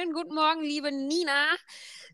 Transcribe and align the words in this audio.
Schönen 0.00 0.14
guten 0.14 0.34
Morgen, 0.34 0.62
liebe 0.62 0.90
Nina. 0.90 1.44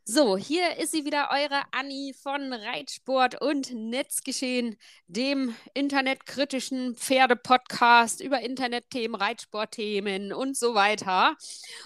So, 0.05 0.37
hier 0.37 0.77
ist 0.79 0.91
sie 0.91 1.05
wieder, 1.05 1.29
eure 1.31 1.63
Anni 1.71 2.15
von 2.21 2.53
Reitsport 2.53 3.41
und 3.41 3.73
Netzgeschehen, 3.73 4.77
dem 5.07 5.55
internetkritischen 5.73 6.97
Pferdepodcast 6.97 8.21
über 8.21 8.41
Internetthemen, 8.41 9.15
Reitsportthemen 9.15 10.33
und 10.33 10.57
so 10.57 10.75
weiter. 10.75 11.37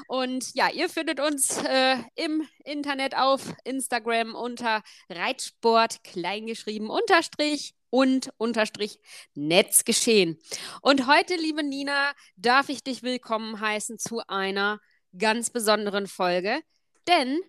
Und 0.07 0.55
ja, 0.55 0.71
ihr 0.71 0.89
findet 0.89 1.21
uns 1.21 1.59
äh, 1.65 1.97
im 2.15 2.49
Internet 2.65 3.15
auf 3.15 3.53
Instagram 3.65 4.35
unter 4.35 4.83
Reitsport 5.11 6.03
kleingeschrieben 6.03 6.89
unterstrich 6.89 7.75
und 7.91 8.31
unterstrich 8.39 9.01
Netzgeschehen. 9.35 10.39
Und 10.81 11.07
heute, 11.07 11.35
liebe 11.35 11.63
Nina, 11.63 12.13
darf 12.37 12.71
ich 12.71 12.83
dich 12.83 13.03
willkommen 13.03 13.61
heißen 13.61 13.99
zu 13.99 14.27
einer 14.29 14.81
ganz 15.19 15.51
besonderen 15.51 16.07
Folge, 16.07 16.61
denn 17.09 17.41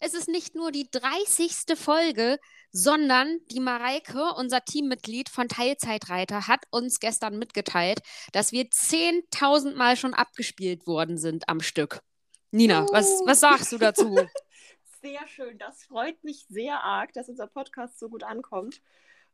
es 0.00 0.14
ist 0.14 0.28
nicht 0.28 0.54
nur 0.54 0.70
die 0.70 0.88
30. 0.90 1.78
Folge, 1.78 2.38
sondern 2.70 3.38
die 3.50 3.60
Mareike, 3.60 4.34
unser 4.36 4.64
Teammitglied 4.64 5.28
von 5.28 5.48
Teilzeitreiter, 5.48 6.48
hat 6.48 6.64
uns 6.70 7.00
gestern 7.00 7.38
mitgeteilt, 7.38 8.00
dass 8.32 8.52
wir 8.52 8.64
10.000 8.64 9.76
Mal 9.76 9.96
schon 9.96 10.12
abgespielt 10.12 10.86
worden 10.86 11.16
sind 11.16 11.48
am 11.48 11.60
Stück. 11.60 12.00
Nina, 12.50 12.84
uh. 12.84 12.88
was, 12.92 13.06
was 13.24 13.40
sagst 13.40 13.72
du 13.72 13.78
dazu? 13.78 14.14
Sehr 15.02 15.26
schön, 15.28 15.58
das 15.58 15.84
freut 15.84 16.24
mich 16.24 16.46
sehr 16.48 16.82
arg, 16.82 17.12
dass 17.12 17.28
unser 17.28 17.46
Podcast 17.46 17.98
so 17.98 18.08
gut 18.08 18.24
ankommt. 18.24 18.80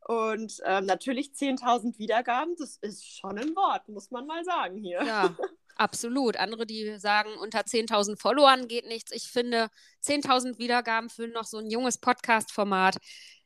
Und 0.06 0.60
ähm, 0.64 0.84
natürlich 0.86 1.28
10.000 1.28 1.96
Wiedergaben, 1.98 2.56
das 2.58 2.76
ist 2.78 3.06
schon 3.06 3.38
ein 3.38 3.54
Wort, 3.54 3.88
muss 3.88 4.10
man 4.10 4.26
mal 4.26 4.44
sagen 4.44 4.76
hier. 4.78 5.00
Ja, 5.04 5.36
absolut. 5.80 6.36
Andere, 6.36 6.66
die 6.66 6.98
sagen, 6.98 7.30
unter 7.40 7.60
10.000 7.66 8.20
Followern 8.20 8.68
geht 8.68 8.86
nichts. 8.86 9.12
Ich 9.12 9.30
finde, 9.30 9.68
10.000 10.02 10.58
Wiedergaben 10.58 11.08
für 11.10 11.26
noch 11.28 11.44
so 11.44 11.58
ein 11.58 11.70
junges 11.70 11.98
Podcast-Format 11.98 12.96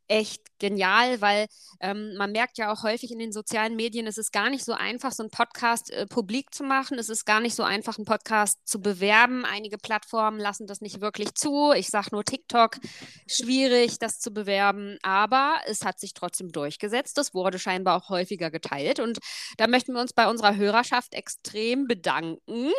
echt 0.09 0.43
genial, 0.59 1.21
weil 1.21 1.47
ähm, 1.81 2.15
man 2.17 2.33
merkt 2.33 2.59
ja 2.59 2.73
auch 2.73 2.83
häufig 2.83 3.11
in 3.11 3.19
den 3.19 3.33
sozialen 3.33 3.77
Medien, 3.77 4.07
es 4.07 4.19
ist 4.19 4.33
gar 4.33 4.51
nicht 4.51 4.65
so 4.65 4.73
einfach, 4.73 5.13
so 5.13 5.23
einen 5.23 5.31
Podcast 5.31 5.91
äh, 5.91 6.07
publik 6.07 6.55
zu 6.55 6.65
machen. 6.65 6.99
Es 6.99 7.09
ist 7.09 7.25
gar 7.25 7.41
nicht 7.41 7.55
so 7.55 7.63
einfach, 7.63 7.99
einen 7.99 8.05
Podcast 8.05 8.59
zu 8.65 8.81
bewerben. 8.81 9.45
Einige 9.45 9.79
Plattformen 9.79 10.39
lassen 10.39 10.67
das 10.67 10.81
nicht 10.81 11.01
wirklich 11.01 11.35
zu. 11.35 11.73
Ich 11.73 11.89
sage 11.89 12.09
nur 12.13 12.25
TikTok, 12.25 12.79
schwierig, 13.27 13.99
das 13.99 14.21
zu 14.21 14.33
bewerben. 14.33 14.99
Aber 15.03 15.57
es 15.67 15.85
hat 15.85 15.99
sich 16.01 16.15
trotzdem 16.15 16.53
durchgesetzt. 16.53 17.17
Das 17.19 17.35
wurde 17.35 17.59
scheinbar 17.59 17.97
auch 17.97 18.09
häufiger 18.11 18.51
geteilt. 18.51 19.01
Und 19.01 19.19
da 19.57 19.67
möchten 19.67 19.95
wir 19.95 20.01
uns 20.01 20.13
bei 20.13 20.29
unserer 20.29 20.57
Hörerschaft 20.57 21.15
extrem 21.15 21.87
bedanken. 21.87 22.71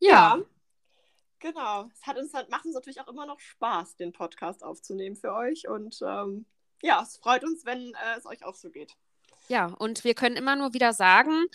ja. 0.00 0.36
ja. 0.36 0.53
Genau. 1.44 1.90
Es 1.92 2.06
hat 2.06 2.16
uns 2.16 2.32
halt, 2.32 2.48
macht 2.48 2.64
uns 2.64 2.74
natürlich 2.74 3.02
auch 3.02 3.08
immer 3.08 3.26
noch 3.26 3.38
Spaß, 3.38 3.96
den 3.96 4.12
Podcast 4.12 4.64
aufzunehmen 4.64 5.14
für 5.14 5.34
euch. 5.34 5.68
Und 5.68 6.00
ähm, 6.00 6.46
ja, 6.82 7.02
es 7.02 7.18
freut 7.18 7.44
uns, 7.44 7.66
wenn 7.66 7.92
äh, 7.92 8.16
es 8.16 8.24
euch 8.24 8.46
auch 8.46 8.54
so 8.54 8.70
geht. 8.70 8.96
Ja, 9.48 9.66
und 9.66 10.04
wir 10.04 10.14
können 10.14 10.36
immer 10.36 10.56
nur 10.56 10.72
wieder 10.72 10.94
sagen, 10.94 11.46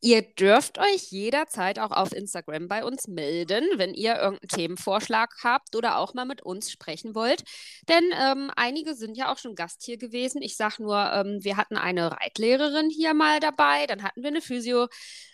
ihr 0.00 0.20
dürft 0.22 0.78
euch 0.78 1.10
jederzeit 1.10 1.78
auch 1.78 1.90
auf 1.92 2.12
Instagram 2.12 2.68
bei 2.68 2.84
uns 2.84 3.08
melden, 3.08 3.66
wenn 3.76 3.94
ihr 3.94 4.16
irgendeinen 4.16 4.48
Themenvorschlag 4.48 5.30
habt 5.42 5.74
oder 5.74 5.96
auch 5.98 6.12
mal 6.12 6.26
mit 6.26 6.42
uns 6.42 6.70
sprechen 6.70 7.14
wollt. 7.14 7.44
Denn 7.88 8.04
ähm, 8.20 8.50
einige 8.54 8.94
sind 8.94 9.16
ja 9.16 9.32
auch 9.32 9.38
schon 9.38 9.54
Gast 9.54 9.82
hier 9.82 9.96
gewesen. 9.96 10.42
Ich 10.42 10.56
sage 10.56 10.82
nur, 10.82 10.98
ähm, 11.12 11.38
wir 11.42 11.56
hatten 11.56 11.78
eine 11.78 12.12
Reitlehrerin 12.12 12.90
hier 12.90 13.14
mal 13.14 13.40
dabei, 13.40 13.86
dann 13.86 14.02
hatten 14.02 14.22
wir 14.22 14.28
eine 14.28 14.42
Physio, 14.42 14.86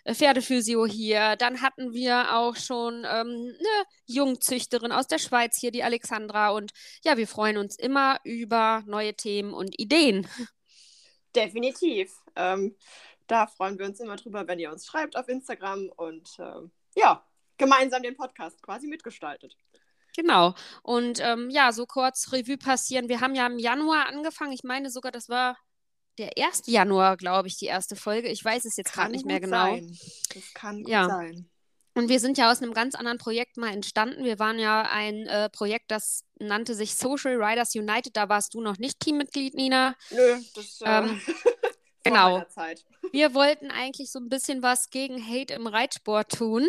äh, 0.04 0.14
Pferdephysio 0.14 0.86
hier, 0.86 1.34
dann 1.36 1.62
hatten 1.62 1.92
wir 1.92 2.36
auch 2.36 2.56
schon 2.56 2.98
ähm, 3.04 3.54
eine 3.58 3.84
Jungzüchterin 4.06 4.92
aus 4.92 5.08
der 5.08 5.18
Schweiz 5.18 5.58
hier, 5.58 5.72
die 5.72 5.82
Alexandra. 5.82 6.50
Und 6.50 6.70
ja, 7.04 7.16
wir 7.16 7.26
freuen 7.26 7.56
uns 7.58 7.76
immer 7.76 8.18
über 8.24 8.84
neue 8.86 9.14
Themen 9.14 9.52
und 9.52 9.78
Ideen. 9.80 10.28
Definitiv. 11.34 12.12
Ähm, 12.36 12.76
da 13.26 13.46
freuen 13.46 13.78
wir 13.78 13.86
uns 13.86 14.00
immer 14.00 14.16
drüber, 14.16 14.46
wenn 14.46 14.58
ihr 14.58 14.70
uns 14.70 14.86
schreibt 14.86 15.16
auf 15.16 15.28
Instagram 15.28 15.90
und 15.96 16.28
ähm, 16.38 16.70
ja, 16.94 17.24
gemeinsam 17.56 18.02
den 18.02 18.16
Podcast 18.16 18.62
quasi 18.62 18.86
mitgestaltet. 18.86 19.56
Genau. 20.16 20.54
Und 20.82 21.20
ähm, 21.20 21.50
ja, 21.50 21.72
so 21.72 21.86
kurz 21.86 22.32
Revue 22.32 22.56
passieren. 22.56 23.08
Wir 23.08 23.20
haben 23.20 23.34
ja 23.34 23.46
im 23.46 23.58
Januar 23.58 24.06
angefangen. 24.06 24.52
Ich 24.52 24.62
meine 24.62 24.90
sogar, 24.90 25.10
das 25.10 25.28
war 25.28 25.56
der 26.18 26.32
1. 26.38 26.62
Januar, 26.66 27.16
glaube 27.16 27.48
ich, 27.48 27.56
die 27.56 27.66
erste 27.66 27.96
Folge. 27.96 28.28
Ich 28.28 28.44
weiß 28.44 28.64
es 28.64 28.76
jetzt 28.76 28.92
gerade 28.92 29.10
nicht 29.10 29.26
mehr 29.26 29.40
genau. 29.40 29.74
Sein. 29.74 29.98
Das 30.32 30.54
kann 30.54 30.82
gut 30.82 30.88
ja. 30.88 31.08
sein. 31.08 31.50
Und 31.94 32.08
wir 32.08 32.18
sind 32.18 32.38
ja 32.38 32.50
aus 32.50 32.60
einem 32.60 32.74
ganz 32.74 32.96
anderen 32.96 33.18
Projekt 33.18 33.56
mal 33.56 33.72
entstanden. 33.72 34.24
Wir 34.24 34.38
waren 34.40 34.58
ja 34.58 34.82
ein 34.82 35.26
äh, 35.26 35.48
Projekt, 35.48 35.90
das 35.90 36.24
nannte 36.40 36.74
sich 36.74 36.96
Social 36.96 37.40
Riders 37.40 37.74
United. 37.74 38.16
Da 38.16 38.28
warst 38.28 38.54
du 38.54 38.60
noch 38.60 38.78
nicht 38.78 38.98
Teammitglied, 38.98 39.54
Nina. 39.54 39.94
Nö, 40.10 40.38
das 40.56 40.80
äh, 40.80 40.98
ähm, 40.98 41.20
genau. 42.02 42.44
Wir 43.12 43.34
wollten 43.34 43.70
eigentlich 43.70 44.10
so 44.10 44.18
ein 44.18 44.28
bisschen 44.28 44.62
was 44.62 44.90
gegen 44.90 45.24
Hate 45.24 45.54
im 45.54 45.68
Reitsport 45.68 46.32
tun. 46.32 46.66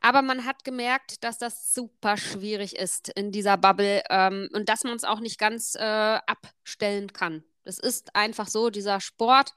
Aber 0.00 0.22
man 0.22 0.44
hat 0.46 0.64
gemerkt, 0.64 1.24
dass 1.24 1.38
das 1.38 1.72
super 1.72 2.16
schwierig 2.16 2.76
ist 2.76 3.08
in 3.10 3.32
dieser 3.32 3.56
Bubble 3.56 4.02
ähm, 4.10 4.48
und 4.52 4.68
dass 4.68 4.84
man 4.84 4.96
es 4.96 5.04
auch 5.04 5.20
nicht 5.20 5.38
ganz 5.38 5.74
äh, 5.74 6.18
abstellen 6.26 7.12
kann. 7.12 7.44
Das 7.64 7.78
ist 7.78 8.14
einfach 8.14 8.48
so, 8.48 8.70
dieser 8.70 9.00
Sport 9.00 9.52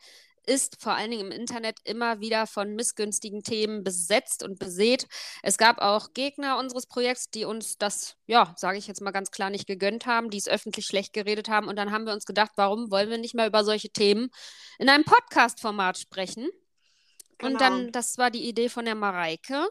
ist 0.47 0.81
vor 0.81 0.93
allen 0.93 1.11
Dingen 1.11 1.31
im 1.31 1.31
Internet 1.31 1.77
immer 1.83 2.19
wieder 2.19 2.47
von 2.47 2.73
missgünstigen 2.73 3.43
Themen 3.43 3.83
besetzt 3.83 4.43
und 4.43 4.59
besät. 4.59 5.05
Es 5.43 5.57
gab 5.57 5.79
auch 5.79 6.13
Gegner 6.13 6.57
unseres 6.57 6.87
Projekts, 6.87 7.29
die 7.29 7.45
uns 7.45 7.77
das, 7.77 8.15
ja, 8.25 8.53
sage 8.57 8.77
ich 8.77 8.87
jetzt 8.87 9.01
mal 9.01 9.11
ganz 9.11 9.29
klar, 9.29 9.49
nicht 9.49 9.67
gegönnt 9.67 10.05
haben, 10.05 10.29
die 10.29 10.37
es 10.37 10.47
öffentlich 10.47 10.85
schlecht 10.85 11.13
geredet 11.13 11.49
haben. 11.49 11.67
Und 11.67 11.75
dann 11.75 11.91
haben 11.91 12.05
wir 12.05 12.13
uns 12.13 12.25
gedacht, 12.25 12.51
warum 12.55 12.89
wollen 12.89 13.09
wir 13.09 13.17
nicht 13.17 13.35
mal 13.35 13.47
über 13.47 13.63
solche 13.63 13.89
Themen 13.89 14.29
in 14.79 14.89
einem 14.89 15.03
Podcast-Format 15.03 15.97
sprechen? 15.97 16.49
Genau. 17.37 17.51
Und 17.51 17.61
dann, 17.61 17.91
das 17.91 18.17
war 18.17 18.31
die 18.31 18.47
Idee 18.47 18.69
von 18.69 18.85
der 18.85 18.95
Mareike. 18.95 19.67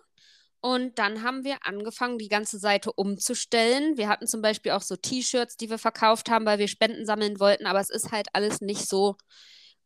Und 0.60 0.98
dann 0.98 1.22
haben 1.22 1.44
wir 1.44 1.58
angefangen, 1.64 2.18
die 2.18 2.28
ganze 2.28 2.58
Seite 2.58 2.92
umzustellen. 2.92 3.96
Wir 3.96 4.08
hatten 4.08 4.26
zum 4.26 4.42
Beispiel 4.42 4.72
auch 4.72 4.82
so 4.82 4.96
T-Shirts, 4.96 5.56
die 5.56 5.70
wir 5.70 5.78
verkauft 5.78 6.28
haben, 6.28 6.44
weil 6.44 6.58
wir 6.58 6.68
Spenden 6.68 7.06
sammeln 7.06 7.38
wollten, 7.40 7.66
aber 7.66 7.80
es 7.80 7.90
ist 7.90 8.10
halt 8.10 8.28
alles 8.32 8.60
nicht 8.60 8.88
so 8.88 9.16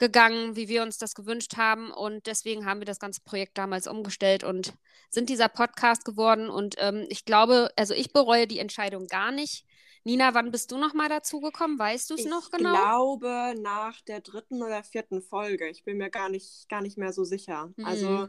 gegangen, 0.00 0.56
wie 0.56 0.69
wir 0.69 0.83
uns 0.83 0.99
das 0.99 1.15
gewünscht 1.15 1.56
haben. 1.56 1.93
Und 1.93 2.27
deswegen 2.27 2.66
haben 2.66 2.81
wir 2.81 2.87
das 2.87 2.99
ganze 2.99 3.21
Projekt 3.21 3.56
damals 3.59 3.87
umgestellt 3.87 4.43
und 4.43 4.72
sind 5.11 5.28
dieser 5.28 5.49
Podcast 5.49 6.05
geworden. 6.05 6.50
Und 6.50 6.75
ähm, 6.78 7.06
ich 7.09 7.25
glaube, 7.25 7.71
also 7.77 7.94
ich 7.94 8.12
bereue 8.12 8.49
die 8.49 8.59
Entscheidung 8.59 9.06
gar 9.06 9.31
nicht. 9.31 9.65
Nina, 10.03 10.33
wann 10.33 10.50
bist 10.50 10.72
du 10.72 10.78
noch 10.78 10.94
mal 10.94 11.10
dazu 11.10 11.41
gekommen? 11.41 11.78
Weißt 11.78 12.09
du 12.09 12.15
es 12.15 12.25
noch 12.25 12.50
genau? 12.50 12.72
Ich 12.72 12.81
glaube 12.81 13.55
nach 13.60 14.00
der 14.00 14.21
dritten 14.21 14.62
oder 14.62 14.83
vierten 14.83 15.21
Folge. 15.21 15.69
Ich 15.69 15.84
bin 15.84 15.99
mir 15.99 16.09
gar 16.09 16.31
nicht, 16.31 16.69
gar 16.71 16.81
nicht 16.81 16.97
mehr 16.97 17.12
so 17.12 17.22
sicher. 17.25 17.71
Mhm. 17.77 17.84
Also 17.84 18.28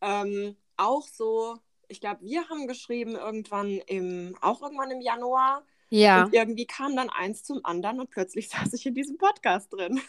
ähm, 0.00 0.56
auch 0.76 1.08
so, 1.08 1.56
ich 1.88 2.00
glaube, 2.00 2.22
wir 2.22 2.48
haben 2.48 2.68
geschrieben 2.68 3.16
irgendwann 3.16 3.78
im, 3.86 4.36
auch 4.40 4.62
irgendwann 4.62 4.92
im 4.92 5.00
Januar. 5.00 5.64
Ja. 5.90 6.24
Und 6.24 6.34
irgendwie 6.34 6.66
kam 6.66 6.94
dann 6.94 7.10
eins 7.10 7.42
zum 7.42 7.64
anderen 7.64 7.98
und 7.98 8.10
plötzlich 8.10 8.48
saß 8.50 8.72
ich 8.74 8.86
in 8.86 8.94
diesem 8.94 9.18
Podcast 9.18 9.72
drin. 9.72 10.00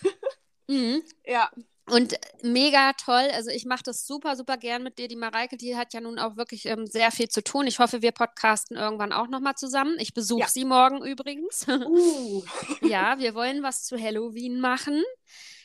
Mhm. 0.69 1.03
Ja. 1.25 1.49
Und 1.89 2.13
mega 2.43 2.93
toll. 2.93 3.27
Also 3.33 3.49
ich 3.49 3.65
mache 3.65 3.81
das 3.83 4.05
super, 4.05 4.35
super 4.35 4.57
gern 4.57 4.83
mit 4.83 4.99
dir. 4.99 5.07
Die 5.07 5.15
Mareike, 5.15 5.57
die 5.57 5.75
hat 5.75 5.93
ja 5.93 6.01
nun 6.01 6.19
auch 6.19 6.37
wirklich 6.37 6.65
ähm, 6.65 6.85
sehr 6.85 7.11
viel 7.11 7.29
zu 7.29 7.43
tun. 7.43 7.65
Ich 7.65 7.79
hoffe, 7.79 8.03
wir 8.03 8.11
podcasten 8.11 8.77
irgendwann 8.77 9.11
auch 9.11 9.27
nochmal 9.27 9.55
zusammen. 9.55 9.95
Ich 9.97 10.13
besuche 10.13 10.41
ja. 10.41 10.47
sie 10.47 10.65
morgen 10.65 11.03
übrigens. 11.03 11.65
Uh. 11.89 12.43
ja, 12.81 13.17
wir 13.19 13.33
wollen 13.33 13.63
was 13.63 13.83
zu 13.83 13.97
Halloween 13.99 14.59
machen. 14.59 15.01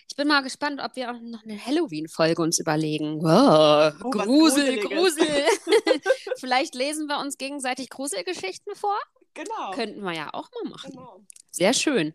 Ich 0.08 0.16
bin 0.16 0.28
mal 0.28 0.42
gespannt, 0.42 0.80
ob 0.82 0.96
wir 0.96 1.10
auch 1.10 1.20
noch 1.20 1.42
eine 1.42 1.58
Halloween-Folge 1.58 2.40
uns 2.40 2.58
überlegen. 2.58 3.20
Wow, 3.22 3.94
oh, 4.02 4.10
Grusel, 4.10 4.78
Grusel. 4.78 5.26
Vielleicht 6.36 6.74
lesen 6.74 7.08
wir 7.08 7.18
uns 7.18 7.36
gegenseitig 7.36 7.90
Gruselgeschichten 7.90 8.74
vor. 8.74 8.96
Genau. 9.34 9.72
Könnten 9.72 10.02
wir 10.02 10.12
ja 10.12 10.32
auch 10.32 10.48
mal 10.52 10.70
machen. 10.70 10.92
Genau. 10.92 11.20
Sehr 11.50 11.74
schön. 11.74 12.14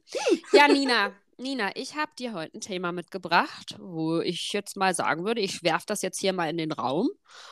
Ja, 0.53 0.68
Nina, 0.68 1.13
Nina, 1.39 1.71
ich 1.75 1.95
habe 1.95 2.12
dir 2.19 2.33
heute 2.33 2.57
ein 2.57 2.62
Thema 2.62 2.91
mitgebracht, 2.91 3.75
wo 3.80 4.19
ich 4.19 4.51
jetzt 4.51 4.75
mal 4.75 4.94
sagen 4.94 5.24
würde, 5.25 5.39
ich 5.39 5.63
werfe 5.63 5.86
das 5.88 6.01
jetzt 6.01 6.19
hier 6.19 6.33
mal 6.33 6.50
in 6.50 6.57
den 6.57 6.74
Raum 6.74 7.09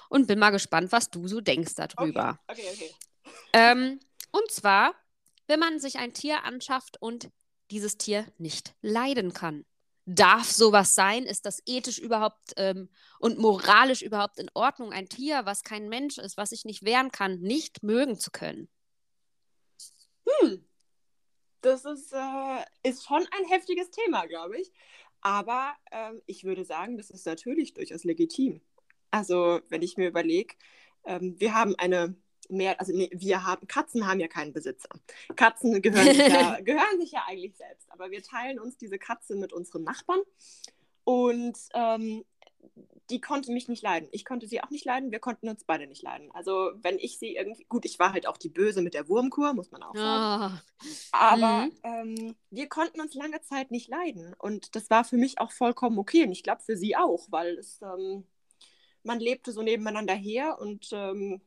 und 0.09 0.27
bin 0.27 0.39
mal 0.39 0.49
gespannt, 0.49 0.91
was 0.91 1.09
du 1.09 1.27
so 1.27 1.39
denkst 1.39 1.75
darüber. 1.75 2.37
Okay, 2.47 2.63
okay, 2.73 2.93
okay. 3.23 3.31
Ähm, 3.53 3.99
und 4.31 4.51
zwar, 4.51 4.93
wenn 5.47 5.61
man 5.61 5.79
sich 5.79 5.99
ein 5.99 6.13
Tier 6.13 6.43
anschafft 6.43 7.01
und 7.01 7.29
dieses 7.71 7.97
Tier 7.97 8.25
nicht 8.37 8.75
leiden 8.81 9.33
kann. 9.33 9.65
Darf 10.05 10.49
sowas 10.49 10.95
sein? 10.95 11.23
Ist 11.23 11.45
das 11.45 11.61
ethisch 11.65 11.97
überhaupt 11.97 12.53
ähm, 12.55 12.89
und 13.19 13.39
moralisch 13.39 14.01
überhaupt 14.01 14.39
in 14.39 14.49
Ordnung, 14.53 14.93
ein 14.93 15.09
Tier, 15.09 15.45
was 15.45 15.63
kein 15.63 15.89
Mensch 15.89 16.17
ist, 16.17 16.37
was 16.37 16.49
sich 16.49 16.65
nicht 16.65 16.83
wehren 16.83 17.11
kann, 17.11 17.39
nicht 17.39 17.83
mögen 17.83 18.17
zu 18.17 18.31
können? 18.31 18.69
Hm, 20.25 20.65
das 21.67 21.85
ist, 21.85 22.13
äh, 22.13 22.65
ist 22.83 23.05
schon 23.05 23.25
ein 23.37 23.45
heftiges 23.49 23.89
Thema, 23.91 24.25
glaube 24.25 24.59
ich. 24.59 24.71
Aber 25.21 25.73
ähm, 25.91 26.21
ich 26.25 26.43
würde 26.43 26.63
sagen, 26.63 26.97
das 26.97 27.09
ist 27.09 27.25
natürlich 27.25 27.73
durchaus 27.73 28.03
legitim. 28.03 28.61
Also, 29.11 29.61
wenn 29.69 29.81
ich 29.81 29.97
mir 29.97 30.07
überlege, 30.07 30.55
ähm, 31.05 31.39
wir 31.39 31.53
haben 31.53 31.75
eine 31.75 32.15
mehr, 32.49 32.79
also 32.79 32.93
nee, 32.93 33.09
wir 33.13 33.45
haben, 33.45 33.67
Katzen 33.67 34.07
haben 34.07 34.19
ja 34.19 34.27
keinen 34.27 34.53
Besitzer. 34.53 34.89
Katzen 35.35 35.81
gehören 35.81 36.05
sich, 36.05 36.17
ja, 36.27 36.59
gehören 36.61 36.99
sich 36.99 37.11
ja 37.11 37.23
eigentlich 37.27 37.55
selbst, 37.57 37.91
aber 37.91 38.11
wir 38.11 38.23
teilen 38.23 38.59
uns 38.59 38.77
diese 38.77 38.97
Katze 38.97 39.35
mit 39.35 39.51
unseren 39.51 39.83
Nachbarn 39.83 40.21
und 41.03 41.57
ähm, 41.73 42.23
die 43.09 43.21
konnte 43.21 43.51
mich 43.51 43.67
nicht 43.67 43.83
leiden. 43.83 44.09
Ich 44.11 44.25
konnte 44.25 44.47
sie 44.47 44.61
auch 44.61 44.69
nicht 44.69 44.85
leiden, 44.85 45.11
wir 45.11 45.19
konnten 45.19 45.47
uns 45.47 45.63
beide 45.63 45.87
nicht 45.87 46.03
leiden. 46.03 46.29
Also 46.31 46.71
wenn 46.75 46.99
ich 46.99 47.19
sie 47.19 47.35
irgendwie, 47.35 47.65
gut, 47.65 47.85
ich 47.85 47.99
war 47.99 48.13
halt 48.13 48.27
auch 48.27 48.37
die 48.37 48.49
Böse 48.49 48.81
mit 48.81 48.93
der 48.93 49.07
Wurmkur, 49.07 49.53
muss 49.53 49.71
man 49.71 49.83
auch 49.83 49.95
sagen. 49.95 50.53
Oh. 50.53 50.87
Aber 51.11 51.65
mhm. 51.65 51.71
ähm, 51.83 52.35
wir 52.49 52.67
konnten 52.67 52.99
uns 52.99 53.13
lange 53.13 53.41
Zeit 53.41 53.71
nicht 53.71 53.87
leiden 53.87 54.35
und 54.37 54.75
das 54.75 54.89
war 54.89 55.03
für 55.03 55.17
mich 55.17 55.39
auch 55.39 55.51
vollkommen 55.51 55.97
okay 55.97 56.23
und 56.23 56.31
ich 56.31 56.43
glaube 56.43 56.61
für 56.61 56.75
sie 56.75 56.95
auch, 56.95 57.27
weil 57.29 57.57
es, 57.57 57.81
ähm, 57.81 58.25
man 59.03 59.19
lebte 59.19 59.51
so 59.51 59.61
nebeneinander 59.61 60.15
her 60.15 60.57
und 60.59 60.89
ähm, 60.91 61.41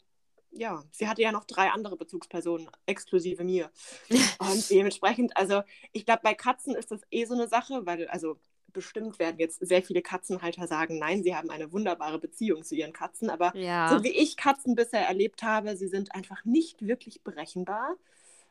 ja, 0.53 0.83
sie 0.91 1.09
hatte 1.09 1.23
ja 1.23 1.33
noch 1.33 1.45
drei 1.45 1.71
andere 1.71 1.97
Bezugspersonen, 1.97 2.69
exklusive 2.87 3.45
mir. 3.45 3.71
Und 4.41 4.69
dementsprechend, 4.69 5.37
also 5.37 5.63
ich 5.93 6.05
glaube, 6.05 6.23
bei 6.25 6.35
Katzen 6.35 6.75
ist 6.75 6.91
das 6.91 7.03
eh 7.11 7.25
so 7.25 7.35
eine 7.35 7.47
Sache, 7.47 7.87
weil, 7.87 8.09
also 8.09 8.37
bestimmt 8.73 9.19
werden 9.19 9.39
jetzt 9.39 9.67
sehr 9.67 9.83
viele 9.83 10.03
Katzenhalter 10.03 10.67
sagen, 10.67 10.99
nein, 10.99 11.23
sie 11.23 11.35
haben 11.35 11.51
eine 11.51 11.73
wunderbare 11.73 12.19
Beziehung 12.19 12.63
zu 12.63 12.75
ihren 12.75 12.93
Katzen, 12.93 13.31
aber 13.31 13.57
ja. 13.57 13.89
so 13.89 14.03
wie 14.05 14.11
ich 14.11 14.37
Katzen 14.37 14.75
bisher 14.75 15.07
erlebt 15.07 15.43
habe, 15.43 15.77
sie 15.77 15.89
sind 15.89 16.15
einfach 16.15 16.45
nicht 16.45 16.87
wirklich 16.87 17.23
berechenbar. 17.23 17.97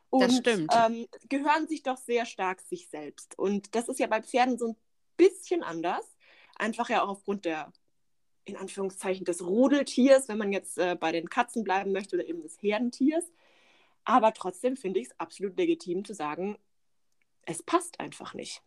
Und 0.10 0.24
das 0.24 0.38
stimmt. 0.38 0.74
Ähm, 0.76 1.08
gehören 1.30 1.68
sich 1.68 1.84
doch 1.84 1.98
sehr 1.98 2.26
stark 2.26 2.62
sich 2.62 2.88
selbst. 2.90 3.38
Und 3.38 3.76
das 3.76 3.90
ist 3.90 4.00
ja 4.00 4.08
bei 4.08 4.22
Pferden 4.22 4.58
so 4.58 4.70
ein 4.70 4.76
bisschen 5.18 5.64
anders. 5.64 6.06
Einfach 6.56 6.90
ja 6.90 7.04
auch 7.04 7.10
aufgrund 7.10 7.46
der 7.46 7.72
in 8.46 8.58
Anführungszeichen 8.58 9.26
des 9.26 9.46
Rudeltiers, 9.46 10.28
wenn 10.28 10.40
man 10.40 10.52
jetzt 10.52 10.80
äh, 10.80 10.96
bei 11.00 11.12
den 11.12 11.30
Katzen 11.30 11.64
bleiben 11.64 11.92
möchte 11.92 12.16
oder 12.16 12.26
eben 12.26 12.42
des 12.42 12.62
Herdentiers. 12.62 13.26
Aber 14.04 14.34
trotzdem 14.34 14.76
finde 14.76 15.00
ich 15.00 15.08
es 15.08 15.20
absolut 15.20 15.56
legitim 15.58 16.04
zu 16.04 16.16
sagen, 16.16 16.58
es 17.44 17.62
passt 17.62 18.00
einfach 18.00 18.34
nicht. 18.34 18.64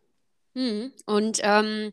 Hm. 0.55 0.93
Und 1.07 1.41
ähm, 1.43 1.93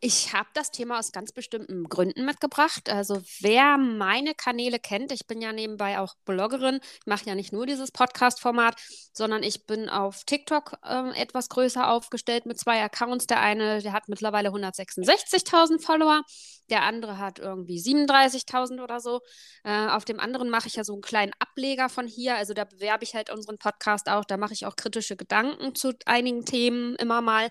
ich 0.00 0.32
habe 0.32 0.48
das 0.54 0.70
Thema 0.70 0.98
aus 0.98 1.12
ganz 1.12 1.30
bestimmten 1.32 1.84
Gründen 1.84 2.24
mitgebracht. 2.24 2.88
Also 2.88 3.20
wer 3.40 3.76
meine 3.76 4.34
Kanäle 4.34 4.78
kennt, 4.78 5.12
ich 5.12 5.26
bin 5.26 5.42
ja 5.42 5.52
nebenbei 5.52 5.98
auch 5.98 6.14
Bloggerin, 6.24 6.80
mache 7.04 7.26
ja 7.26 7.34
nicht 7.34 7.52
nur 7.52 7.66
dieses 7.66 7.92
Podcast-Format, 7.92 8.80
sondern 9.12 9.42
ich 9.42 9.66
bin 9.66 9.90
auf 9.90 10.24
TikTok 10.24 10.78
äh, 10.82 11.10
etwas 11.20 11.50
größer 11.50 11.90
aufgestellt 11.90 12.46
mit 12.46 12.58
zwei 12.58 12.82
Accounts. 12.82 13.26
Der 13.26 13.40
eine, 13.40 13.82
der 13.82 13.92
hat 13.92 14.08
mittlerweile 14.08 14.48
166.000 14.48 15.84
Follower, 15.84 16.22
der 16.70 16.82
andere 16.84 17.18
hat 17.18 17.38
irgendwie 17.38 17.78
37.000 17.78 18.82
oder 18.82 19.00
so. 19.00 19.20
Äh, 19.64 19.88
auf 19.88 20.06
dem 20.06 20.18
anderen 20.18 20.48
mache 20.48 20.68
ich 20.68 20.76
ja 20.76 20.84
so 20.84 20.94
einen 20.94 21.02
kleinen 21.02 21.32
Ableger 21.38 21.90
von 21.90 22.06
hier, 22.06 22.36
also 22.36 22.54
da 22.54 22.64
bewerbe 22.64 23.04
ich 23.04 23.14
halt 23.14 23.28
unseren 23.30 23.58
Podcast 23.58 24.08
auch, 24.08 24.24
da 24.24 24.38
mache 24.38 24.54
ich 24.54 24.64
auch 24.64 24.76
kritische 24.76 25.16
Gedanken 25.16 25.74
zu 25.74 25.92
einigen 26.06 26.46
Themen 26.46 26.94
immer 26.96 27.20
mal. 27.20 27.50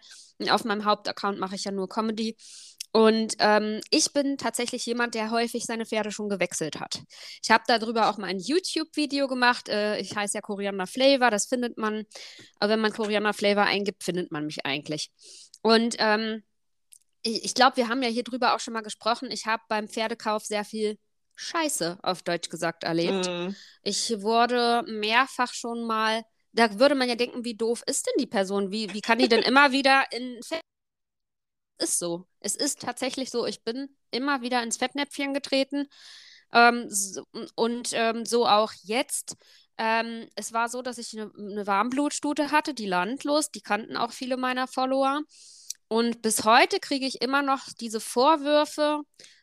Auf 0.50 0.64
meinem 0.64 0.86
Hauptaccount 0.86 1.40
mache 1.40 1.56
ich 1.56 1.66
ja 1.66 1.72
nur 1.72 1.90
Comedy. 1.90 2.38
Und 2.92 3.36
ähm, 3.38 3.82
ich 3.92 4.14
bin 4.14 4.38
tatsächlich 4.38 4.86
jemand, 4.86 5.14
der 5.14 5.30
häufig 5.30 5.66
seine 5.66 5.86
Pferde 5.86 6.12
schon 6.12 6.28
gewechselt 6.28 6.80
hat. 6.80 7.04
Ich 7.44 7.52
habe 7.52 7.64
darüber 7.68 8.10
auch 8.10 8.18
mal 8.18 8.28
ein 8.28 8.40
YouTube-Video 8.40 9.28
gemacht. 9.28 9.70
Äh, 9.70 10.00
ich 10.00 10.16
heiße 10.16 10.36
ja 10.38 10.42
Koriander 10.42 10.88
Flavor, 10.88 11.30
das 11.30 11.46
findet 11.46 11.78
man. 11.78 12.06
Aber 12.60 12.72
wenn 12.72 12.80
man 12.80 12.92
Koriander 12.92 13.34
Flavor 13.34 13.64
eingibt, 13.64 14.04
findet 14.04 14.32
man 14.32 14.46
mich 14.46 14.66
eigentlich. 14.66 15.12
Und 15.62 15.98
ähm, 16.00 16.44
ich, 17.22 17.46
ich 17.46 17.54
glaube, 17.54 17.78
wir 17.78 17.90
haben 17.90 18.02
ja 18.02 18.10
hier 18.10 18.24
drüber 18.24 18.56
auch 18.56 18.60
schon 18.60 18.74
mal 18.74 18.82
gesprochen. 18.82 19.30
Ich 19.30 19.46
habe 19.46 19.62
beim 19.70 19.88
Pferdekauf 19.88 20.46
sehr 20.46 20.66
viel 20.66 20.98
Scheiße, 21.36 22.00
auf 22.02 22.24
Deutsch 22.24 22.50
gesagt, 22.50 22.84
erlebt. 22.84 23.28
Mhm. 23.28 23.56
Ich 23.84 24.22
wurde 24.22 24.84
mehrfach 24.88 25.54
schon 25.54 25.86
mal 25.86 26.24
da 26.54 26.80
würde 26.80 26.96
man 26.96 27.10
ja 27.10 27.16
denken, 27.16 27.46
wie 27.46 27.56
doof 27.56 27.84
ist 27.86 28.08
denn 28.08 28.16
die 28.20 28.28
Person? 28.28 28.72
Wie, 28.72 28.94
wie 28.94 29.02
kann 29.02 29.20
die 29.20 29.30
denn 29.30 29.44
immer 29.44 29.72
wieder 29.72 30.06
in 30.12 30.40
ist 31.80 31.98
so. 31.98 32.28
Es 32.40 32.56
ist 32.56 32.82
tatsächlich 32.82 33.30
so. 33.30 33.46
Ich 33.46 33.64
bin 33.64 33.96
immer 34.12 34.42
wieder 34.42 34.62
ins 34.64 34.78
Fettnäpfchen 34.78 35.34
getreten. 35.34 35.88
Ähm, 36.54 36.86
so, 36.90 37.24
und 37.56 37.92
ähm, 37.94 38.26
so 38.26 38.48
auch 38.48 38.74
jetzt. 38.84 39.36
Ähm, 39.78 40.28
es 40.36 40.52
war 40.52 40.68
so, 40.68 40.82
dass 40.82 40.98
ich 40.98 41.14
eine, 41.14 41.32
eine 41.38 41.66
Warmblutstute 41.66 42.52
hatte, 42.52 42.74
die 42.74 42.88
landlos. 42.88 43.52
Die 43.52 43.62
kannten 43.62 43.96
auch 43.96 44.12
viele 44.12 44.38
meiner 44.38 44.68
Follower. 44.68 45.22
Und 45.88 46.22
bis 46.22 46.44
heute 46.44 46.80
kriege 46.80 47.06
ich 47.06 47.22
immer 47.22 47.42
noch 47.42 47.62
diese 47.80 48.00
Vorwürfe 48.00 49.02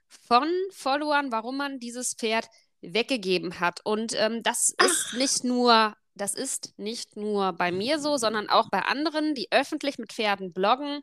von 0.08 0.48
Followern, 0.70 1.32
warum 1.32 1.56
man 1.56 1.80
dieses 1.80 2.14
Pferd 2.14 2.48
weggegeben 2.82 3.60
hat. 3.60 3.80
Und 3.84 4.14
ähm, 4.14 4.42
das 4.42 4.74
Ach. 4.76 4.84
ist 4.84 5.14
nicht 5.14 5.44
nur 5.44 5.96
das 6.16 6.34
ist 6.34 6.72
nicht 6.78 7.16
nur 7.16 7.52
bei 7.52 7.70
mir 7.70 7.98
so, 7.98 8.16
sondern 8.16 8.48
auch 8.48 8.70
bei 8.70 8.80
anderen, 8.80 9.34
die 9.34 9.48
öffentlich 9.50 9.98
mit 9.98 10.12
Pferden 10.12 10.52
bloggen. 10.52 11.02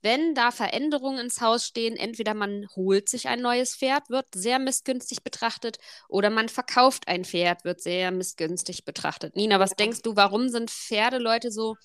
Wenn 0.00 0.34
da 0.34 0.52
Veränderungen 0.52 1.18
ins 1.18 1.40
Haus 1.40 1.66
stehen, 1.66 1.96
entweder 1.96 2.34
man 2.34 2.66
holt 2.76 3.08
sich 3.08 3.26
ein 3.26 3.40
neues 3.40 3.74
Pferd, 3.74 4.10
wird 4.10 4.26
sehr 4.32 4.60
missgünstig 4.60 5.24
betrachtet, 5.24 5.78
oder 6.08 6.30
man 6.30 6.48
verkauft 6.48 7.08
ein 7.08 7.24
Pferd, 7.24 7.64
wird 7.64 7.80
sehr 7.80 8.12
missgünstig 8.12 8.84
betrachtet. 8.84 9.34
Nina, 9.34 9.58
was 9.58 9.74
denkst 9.74 10.02
du, 10.02 10.14
warum 10.14 10.48
sind 10.50 10.70
Pferdeleute 10.70 11.50
so 11.50 11.76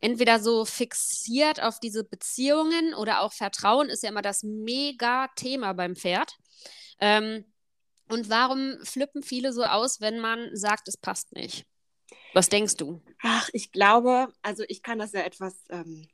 entweder 0.00 0.40
so 0.40 0.64
fixiert 0.64 1.62
auf 1.62 1.78
diese 1.78 2.04
Beziehungen 2.04 2.92
oder 2.92 3.20
auch 3.20 3.32
Vertrauen 3.32 3.88
ist 3.88 4.02
ja 4.02 4.10
immer 4.10 4.20
das 4.20 4.42
Mega-Thema 4.42 5.72
beim 5.74 5.96
Pferd. 5.96 6.36
Ähm, 6.98 7.44
und 8.08 8.28
warum 8.28 8.76
flippen 8.82 9.22
viele 9.22 9.52
so 9.52 9.64
aus, 9.64 10.00
wenn 10.00 10.18
man 10.18 10.54
sagt, 10.54 10.88
es 10.88 10.96
passt 10.96 11.32
nicht? 11.32 11.64
Was 12.34 12.48
denkst 12.48 12.76
du? 12.76 13.00
Ach, 13.22 13.48
ich 13.52 13.72
glaube, 13.72 14.32
also 14.42 14.64
ich 14.68 14.82
kann 14.82 14.98
das 14.98 15.12
ja 15.12 15.20
etwas 15.20 15.54
ähm, 15.70 16.08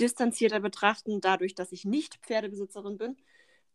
distanzierter 0.00 0.60
betrachten, 0.60 1.20
dadurch, 1.20 1.54
dass 1.54 1.72
ich 1.72 1.84
nicht 1.84 2.16
Pferdebesitzerin 2.22 2.98
bin. 2.98 3.16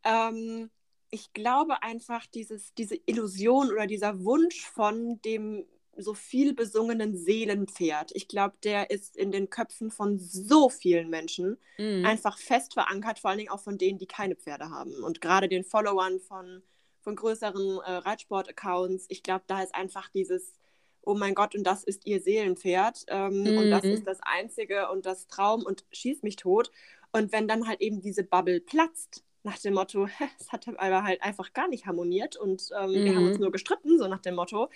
Ähm, 0.04 0.70
ich 1.10 1.34
glaube 1.34 1.82
einfach, 1.84 2.26
dieses, 2.28 2.74
diese 2.74 2.98
Illusion 3.06 3.72
oder 3.72 3.88
dieser 3.88 4.24
Wunsch 4.24 4.66
von 4.66 5.22
dem 5.24 5.66
so 5.98 6.14
viel 6.14 6.54
besungenen 6.54 7.16
Seelenpferd, 7.16 8.12
ich 8.14 8.28
glaube, 8.28 8.56
der 8.64 8.92
ist 8.92 9.16
in 9.16 9.32
den 9.32 9.50
Köpfen 9.50 9.92
von 9.92 10.20
so 10.20 10.70
vielen 10.70 11.10
Menschen 11.10 11.58
mm. 11.78 12.06
einfach 12.06 12.38
fest 12.38 12.74
verankert, 12.74 13.20
vor 13.20 13.30
allen 13.30 13.40
Dingen 13.40 13.52
auch 13.52 13.62
von 13.62 13.78
denen, 13.78 13.98
die 13.98 14.06
keine 14.06 14.36
Pferde 14.36 14.70
haben. 14.70 15.04
Und 15.04 15.22
gerade 15.22 15.48
den 15.48 15.64
Followern 15.64 16.20
von, 16.20 16.64
von 17.00 17.16
größeren 17.16 17.80
äh, 17.80 17.92
Reitsport-Accounts, 17.92 19.06
ich 19.08 19.24
glaube, 19.24 19.46
da 19.48 19.64
ist 19.64 19.74
einfach 19.74 20.10
dieses 20.10 20.60
oh 21.06 21.16
mein 21.16 21.36
Gott, 21.36 21.56
und 21.56 21.64
das 21.64 21.84
ist 21.84 22.06
ihr 22.06 22.22
Seelenpferd 22.22 23.06
ähm, 23.08 23.44
mhm. 23.44 23.58
und 23.58 23.72
das 23.72 23.84
ist 23.84 24.02
mhm. 24.02 24.06
das 24.06 24.20
Einzige 24.22 24.90
und 24.90 25.06
das 25.06 25.28
Traum 25.28 25.64
und 25.64 25.86
schieß 25.92 26.24
mich 26.24 26.36
tot. 26.36 26.72
Und 27.12 27.32
wenn 27.32 27.48
dann 27.48 27.68
halt 27.68 27.82
eben 27.82 28.02
diese 28.02 28.24
Bubble 28.24 28.60
platzt, 28.60 29.24
nach 29.44 29.60
dem 29.60 29.76
Motto, 29.76 30.08
es 30.40 30.52
hat 30.52 30.68
aber 30.68 31.04
halt 31.04 31.22
einfach 31.22 31.54
gar 31.54 31.68
nicht 31.68 31.86
harmoniert 31.86 32.36
und 32.36 32.70
ähm, 32.78 32.90
mhm. 32.90 33.06
wir 33.06 33.16
haben 33.16 33.28
uns 33.28 33.38
mhm. 33.38 33.44
nur 33.44 33.52
gestritten, 33.52 33.98
so 33.98 34.08
nach 34.08 34.22
dem 34.22 34.36
Motto, 34.36 34.70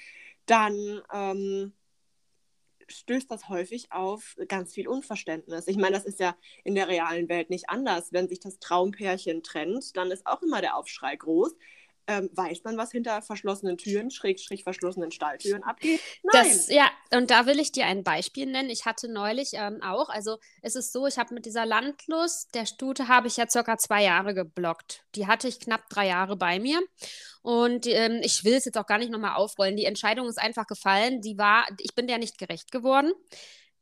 dann 0.46 1.02
ähm, 1.14 1.74
stößt 2.88 3.30
das 3.30 3.50
häufig 3.50 3.92
auf 3.92 4.36
ganz 4.48 4.74
viel 4.74 4.88
Unverständnis. 4.88 5.68
Ich 5.68 5.78
meine, 5.78 5.96
das 5.96 6.06
ist 6.06 6.20
ja 6.20 6.36
in 6.64 6.76
der 6.76 6.88
realen 6.88 7.30
Welt 7.30 7.50
nicht 7.50 7.70
anders. 7.70 8.14
Wenn 8.14 8.28
sich 8.28 8.40
das 8.40 8.60
Traumpärchen 8.60 9.44
trennt, 9.44 9.96
dann 9.96 10.12
ist 10.12 10.26
auch 10.26 10.42
immer 10.42 10.62
der 10.62 10.76
Aufschrei 10.76 11.16
groß 11.16 11.56
ähm, 12.10 12.30
weiß 12.34 12.64
man, 12.64 12.76
was 12.76 12.92
hinter 12.92 13.22
verschlossenen 13.22 13.78
Türen, 13.78 14.10
schrägstrich 14.10 14.64
verschlossenen 14.64 15.12
Stalltüren 15.12 15.64
abgeht? 15.64 16.02
Nein. 16.24 16.44
Das, 16.44 16.70
ja, 16.70 16.90
und 17.14 17.30
da 17.30 17.46
will 17.46 17.60
ich 17.60 17.72
dir 17.72 17.86
ein 17.86 18.04
Beispiel 18.04 18.48
nennen. 18.48 18.72
Ich 18.72 18.86
hatte 18.86 19.08
neulich 19.08 19.52
ähm, 19.54 19.82
auch, 19.84 20.10
also 20.10 20.40
es 20.64 20.76
ist 20.76 20.92
so, 20.92 21.06
ich 21.06 21.20
habe 21.20 21.36
mit 21.36 21.46
dieser 21.46 21.68
Landlust 21.68 22.56
der 22.56 22.66
Stute 22.66 23.08
habe 23.08 23.28
ich 23.28 23.38
ja 23.38 23.48
circa 23.48 23.78
zwei 23.78 24.04
Jahre 24.04 24.34
geblockt. 24.34 25.04
Die 25.14 25.28
hatte 25.28 25.48
ich 25.48 25.60
knapp 25.60 25.88
drei 25.90 26.08
Jahre 26.08 26.36
bei 26.36 26.60
mir. 26.60 26.82
Und 27.44 27.86
ähm, 27.88 28.22
ich 28.24 28.44
will 28.44 28.56
es 28.56 28.66
jetzt 28.66 28.78
auch 28.78 28.88
gar 28.88 28.98
nicht 28.98 29.12
nochmal 29.12 29.36
aufrollen. 29.36 29.78
Die 29.78 29.86
Entscheidung 29.86 30.28
ist 30.28 30.40
einfach 30.40 30.68
gefallen. 30.68 31.22
Die 31.22 31.38
war, 31.38 31.68
ich 31.80 31.94
bin 31.94 32.08
der 32.08 32.18
nicht 32.18 32.38
gerecht 32.38 32.72
geworden. 32.72 33.12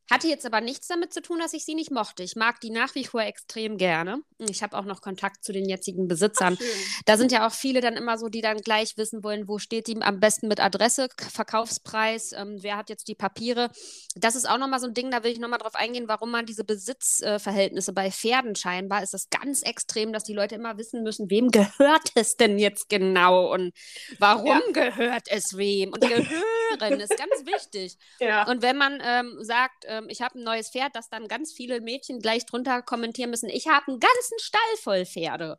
Hatte 0.10 0.28
jetzt 0.28 0.46
aber 0.46 0.62
nichts 0.62 0.88
damit 0.88 1.14
zu 1.14 1.22
tun, 1.22 1.40
dass 1.40 1.54
ich 1.54 1.66
sie 1.66 1.76
nicht 1.76 1.92
mochte. 1.92 2.24
Ich 2.24 2.36
mag 2.36 2.62
die 2.62 2.70
nach 2.70 2.96
wie 2.96 3.04
vor 3.04 3.22
extrem 3.22 3.78
gerne. 3.78 4.22
Ich 4.38 4.64
habe 4.64 4.78
auch 4.78 4.86
noch 4.86 5.02
Kontakt 5.02 5.44
zu 5.44 5.52
den 5.52 5.68
jetzigen 5.68 6.08
Besitzern. 6.08 6.58
Ach, 6.60 7.02
da 7.06 7.18
sind 7.18 7.32
ja 7.32 7.46
auch 7.46 7.52
viele 7.52 7.82
dann 7.82 7.96
immer 7.96 8.18
so, 8.18 8.30
die 8.30 8.42
dann 8.42 8.58
gleich 8.58 8.98
wissen 8.98 9.24
wollen, 9.24 9.48
wo 9.48 9.58
steht 9.58 9.88
die 9.88 10.02
am 10.02 10.20
besten 10.20 10.48
mit 10.48 10.60
Adresse, 10.60 11.10
Verkaufspreis, 11.18 12.32
ähm, 12.34 12.58
wer 12.62 12.78
hat 12.78 12.90
jetzt 12.90 13.08
die 13.08 13.16
Papiere. 13.16 13.70
Das 14.16 14.36
ist 14.36 14.50
auch 14.50 14.58
nochmal 14.58 14.80
so 14.80 14.88
ein 14.88 14.94
Ding, 14.94 15.12
da 15.12 15.24
will 15.24 15.32
ich 15.32 15.40
nochmal 15.40 15.60
drauf 15.60 15.76
eingehen, 15.76 16.08
warum 16.08 16.32
man 16.32 16.46
diese 16.46 16.64
Besitzverhältnisse 16.64 17.92
äh, 17.92 17.94
bei 17.94 18.12
Pferden 18.12 18.56
scheinbar 18.56 19.04
ist 19.04 19.14
das 19.14 19.30
ganz 19.30 19.62
extrem, 19.62 20.14
dass 20.14 20.24
die 20.24 20.34
Leute 20.34 20.56
immer 20.56 20.78
wissen 20.78 21.04
müssen, 21.04 21.30
wem 21.30 21.50
gehört 21.50 22.12
es 22.16 22.36
denn 22.36 22.60
jetzt 22.60 22.90
genau 22.90 23.54
und 23.54 23.74
warum 24.20 24.62
ja. 24.74 24.90
gehört 24.90 25.28
es 25.30 25.58
wem. 25.58 25.94
Und 25.94 26.04
gehören 26.78 27.00
ist 27.00 27.18
ganz 27.18 27.46
wichtig. 27.46 27.98
Ja. 28.20 28.48
Und 28.48 28.62
wenn 28.62 28.78
man 28.78 29.02
ähm, 29.04 29.38
sagt, 29.42 29.86
äh, 29.86 29.98
ähm, 29.98 30.08
ich 30.10 30.22
habe 30.22 30.40
ein 30.40 30.44
neues 30.44 30.70
Pferd, 30.70 30.96
dass 30.96 31.10
dann 31.10 31.28
ganz 31.28 31.54
viele 31.54 31.82
Mädchen 31.82 32.20
gleich 32.20 32.46
drunter 32.46 32.82
kommentieren 32.82 33.30
müssen, 33.30 33.50
ich 33.50 33.68
habe 33.68 33.88
einen 33.88 34.00
ganzen 34.00 34.40
Stall 34.40 34.78
voll 34.82 35.06
Pferde. 35.06 35.58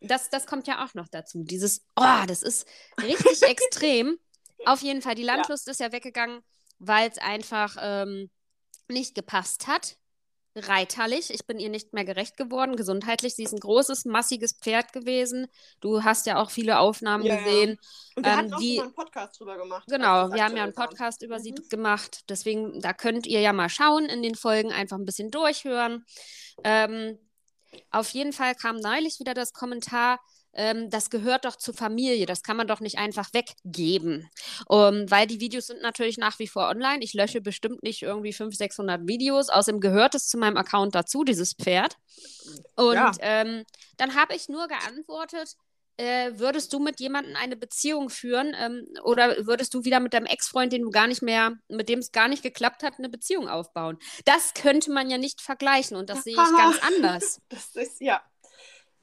Das, 0.00 0.30
das 0.30 0.46
kommt 0.46 0.66
ja 0.66 0.84
auch 0.84 0.94
noch 0.94 1.08
dazu. 1.08 1.44
Dieses, 1.44 1.86
oh, 1.96 2.26
das 2.26 2.42
ist 2.42 2.66
richtig 3.02 3.42
extrem. 3.48 4.18
Auf 4.66 4.80
jeden 4.80 5.02
Fall, 5.02 5.14
die 5.14 5.22
Landlust 5.22 5.66
ja. 5.66 5.72
ist 5.72 5.80
ja 5.80 5.92
weggegangen, 5.92 6.42
weil 6.78 7.10
es 7.10 7.18
einfach 7.18 7.76
ähm, 7.80 8.30
nicht 8.88 9.14
gepasst 9.14 9.66
hat 9.66 9.96
reiterlich. 10.56 11.30
Ich 11.30 11.46
bin 11.46 11.58
ihr 11.58 11.68
nicht 11.68 11.92
mehr 11.92 12.04
gerecht 12.04 12.36
geworden, 12.36 12.76
gesundheitlich. 12.76 13.34
Sie 13.34 13.44
ist 13.44 13.52
ein 13.52 13.60
großes, 13.60 14.04
massiges 14.04 14.52
Pferd 14.52 14.92
gewesen. 14.92 15.46
Du 15.80 16.04
hast 16.04 16.26
ja 16.26 16.40
auch 16.40 16.50
viele 16.50 16.78
Aufnahmen 16.78 17.24
ja, 17.24 17.36
gesehen. 17.36 17.70
Ja. 17.70 18.16
Und 18.16 18.24
wir 18.24 18.32
ähm, 18.32 18.38
hatten 18.38 18.54
auch 18.54 18.58
die, 18.58 18.80
einen 18.80 18.94
Podcast 18.94 19.40
drüber 19.40 19.56
gemacht. 19.56 19.84
Genau, 19.88 20.32
wir 20.32 20.44
haben 20.44 20.56
ja 20.56 20.62
einen 20.64 20.74
Podcast 20.74 21.20
war. 21.22 21.26
über 21.26 21.38
mhm. 21.38 21.42
sie 21.42 21.54
gemacht. 21.68 22.24
Deswegen, 22.28 22.80
da 22.80 22.92
könnt 22.92 23.26
ihr 23.26 23.40
ja 23.40 23.52
mal 23.52 23.68
schauen 23.68 24.06
in 24.06 24.22
den 24.22 24.34
Folgen, 24.34 24.72
einfach 24.72 24.96
ein 24.96 25.04
bisschen 25.04 25.30
durchhören. 25.30 26.04
Ähm, 26.62 27.18
auf 27.90 28.10
jeden 28.10 28.32
Fall 28.32 28.54
kam 28.54 28.76
neulich 28.76 29.18
wieder 29.20 29.34
das 29.34 29.52
Kommentar, 29.52 30.20
ähm, 30.54 30.90
das 30.90 31.10
gehört 31.10 31.44
doch 31.44 31.56
zur 31.56 31.74
Familie, 31.74 32.26
das 32.26 32.42
kann 32.42 32.56
man 32.56 32.66
doch 32.66 32.80
nicht 32.80 32.98
einfach 32.98 33.28
weggeben. 33.32 34.28
Um, 34.68 35.10
weil 35.10 35.26
die 35.26 35.40
Videos 35.40 35.66
sind 35.66 35.82
natürlich 35.82 36.18
nach 36.18 36.38
wie 36.38 36.46
vor 36.46 36.68
online. 36.68 37.02
Ich 37.02 37.14
lösche 37.14 37.40
bestimmt 37.40 37.82
nicht 37.82 38.02
irgendwie 38.02 38.32
500, 38.32 38.58
600 38.58 39.08
Videos. 39.08 39.48
Außerdem 39.48 39.80
gehört 39.80 40.14
es 40.14 40.28
zu 40.28 40.38
meinem 40.38 40.56
Account 40.56 40.94
dazu, 40.94 41.24
dieses 41.24 41.54
Pferd. 41.54 41.96
Und 42.76 42.94
ja. 42.94 43.12
ähm, 43.20 43.64
dann 43.96 44.14
habe 44.14 44.34
ich 44.34 44.48
nur 44.48 44.68
geantwortet, 44.68 45.56
äh, 45.96 46.32
würdest 46.34 46.72
du 46.72 46.80
mit 46.80 46.98
jemandem 47.00 47.36
eine 47.36 47.56
Beziehung 47.56 48.10
führen 48.10 48.54
ähm, 48.58 48.86
oder 49.02 49.46
würdest 49.46 49.74
du 49.74 49.84
wieder 49.84 50.00
mit 50.00 50.12
deinem 50.12 50.26
Ex-Freund, 50.26 50.72
den 50.72 50.82
du 50.82 50.90
gar 50.90 51.06
nicht 51.06 51.22
mehr, 51.22 51.52
mit 51.68 51.88
dem 51.88 52.00
es 52.00 52.10
gar 52.10 52.28
nicht 52.28 52.42
geklappt 52.42 52.82
hat, 52.82 52.94
eine 52.98 53.08
Beziehung 53.08 53.48
aufbauen? 53.48 53.98
Das 54.24 54.54
könnte 54.54 54.90
man 54.90 55.08
ja 55.08 55.18
nicht 55.18 55.40
vergleichen 55.40 55.96
und 55.96 56.10
das 56.10 56.24
sehe 56.24 56.32
ich 56.32 56.56
ganz 56.56 56.78
anders. 56.82 57.40
Das 57.48 57.76
ist 57.76 58.00
ja, 58.00 58.20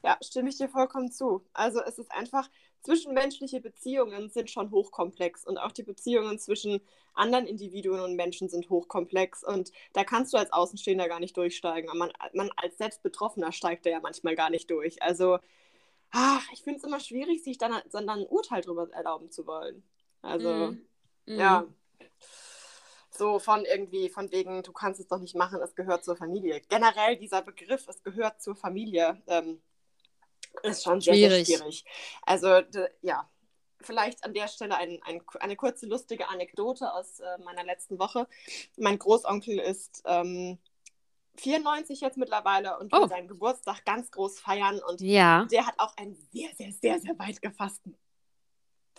ja, 0.02 0.18
stimme 0.22 0.48
ich 0.48 0.56
dir 0.56 0.68
vollkommen 0.68 1.10
zu. 1.10 1.44
Also 1.52 1.80
es 1.82 1.98
ist 1.98 2.10
einfach, 2.12 2.48
zwischenmenschliche 2.82 3.60
Beziehungen 3.60 4.28
sind 4.28 4.50
schon 4.50 4.70
hochkomplex 4.70 5.44
und 5.44 5.58
auch 5.58 5.72
die 5.72 5.84
Beziehungen 5.84 6.38
zwischen 6.38 6.80
anderen 7.14 7.46
Individuen 7.46 8.00
und 8.00 8.16
Menschen 8.16 8.48
sind 8.48 8.68
hochkomplex 8.70 9.44
und 9.44 9.70
da 9.92 10.04
kannst 10.04 10.32
du 10.32 10.38
als 10.38 10.52
Außenstehender 10.52 11.08
gar 11.08 11.20
nicht 11.20 11.36
durchsteigen. 11.36 11.88
Aber 11.88 11.98
man, 11.98 12.12
man 12.32 12.50
als 12.56 12.78
Selbstbetroffener 12.78 13.52
steigt 13.52 13.86
da 13.86 13.90
ja 13.90 14.00
manchmal 14.00 14.34
gar 14.34 14.50
nicht 14.50 14.70
durch. 14.70 15.02
Also 15.02 15.38
ach, 16.10 16.44
ich 16.52 16.62
finde 16.62 16.78
es 16.78 16.84
immer 16.84 17.00
schwierig, 17.00 17.42
sich 17.44 17.58
dann, 17.58 17.74
dann 17.92 18.08
ein 18.08 18.26
Urteil 18.26 18.62
darüber 18.62 18.88
erlauben 18.92 19.30
zu 19.30 19.46
wollen. 19.46 19.82
Also 20.20 20.72
mm. 20.72 20.78
ja. 21.26 21.66
So 23.10 23.38
von 23.38 23.64
irgendwie, 23.66 24.08
von 24.08 24.32
wegen, 24.32 24.62
du 24.62 24.72
kannst 24.72 24.98
es 24.98 25.06
doch 25.06 25.18
nicht 25.18 25.36
machen, 25.36 25.60
es 25.62 25.74
gehört 25.74 26.02
zur 26.02 26.16
Familie. 26.16 26.62
Generell 26.68 27.16
dieser 27.16 27.42
Begriff, 27.42 27.86
es 27.86 28.02
gehört 28.02 28.40
zur 28.40 28.56
Familie, 28.56 29.22
ähm, 29.26 29.60
ist 30.62 30.84
schon 30.84 31.00
sehr, 31.00 31.14
schwierig. 31.14 31.46
sehr 31.46 31.58
schwierig. 31.58 31.84
Also, 32.22 32.60
ja, 33.02 33.28
vielleicht 33.80 34.24
an 34.24 34.34
der 34.34 34.48
Stelle 34.48 34.76
ein, 34.76 35.00
ein, 35.04 35.20
eine 35.40 35.56
kurze 35.56 35.86
lustige 35.86 36.28
Anekdote 36.28 36.92
aus 36.92 37.20
äh, 37.20 37.38
meiner 37.44 37.64
letzten 37.64 37.98
Woche. 37.98 38.28
Mein 38.76 38.98
Großonkel 38.98 39.58
ist 39.58 40.02
ähm, 40.06 40.58
94 41.36 42.00
jetzt 42.00 42.16
mittlerweile 42.16 42.78
und 42.78 42.92
will 42.92 43.00
oh. 43.02 43.08
seinen 43.08 43.28
Geburtstag 43.28 43.84
ganz 43.84 44.10
groß 44.10 44.40
feiern. 44.40 44.80
Und 44.86 45.00
ja. 45.00 45.46
der 45.50 45.66
hat 45.66 45.74
auch 45.78 45.96
einen 45.96 46.16
sehr, 46.32 46.50
sehr, 46.54 46.72
sehr, 46.72 47.00
sehr 47.00 47.18
weit 47.18 47.40
gefassten 47.42 47.96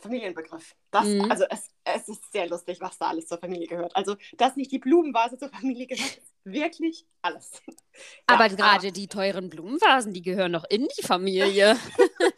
Familienbegriff. 0.04 0.76
Das, 0.92 1.06
mhm. 1.06 1.32
Also 1.32 1.46
es, 1.50 1.70
es 1.84 2.10
ist 2.10 2.32
sehr 2.32 2.48
lustig, 2.48 2.80
was 2.80 2.98
da 2.98 3.08
alles 3.08 3.28
zur 3.28 3.40
Familie 3.40 3.68
gehört. 3.68 3.96
Also, 3.96 4.16
dass 4.38 4.56
nicht 4.56 4.72
die 4.72 4.80
Blumenvase 4.80 5.38
zur 5.38 5.50
Familie 5.50 5.88
gehört, 5.88 6.18
ist 6.18 6.34
wirklich 6.44 7.06
alles. 7.22 7.62
Aber 8.28 8.48
ja, 8.48 8.56
gerade 8.56 8.92
die 8.92 9.08
teuren 9.08 9.50
Blumenvasen, 9.50 10.14
die 10.14 10.22
gehören 10.22 10.52
noch 10.52 10.66
in 10.70 10.88
die 10.98 11.04
Familie. 11.04 11.78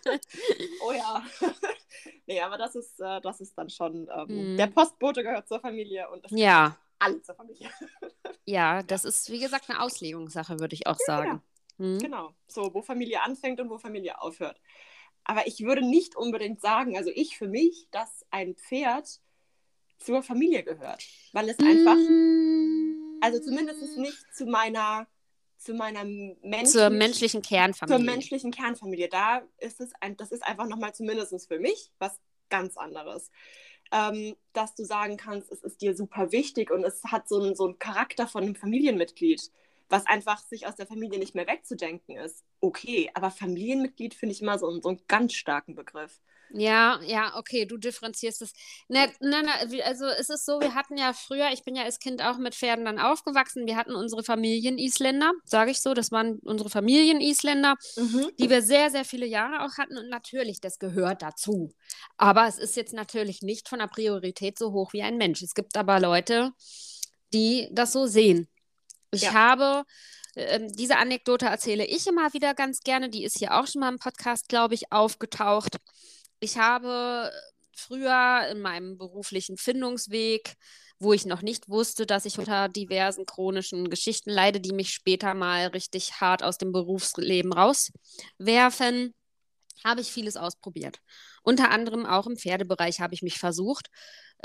oh 0.88 0.92
ja. 0.92 1.24
nee, 2.26 2.42
aber 2.42 2.58
das 2.58 2.76
ist, 2.76 3.00
äh, 3.00 3.22
das 3.22 3.42
ist 3.42 3.58
dann 3.58 3.70
schon, 3.70 4.08
ähm, 4.14 4.54
mhm. 4.54 4.58
der 4.58 4.68
Postbote 4.68 5.24
gehört 5.24 5.48
zur 5.48 5.60
Familie 5.60 6.10
und 6.10 6.26
ja. 6.32 6.78
alle 7.00 7.22
zur 7.22 7.36
Familie. 7.36 7.70
ja, 8.46 8.84
das 8.84 9.06
ist, 9.06 9.32
wie 9.32 9.40
gesagt, 9.40 9.70
eine 9.70 9.82
Auslegungssache, 9.82 10.60
würde 10.60 10.76
ich 10.76 10.88
auch 10.88 10.98
ja, 11.00 11.06
sagen. 11.06 11.42
Genau. 11.78 11.90
Mhm. 11.90 12.00
genau. 12.00 12.34
So, 12.48 12.74
wo 12.74 12.82
Familie 12.82 13.22
anfängt 13.22 13.60
und 13.60 13.70
wo 13.70 13.78
Familie 13.78 14.22
aufhört. 14.22 14.60
Aber 15.26 15.48
ich 15.48 15.62
würde 15.62 15.82
nicht 15.82 16.16
unbedingt 16.16 16.62
sagen, 16.62 16.96
also 16.96 17.12
ich 17.14 17.38
für 17.38 17.48
mich, 17.48 17.88
dass 17.92 18.26
ein 18.30 18.56
Pferd 18.56 19.20
zur 19.98 20.24
Familie 20.24 20.64
gehört. 20.64 21.04
Weil 21.34 21.50
es 21.50 21.60
einfach, 21.60 21.98
also 23.22 23.40
zumindest 23.42 23.98
nicht 23.98 24.24
zu 24.34 24.46
meiner, 24.46 25.08
zu 25.58 25.74
meiner 25.74 26.04
menschlichen, 26.04 26.66
zur 26.68 26.90
menschlichen 26.92 27.42
Kernfamilie. 27.42 27.98
Zur 27.98 28.06
menschlichen 28.06 28.52
Kernfamilie. 28.52 29.10
Da 29.10 29.42
ist 29.58 29.82
es 29.82 29.92
ein, 30.00 30.16
das 30.16 30.32
ist 30.32 30.44
einfach 30.44 30.68
nochmal 30.68 30.94
zumindest 30.94 31.48
für 31.48 31.60
mich 31.60 31.92
was 31.98 32.20
ganz 32.50 32.78
anderes. 32.78 33.32
Ähm, 33.92 34.36
dass 34.54 34.74
du 34.74 34.84
sagen 34.84 35.18
kannst, 35.18 35.52
es 35.52 35.64
ist 35.64 35.82
dir 35.82 35.96
super 35.96 36.32
wichtig 36.32 36.72
und 36.72 36.84
es 36.84 37.04
hat 37.04 37.28
so 37.28 37.40
einen, 37.40 37.56
so 37.56 37.66
einen 37.66 37.80
Charakter 37.80 38.28
von 38.28 38.44
einem 38.44 38.56
Familienmitglied 38.56 39.52
was 39.90 40.06
einfach 40.06 40.40
sich 40.40 40.68
aus 40.68 40.76
der 40.76 40.88
Familie 40.88 41.20
nicht 41.20 41.36
mehr 41.36 41.48
wegzudenken 41.48 42.18
ist. 42.18 42.44
Okay, 42.60 43.10
aber 43.14 43.32
Familienmitglied 43.32 44.14
finde 44.14 44.34
ich 44.34 44.42
immer 44.42 44.58
so, 44.58 44.80
so 44.82 44.90
einen 44.90 45.02
ganz 45.08 45.34
starken 45.34 45.76
Begriff. 45.76 46.20
Ja, 46.52 47.00
ja, 47.06 47.36
okay, 47.36 47.66
du 47.66 47.78
differenzierst 47.78 48.42
es. 48.42 48.54
Ne, 48.88 49.12
ne, 49.20 49.44
ne, 49.44 49.84
also 49.84 50.06
es 50.06 50.30
ist 50.30 50.46
so, 50.46 50.60
wir 50.62 50.76
hatten 50.76 50.98
ja 50.98 51.14
früher, 51.14 51.50
ich 51.52 51.64
bin 51.64 51.76
ja 51.76 51.84
als 51.84 52.00
Kind 52.00 52.22
auch 52.22 52.38
mit 52.38 52.56
Pferden 52.56 52.86
dann 52.86 53.00
aufgewachsen, 53.00 53.66
wir 53.66 53.76
hatten 53.76 53.96
unsere 53.96 54.24
Familien-Isländer, 54.24 55.32
sage 55.44 55.72
ich 55.72 55.82
so, 55.82 55.94
das 55.94 56.12
waren 56.12 56.40
unsere 56.44 56.70
Familien-Isländer, 56.70 57.76
mhm. 57.98 58.30
die 58.40 58.50
wir 58.50 58.62
sehr, 58.62 58.90
sehr 58.92 59.06
viele 59.06 59.26
Jahre 59.26 59.66
auch 59.66 59.78
hatten 59.78 59.98
und 59.98 60.10
natürlich, 60.10 60.62
das 60.62 60.80
gehört 60.80 61.22
dazu. 61.22 61.74
Aber 62.18 62.48
es 62.48 62.58
ist 62.58 62.76
jetzt 62.76 62.94
natürlich 62.94 63.42
nicht 63.42 63.68
von 63.68 63.80
der 63.80 63.88
Priorität 63.88 64.58
so 64.58 64.72
hoch 64.72 64.94
wie 64.94 65.02
ein 65.02 65.18
Mensch. 65.18 65.42
Es 65.42 65.56
gibt 65.56 65.76
aber 65.76 66.00
Leute, 66.00 66.52
die 67.34 67.70
das 67.72 67.92
so 67.92 68.06
sehen. 68.06 68.48
Ich 69.16 69.24
ja. 69.24 69.34
habe 69.34 69.84
äh, 70.36 70.60
diese 70.74 70.98
Anekdote 70.98 71.46
erzähle 71.48 71.86
ich 71.86 72.06
immer 72.08 72.34
wieder 72.34 72.54
ganz 72.54 72.82
gerne. 72.82 73.10
Die 73.10 73.24
ist 73.24 73.40
hier 73.40 73.58
auch 73.58 73.68
schon 73.68 73.82
mal 73.82 73.90
im 73.90 74.00
Podcast, 74.00 74.50
glaube 74.50 74.76
ich, 74.76 74.92
aufgetaucht. 74.92 75.78
Ich 76.40 76.58
habe 76.58 77.32
früher 77.76 78.48
in 78.52 78.62
meinem 78.62 78.98
beruflichen 78.98 79.58
Findungsweg, 79.58 80.56
wo 81.00 81.14
ich 81.14 81.26
noch 81.26 81.42
nicht 81.42 81.68
wusste, 81.70 82.06
dass 82.06 82.26
ich 82.26 82.38
unter 82.40 82.70
diversen 82.70 83.26
chronischen 83.26 83.90
Geschichten 83.90 84.30
leide, 84.30 84.62
die 84.62 84.74
mich 84.74 84.92
später 84.92 85.34
mal 85.34 85.68
richtig 85.68 86.22
hart 86.22 86.44
aus 86.44 86.58
dem 86.58 86.72
Berufsleben 86.72 87.52
rauswerfen, 87.52 89.14
habe 89.84 90.02
ich 90.02 90.12
vieles 90.12 90.38
ausprobiert. 90.38 91.00
Unter 91.44 91.70
anderem 91.70 92.06
auch 92.06 92.28
im 92.28 92.38
Pferdebereich 92.38 93.02
habe 93.02 93.14
ich 93.14 93.22
mich 93.22 93.38
versucht 93.38 93.90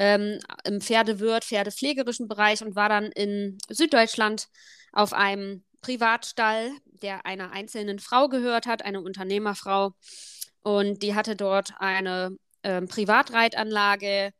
ähm, 0.00 0.38
im 0.64 0.80
Pferdewirt, 0.80 1.44
pferdepflegerischen 1.44 2.26
Bereich 2.26 2.62
und 2.62 2.74
war 2.74 2.88
dann 2.88 3.12
in 3.12 3.58
Süddeutschland 3.68 4.48
auf 4.92 5.12
einem 5.12 5.62
Privatstall, 5.82 6.70
der 6.86 7.26
einer 7.26 7.52
einzelnen 7.52 7.98
Frau 7.98 8.28
gehört 8.28 8.66
hat, 8.66 8.82
eine 8.82 9.02
Unternehmerfrau. 9.02 9.92
Und 10.62 11.02
die 11.02 11.14
hatte 11.14 11.36
dort 11.36 11.74
eine 11.78 12.34
äh, 12.62 12.80
Privatreitanlage 12.80 14.32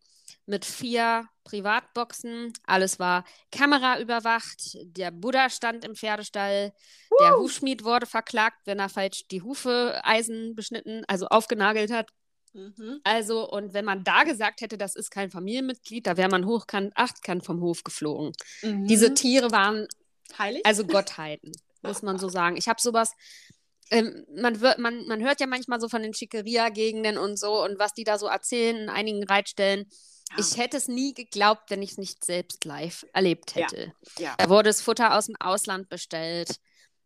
mit 0.47 0.65
vier 0.65 1.29
Privatboxen. 1.45 2.55
Alles 2.65 2.99
war 2.99 3.25
kameraüberwacht. 3.53 4.79
Der 4.83 5.11
Buddha 5.11 5.51
stand 5.51 5.85
im 5.85 5.95
Pferdestall. 5.95 6.73
Uh. 7.11 7.17
Der 7.21 7.37
Hufschmied 7.37 7.85
wurde 7.85 8.07
verklagt, 8.07 8.57
wenn 8.65 8.79
er 8.79 8.89
falsch 8.89 9.27
die 9.31 9.43
Hufeisen 9.43 10.55
beschnitten, 10.55 11.05
also 11.07 11.27
aufgenagelt 11.27 11.93
hat. 11.93 12.09
Mhm. 12.53 13.01
Also, 13.05 13.49
und 13.49 13.75
wenn 13.75 13.85
man 13.85 14.05
da 14.05 14.25
gesagt 14.25 14.61
hätte, 14.61 14.77
das 14.77 14.97
ist 14.97 15.11
kein 15.11 15.31
Familienmitglied, 15.31 16.07
da 16.07 16.17
wäre 16.17 16.29
man 16.29 16.47
hochkant, 16.47 16.93
achtkant 16.97 17.45
vom 17.45 17.61
Hof 17.61 17.85
geflogen. 17.85 18.33
Mhm. 18.63 18.87
Diese 18.87 19.15
Tiere 19.15 19.51
waren 19.51 19.87
heilig, 20.39 20.65
also 20.65 20.85
Gottheiten, 20.85 21.53
muss 21.83 22.03
man 22.03 22.19
so 22.19 22.29
sagen. 22.29 22.57
Ich 22.57 22.69
habe 22.69 22.81
sowas, 22.81 23.13
ähm, 23.91 24.25
man, 24.35 24.61
wird, 24.61 24.79
man, 24.79 25.07
man 25.07 25.23
hört 25.23 25.41
ja 25.41 25.47
manchmal 25.47 25.81
so 25.81 25.89
von 25.89 26.03
den 26.03 26.15
Schickeria-Gegenden 26.15 27.19
und 27.19 27.39
so 27.39 27.63
und 27.63 27.79
was 27.79 27.93
die 27.95 28.05
da 28.05 28.19
so 28.19 28.27
erzählen 28.27 28.77
in 28.77 28.89
einigen 28.89 29.25
Reitstellen. 29.25 29.87
Ja. 30.31 30.37
Ich 30.39 30.57
hätte 30.57 30.77
es 30.77 30.87
nie 30.87 31.13
geglaubt, 31.13 31.71
wenn 31.71 31.83
ich 31.83 31.93
es 31.93 31.99
nicht 31.99 32.25
selbst 32.25 32.65
live 32.65 33.05
erlebt 33.13 33.57
hätte. 33.57 33.93
Ja. 34.19 34.25
Ja. 34.27 34.35
Da 34.39 34.49
wurde 34.49 34.71
das 34.71 34.81
Futter 34.81 35.17
aus 35.17 35.27
dem 35.27 35.37
Ausland 35.41 35.89
bestellt. 35.89 36.61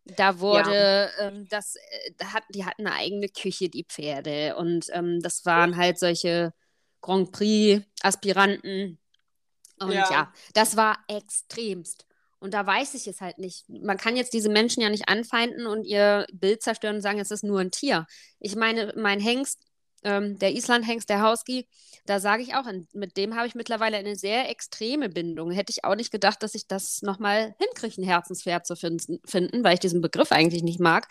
Da 0.05 0.39
wurde 0.39 1.09
ja. 1.17 1.27
ähm, 1.27 1.47
das, 1.49 1.75
äh, 1.75 2.25
hat, 2.25 2.43
die 2.49 2.63
hatten 2.63 2.85
eine 2.85 2.95
eigene 2.95 3.27
Küche, 3.27 3.69
die 3.69 3.85
Pferde. 3.85 4.55
Und 4.55 4.87
ähm, 4.93 5.19
das 5.21 5.45
waren 5.45 5.77
halt 5.77 5.97
solche 5.97 6.53
Grand 7.01 7.31
Prix-Aspiranten. 7.31 8.99
Und 9.79 9.91
ja. 9.91 10.09
ja, 10.09 10.33
das 10.53 10.77
war 10.77 10.97
extremst. 11.07 12.05
Und 12.39 12.53
da 12.53 12.65
weiß 12.65 12.93
ich 12.93 13.07
es 13.07 13.21
halt 13.21 13.39
nicht. 13.39 13.67
Man 13.67 13.97
kann 13.97 14.15
jetzt 14.15 14.33
diese 14.33 14.49
Menschen 14.49 14.81
ja 14.81 14.89
nicht 14.89 15.09
anfeinden 15.09 15.65
und 15.65 15.83
ihr 15.83 16.27
Bild 16.31 16.61
zerstören 16.61 16.97
und 16.97 17.01
sagen, 17.01 17.19
es 17.19 17.31
ist 17.31 17.43
nur 17.43 17.59
ein 17.59 17.71
Tier. 17.71 18.05
Ich 18.39 18.55
meine, 18.55 18.93
mein 18.95 19.19
Hengst 19.19 19.64
ähm, 20.05 20.39
der 20.39 20.53
Islandhengst, 20.53 21.09
der 21.09 21.21
Hauski, 21.21 21.67
da 22.05 22.19
sage 22.19 22.43
ich 22.43 22.55
auch, 22.55 22.65
mit 22.93 23.17
dem 23.17 23.35
habe 23.35 23.47
ich 23.47 23.55
mittlerweile 23.55 23.97
eine 23.97 24.15
sehr 24.15 24.49
extreme 24.49 25.09
Bindung. 25.09 25.51
Hätte 25.51 25.71
ich 25.71 25.83
auch 25.83 25.95
nicht 25.95 26.11
gedacht, 26.11 26.41
dass 26.43 26.55
ich 26.55 26.67
das 26.67 27.01
nochmal 27.01 27.55
hinkriege, 27.59 28.01
ein 28.01 28.05
Herzenspferd 28.05 28.65
zu 28.65 28.75
finden, 28.75 29.63
weil 29.63 29.73
ich 29.73 29.79
diesen 29.79 30.01
Begriff 30.01 30.31
eigentlich 30.31 30.63
nicht 30.63 30.79
mag. 30.79 31.07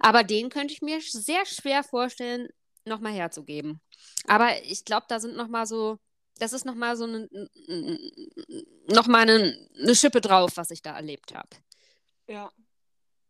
Aber 0.00 0.24
den 0.24 0.48
könnte 0.48 0.72
ich 0.72 0.82
mir 0.82 1.00
sehr 1.00 1.44
schwer 1.46 1.84
vorstellen, 1.84 2.48
nochmal 2.84 3.12
herzugeben. 3.12 3.80
Aber 4.26 4.48
ich 4.64 4.84
glaube, 4.84 5.06
da 5.08 5.20
sind 5.20 5.36
nochmal 5.36 5.66
so 5.66 5.98
das 6.38 6.52
ist 6.52 6.64
nochmal 6.64 6.96
so 6.96 7.04
eine, 7.04 7.28
noch 8.86 9.06
mal 9.06 9.22
eine, 9.22 9.68
eine 9.78 9.94
Schippe 9.94 10.20
drauf, 10.20 10.52
was 10.54 10.70
ich 10.70 10.82
da 10.82 10.94
erlebt 10.96 11.34
habe. 11.34 11.48
Ja. 12.28 12.50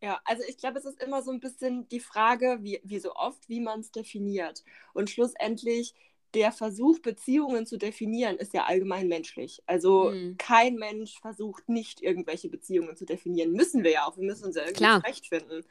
Ja, 0.01 0.21
also 0.25 0.43
ich 0.49 0.59
glaube, 0.59 0.79
es 0.79 0.85
ist 0.85 1.03
immer 1.03 1.23
so 1.23 1.33
ein 1.33 1.41
bisschen 1.41 1.89
die 1.89 2.01
Frage, 2.01 2.59
wie, 2.61 2.81
wie 2.85 3.01
so 3.01 3.15
oft, 3.15 3.49
wie 3.49 3.61
man 3.61 3.81
es 3.81 3.91
definiert. 3.91 4.63
Und 4.95 5.11
schlussendlich, 5.11 5.95
der 6.35 6.53
Versuch, 6.53 7.01
Beziehungen 7.01 7.67
zu 7.67 7.79
definieren, 7.79 8.37
ist 8.37 8.55
ja 8.55 8.65
allgemein 8.67 9.09
menschlich. 9.09 9.63
Also 9.67 10.11
mhm. 10.11 10.37
kein 10.37 10.77
Mensch 10.77 11.19
versucht 11.21 11.69
nicht, 11.69 12.03
irgendwelche 12.03 12.49
Beziehungen 12.49 12.97
zu 12.97 13.07
definieren. 13.07 13.53
Müssen 13.53 13.83
wir 13.83 13.91
ja 13.91 14.07
auch. 14.07 14.17
Wir 14.17 14.25
müssen 14.25 14.45
uns 14.45 14.57
ja 14.57 14.63
irgendwie 14.63 14.85
zurechtfinden 14.85 15.65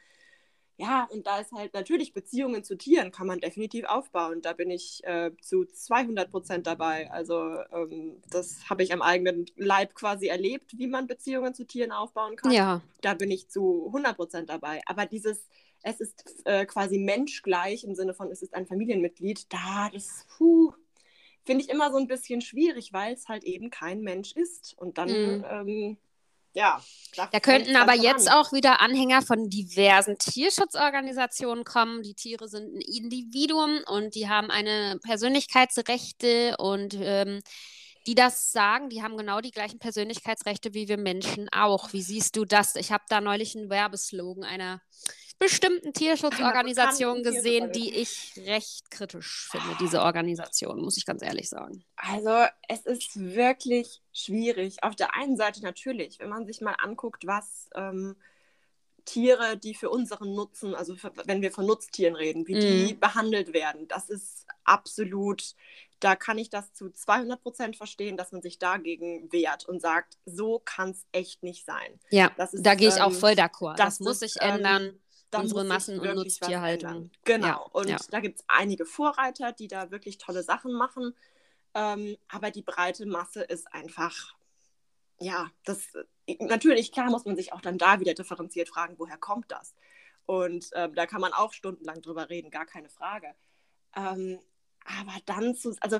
ja, 0.80 1.08
und 1.10 1.26
da 1.26 1.40
ist 1.40 1.50
halt 1.50 1.74
natürlich 1.74 2.12
Beziehungen 2.12 2.62
zu 2.62 2.78
Tieren 2.78 3.10
kann 3.10 3.26
man 3.26 3.40
definitiv 3.40 3.84
aufbauen. 3.84 4.42
Da 4.42 4.52
bin 4.52 4.70
ich 4.70 5.02
äh, 5.02 5.32
zu 5.42 5.64
200 5.64 6.30
Prozent 6.30 6.68
dabei. 6.68 7.10
Also 7.10 7.56
ähm, 7.72 8.22
das 8.30 8.70
habe 8.70 8.84
ich 8.84 8.92
am 8.92 9.02
eigenen 9.02 9.46
Leib 9.56 9.96
quasi 9.96 10.28
erlebt, 10.28 10.78
wie 10.78 10.86
man 10.86 11.08
Beziehungen 11.08 11.52
zu 11.52 11.66
Tieren 11.66 11.90
aufbauen 11.90 12.36
kann. 12.36 12.52
Ja. 12.52 12.80
Da 13.00 13.14
bin 13.14 13.32
ich 13.32 13.48
zu 13.48 13.86
100 13.86 14.14
Prozent 14.14 14.50
dabei. 14.50 14.80
Aber 14.86 15.04
dieses, 15.04 15.48
es 15.82 16.00
ist 16.00 16.24
äh, 16.44 16.64
quasi 16.64 16.98
menschgleich 16.98 17.82
im 17.82 17.96
Sinne 17.96 18.14
von, 18.14 18.30
es 18.30 18.42
ist 18.42 18.54
ein 18.54 18.66
Familienmitglied, 18.66 19.52
da, 19.52 19.90
das, 19.92 20.26
puh, 20.36 20.72
finde 21.44 21.64
ich 21.64 21.70
immer 21.70 21.90
so 21.90 21.98
ein 21.98 22.06
bisschen 22.06 22.40
schwierig, 22.40 22.92
weil 22.92 23.14
es 23.14 23.26
halt 23.26 23.42
eben 23.42 23.70
kein 23.70 24.02
Mensch 24.02 24.30
ist. 24.30 24.78
Und 24.78 24.96
dann 24.96 25.08
mhm. 25.08 25.44
ähm, 25.50 25.96
ja. 26.52 26.82
Da 27.16 27.40
könnten 27.40 27.74
aber 27.76 27.94
jetzt 27.94 28.28
an. 28.28 28.34
auch 28.34 28.52
wieder 28.52 28.80
Anhänger 28.80 29.22
von 29.22 29.48
diversen 29.48 30.18
Tierschutzorganisationen 30.18 31.64
kommen. 31.64 32.02
Die 32.02 32.14
Tiere 32.14 32.48
sind 32.48 32.74
ein 32.74 32.80
Individuum 32.80 33.80
und 33.86 34.14
die 34.14 34.28
haben 34.28 34.50
eine 34.50 34.98
Persönlichkeitsrechte 35.02 36.56
und 36.58 36.94
ähm, 37.00 37.40
die 38.06 38.14
das 38.14 38.52
sagen, 38.52 38.88
die 38.88 39.02
haben 39.02 39.16
genau 39.16 39.40
die 39.40 39.50
gleichen 39.50 39.78
Persönlichkeitsrechte 39.78 40.74
wie 40.74 40.88
wir 40.88 40.96
Menschen 40.96 41.48
auch. 41.50 41.92
Wie 41.92 42.02
siehst 42.02 42.36
du 42.36 42.44
das? 42.44 42.76
Ich 42.76 42.92
habe 42.92 43.04
da 43.08 43.20
neulich 43.20 43.56
einen 43.56 43.68
Werbeslogan 43.68 44.44
einer 44.44 44.80
bestimmten 45.38 45.92
Tierschutzorganisationen 45.92 47.22
gesehen, 47.22 47.70
die 47.72 47.94
ich 47.94 48.34
recht 48.46 48.90
kritisch 48.90 49.48
finde, 49.50 49.76
diese 49.80 50.02
Organisation, 50.02 50.80
muss 50.80 50.96
ich 50.96 51.06
ganz 51.06 51.22
ehrlich 51.22 51.48
sagen. 51.48 51.84
Also 51.96 52.46
es 52.68 52.86
ist 52.86 53.16
wirklich 53.16 54.02
schwierig. 54.12 54.82
Auf 54.82 54.96
der 54.96 55.14
einen 55.14 55.36
Seite 55.36 55.62
natürlich, 55.62 56.18
wenn 56.18 56.28
man 56.28 56.46
sich 56.46 56.60
mal 56.60 56.74
anguckt, 56.82 57.26
was 57.26 57.70
ähm, 57.74 58.16
Tiere, 59.04 59.56
die 59.56 59.74
für 59.74 59.90
unseren 59.90 60.34
Nutzen, 60.34 60.74
also 60.74 60.96
für, 60.96 61.12
wenn 61.24 61.40
wir 61.40 61.52
von 61.52 61.66
Nutztieren 61.66 62.14
reden, 62.14 62.46
wie 62.46 62.56
mm. 62.56 62.60
die 62.60 62.94
mhm. 62.94 63.00
behandelt 63.00 63.52
werden, 63.54 63.88
das 63.88 64.10
ist 64.10 64.46
absolut, 64.64 65.54
da 66.00 66.14
kann 66.14 66.36
ich 66.36 66.50
das 66.50 66.74
zu 66.74 66.90
200 66.90 67.40
Prozent 67.40 67.76
verstehen, 67.76 68.16
dass 68.16 68.32
man 68.32 68.42
sich 68.42 68.58
dagegen 68.58 69.32
wehrt 69.32 69.66
und 69.66 69.80
sagt, 69.80 70.18
so 70.26 70.60
kann 70.62 70.90
es 70.90 71.06
echt 71.12 71.42
nicht 71.42 71.64
sein. 71.64 71.98
Ja, 72.10 72.30
ist, 72.36 72.66
da 72.66 72.74
gehe 72.74 72.88
ich 72.88 72.96
ähm, 72.96 73.02
auch 73.02 73.12
voll 73.12 73.32
d'accord. 73.32 73.76
Das, 73.76 73.96
das 73.96 74.00
muss 74.00 74.18
sich 74.20 74.34
ähm, 74.40 74.56
ändern 74.56 75.00
unsere 75.34 75.64
Massen- 75.64 76.00
und 76.00 76.14
Nutztierhaltung. 76.14 77.10
Genau. 77.24 77.46
Ja, 77.46 77.56
und 77.56 77.88
ja. 77.88 77.98
da 78.10 78.20
gibt 78.20 78.40
es 78.40 78.44
einige 78.48 78.86
Vorreiter, 78.86 79.52
die 79.52 79.68
da 79.68 79.90
wirklich 79.90 80.18
tolle 80.18 80.42
Sachen 80.42 80.72
machen. 80.72 81.14
Ähm, 81.74 82.16
aber 82.28 82.50
die 82.50 82.62
breite 82.62 83.06
Masse 83.06 83.42
ist 83.42 83.72
einfach, 83.72 84.34
ja, 85.18 85.50
das 85.64 85.92
natürlich, 86.38 86.92
klar 86.92 87.10
muss 87.10 87.24
man 87.24 87.36
sich 87.36 87.52
auch 87.52 87.60
dann 87.60 87.78
da 87.78 88.00
wieder 88.00 88.14
differenziert 88.14 88.68
fragen, 88.68 88.94
woher 88.98 89.18
kommt 89.18 89.50
das? 89.50 89.74
Und 90.26 90.70
ähm, 90.74 90.94
da 90.94 91.06
kann 91.06 91.20
man 91.20 91.32
auch 91.32 91.52
stundenlang 91.52 92.02
drüber 92.02 92.28
reden, 92.30 92.50
gar 92.50 92.66
keine 92.66 92.88
Frage. 92.88 93.34
Ähm, 93.96 94.40
aber 94.84 95.16
dann 95.26 95.54
zu, 95.54 95.76
also 95.80 95.98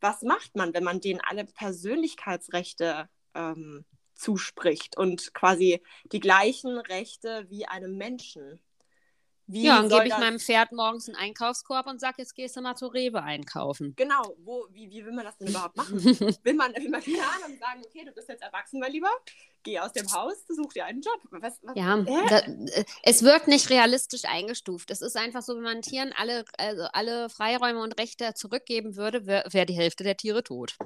was 0.00 0.22
macht 0.22 0.56
man, 0.56 0.74
wenn 0.74 0.84
man 0.84 1.00
denen 1.00 1.20
alle 1.20 1.44
Persönlichkeitsrechte 1.44 3.08
ähm, 3.34 3.84
zuspricht 4.18 4.96
und 4.96 5.32
quasi 5.32 5.82
die 6.12 6.20
gleichen 6.20 6.78
Rechte 6.78 7.46
wie 7.48 7.66
einem 7.66 7.96
Menschen. 7.96 8.60
Wie 9.50 9.64
ja, 9.64 9.76
dann 9.76 9.88
gebe 9.88 10.08
ich 10.08 10.18
meinem 10.18 10.38
Pferd 10.38 10.72
morgens 10.72 11.08
einen 11.08 11.16
Einkaufskorb 11.16 11.86
und 11.86 11.98
sage, 11.98 12.16
jetzt 12.18 12.34
gehst 12.34 12.54
du 12.54 12.60
mal 12.60 12.76
zu 12.76 12.86
Rewe 12.86 13.22
einkaufen. 13.22 13.94
Genau, 13.96 14.36
wo, 14.44 14.66
wie, 14.72 14.90
wie 14.90 15.02
will 15.06 15.12
man 15.12 15.24
das 15.24 15.38
denn 15.38 15.48
überhaupt 15.48 15.74
machen? 15.74 16.04
will, 16.04 16.54
man, 16.54 16.74
will 16.74 16.90
man 16.90 17.02
keine 17.02 17.22
Ahnung 17.22 17.56
sagen, 17.58 17.80
okay, 17.86 18.04
du 18.04 18.12
bist 18.12 18.28
jetzt 18.28 18.42
erwachsen, 18.42 18.78
mein 18.78 18.92
Lieber, 18.92 19.10
geh 19.62 19.78
aus 19.78 19.94
dem 19.94 20.12
Haus, 20.12 20.34
such 20.48 20.74
dir 20.74 20.84
einen 20.84 21.00
Job. 21.00 21.18
Was, 21.30 21.60
was, 21.62 21.74
ja, 21.76 21.96
da, 21.96 22.40
äh, 22.40 22.84
es 23.02 23.22
wird 23.22 23.48
nicht 23.48 23.70
realistisch 23.70 24.26
eingestuft. 24.26 24.90
Es 24.90 25.00
ist 25.00 25.16
einfach 25.16 25.40
so, 25.40 25.56
wenn 25.56 25.62
man 25.62 25.80
Tieren 25.80 26.12
alle, 26.14 26.44
also 26.58 26.82
alle 26.92 27.30
Freiräume 27.30 27.80
und 27.80 27.98
Rechte 27.98 28.34
zurückgeben 28.34 28.96
würde, 28.96 29.24
wäre 29.24 29.50
wär 29.50 29.64
die 29.64 29.76
Hälfte 29.76 30.04
der 30.04 30.18
Tiere 30.18 30.42
tot. 30.42 30.76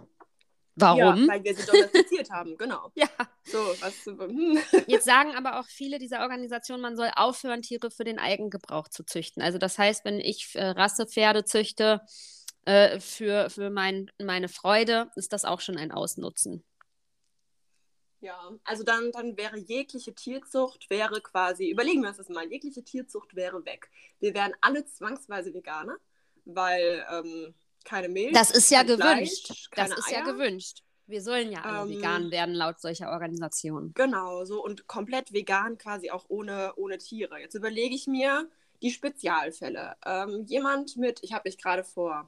Warum? 0.74 1.22
Ja, 1.22 1.28
weil 1.28 1.44
wir 1.44 1.54
sie 1.54 1.66
domestiziert 1.66 2.30
haben, 2.30 2.56
genau. 2.56 2.90
Ja. 2.94 3.08
So, 3.44 3.58
was, 3.80 4.06
hm. 4.06 4.58
Jetzt 4.86 5.04
sagen 5.04 5.34
aber 5.34 5.60
auch 5.60 5.66
viele 5.66 5.98
dieser 5.98 6.20
Organisationen, 6.20 6.80
man 6.80 6.96
soll 6.96 7.10
aufhören, 7.14 7.62
Tiere 7.62 7.90
für 7.90 8.04
den 8.04 8.18
Eigengebrauch 8.18 8.88
zu 8.88 9.04
züchten. 9.04 9.42
Also 9.42 9.58
das 9.58 9.78
heißt, 9.78 10.04
wenn 10.04 10.18
ich 10.18 10.54
äh, 10.54 10.68
Rassepferde 10.68 11.44
züchte 11.44 12.00
äh, 12.64 13.00
für, 13.00 13.50
für 13.50 13.70
mein, 13.70 14.10
meine 14.18 14.48
Freude, 14.48 15.10
ist 15.16 15.32
das 15.32 15.44
auch 15.44 15.60
schon 15.60 15.76
ein 15.76 15.92
Ausnutzen. 15.92 16.64
Ja, 18.20 18.52
also 18.62 18.84
dann, 18.84 19.10
dann 19.10 19.36
wäre 19.36 19.58
jegliche 19.58 20.14
Tierzucht, 20.14 20.88
wäre 20.88 21.20
quasi, 21.20 21.68
überlegen 21.68 22.02
wir 22.02 22.08
uns 22.10 22.18
das 22.18 22.28
mal, 22.28 22.48
jegliche 22.48 22.84
Tierzucht 22.84 23.34
wäre 23.34 23.64
weg. 23.66 23.90
Wir 24.20 24.32
wären 24.32 24.54
alle 24.60 24.86
zwangsweise 24.86 25.52
Veganer, 25.52 25.96
weil 26.44 27.04
ähm, 27.10 27.52
keine 27.84 28.08
Milch. 28.08 28.32
Das 28.32 28.50
ist 28.50 28.70
ja 28.70 28.82
gewünscht. 28.82 29.46
Fleisch, 29.46 29.68
das 29.74 29.98
ist 29.98 30.08
Eier. 30.08 30.18
ja 30.18 30.32
gewünscht. 30.32 30.82
Wir 31.06 31.20
sollen 31.20 31.52
ja 31.52 31.62
alle 31.62 31.90
ähm, 31.90 31.98
vegan 31.98 32.30
werden, 32.30 32.54
laut 32.54 32.80
solcher 32.80 33.10
Organisationen. 33.10 33.92
Genau, 33.94 34.44
so 34.44 34.64
und 34.64 34.86
komplett 34.86 35.32
vegan 35.32 35.76
quasi 35.76 36.10
auch 36.10 36.24
ohne, 36.28 36.72
ohne 36.76 36.98
Tiere. 36.98 37.38
Jetzt 37.38 37.54
überlege 37.54 37.94
ich 37.94 38.06
mir 38.06 38.48
die 38.82 38.90
Spezialfälle. 38.90 39.96
Ähm, 40.06 40.44
jemand 40.46 40.96
mit, 40.96 41.20
ich 41.22 41.32
habe 41.32 41.42
mich 41.46 41.58
gerade 41.58 41.84
vor 41.84 42.26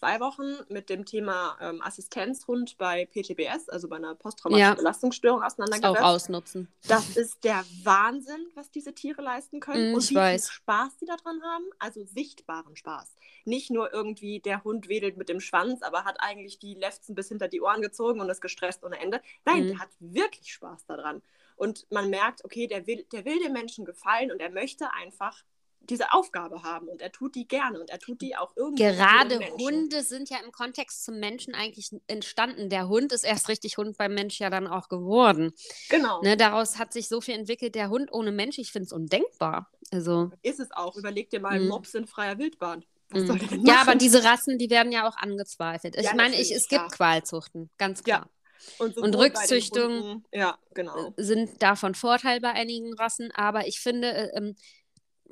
zwei 0.00 0.18
Wochen 0.18 0.56
mit 0.70 0.88
dem 0.88 1.04
Thema 1.04 1.58
ähm, 1.60 1.82
Assistenzhund 1.82 2.78
bei 2.78 3.04
PTBS, 3.04 3.68
also 3.68 3.86
bei 3.86 3.96
einer 3.96 4.14
posttraumatischen 4.14 4.70
ja. 4.70 4.74
Belastungsstörung, 4.74 5.42
auseinandergesetzt. 5.42 6.00
Auch 6.00 6.04
ausnutzen. 6.04 6.68
Das 6.88 7.16
ist 7.16 7.44
der 7.44 7.62
Wahnsinn, 7.84 8.46
was 8.54 8.70
diese 8.70 8.94
Tiere 8.94 9.20
leisten 9.20 9.60
können 9.60 9.92
mm, 9.92 9.94
und 9.94 10.10
wie 10.10 10.14
weiß. 10.14 10.48
viel 10.48 10.54
Spaß 10.54 10.96
die 11.02 11.04
daran 11.04 11.42
haben. 11.42 11.64
Also 11.78 12.02
sichtbaren 12.04 12.76
Spaß. 12.76 13.14
Nicht 13.44 13.70
nur 13.70 13.92
irgendwie, 13.92 14.40
der 14.40 14.64
Hund 14.64 14.88
wedelt 14.88 15.18
mit 15.18 15.28
dem 15.28 15.40
Schwanz, 15.40 15.82
aber 15.82 16.04
hat 16.04 16.16
eigentlich 16.20 16.58
die 16.58 16.74
Lefzen 16.74 17.14
bis 17.14 17.28
hinter 17.28 17.48
die 17.48 17.60
Ohren 17.60 17.82
gezogen 17.82 18.20
und 18.20 18.30
ist 18.30 18.40
gestresst 18.40 18.82
ohne 18.82 18.98
Ende. 18.98 19.20
Nein, 19.44 19.64
mm. 19.64 19.68
der 19.68 19.78
hat 19.80 19.90
wirklich 19.98 20.50
Spaß 20.54 20.86
daran. 20.86 21.20
Und 21.56 21.86
man 21.90 22.08
merkt, 22.08 22.42
okay, 22.42 22.66
der 22.66 22.86
will, 22.86 23.04
der 23.12 23.26
will 23.26 23.38
dem 23.38 23.52
Menschen 23.52 23.84
gefallen 23.84 24.32
und 24.32 24.40
er 24.40 24.50
möchte 24.50 24.90
einfach 24.94 25.44
diese 25.82 26.12
Aufgabe 26.12 26.62
haben 26.62 26.88
und 26.88 27.02
er 27.02 27.10
tut 27.10 27.34
die 27.34 27.48
gerne 27.48 27.80
und 27.80 27.90
er 27.90 27.98
tut 27.98 28.20
die 28.20 28.36
auch 28.36 28.52
irgendwie. 28.56 28.82
Gerade 28.82 29.38
Hunde 29.58 30.02
sind 30.02 30.30
ja 30.30 30.38
im 30.44 30.52
Kontext 30.52 31.04
zum 31.04 31.18
Menschen 31.18 31.54
eigentlich 31.54 31.90
entstanden. 32.06 32.68
Der 32.68 32.88
Hund 32.88 33.12
ist 33.12 33.24
erst 33.24 33.48
richtig 33.48 33.76
Hund 33.76 33.96
beim 33.96 34.14
Mensch 34.14 34.38
ja 34.38 34.50
dann 34.50 34.66
auch 34.66 34.88
geworden. 34.88 35.52
Genau. 35.88 36.22
Ne, 36.22 36.36
daraus 36.36 36.78
hat 36.78 36.92
sich 36.92 37.08
so 37.08 37.20
viel 37.20 37.34
entwickelt. 37.34 37.74
Der 37.74 37.90
Hund 37.90 38.12
ohne 38.12 38.32
Mensch, 38.32 38.58
ich 38.58 38.72
finde 38.72 38.86
es 38.86 38.92
undenkbar. 38.92 39.70
Also, 39.90 40.30
ist 40.42 40.60
es 40.60 40.70
auch. 40.70 40.96
Überleg 40.96 41.30
dir 41.30 41.40
mal, 41.40 41.58
mhm. 41.58 41.68
Mops 41.68 41.94
in 41.94 42.06
freier 42.06 42.38
Wildbahn. 42.38 42.84
Mhm. 43.12 43.64
Ja, 43.64 43.80
aber 43.80 43.96
diese 43.96 44.22
Rassen, 44.22 44.58
die 44.58 44.70
werden 44.70 44.92
ja 44.92 45.08
auch 45.08 45.16
angezweifelt. 45.16 45.96
Ich 45.96 46.04
ja, 46.04 46.14
meine, 46.14 46.40
ich, 46.40 46.52
es 46.52 46.68
gibt 46.68 46.92
Qualzuchten, 46.92 47.70
ganz 47.76 48.04
klar. 48.04 48.28
Ja. 48.28 48.30
Und, 48.78 48.96
und 48.98 49.16
Rückzüchtungen 49.16 50.24
ja, 50.32 50.58
genau. 50.74 51.14
sind 51.16 51.62
davon 51.62 51.94
Vorteil 51.94 52.40
bei 52.40 52.52
einigen 52.52 52.92
Rassen, 52.94 53.30
aber 53.34 53.66
ich 53.66 53.80
finde, 53.80 54.12
äh, 54.12 54.36
ähm, 54.36 54.54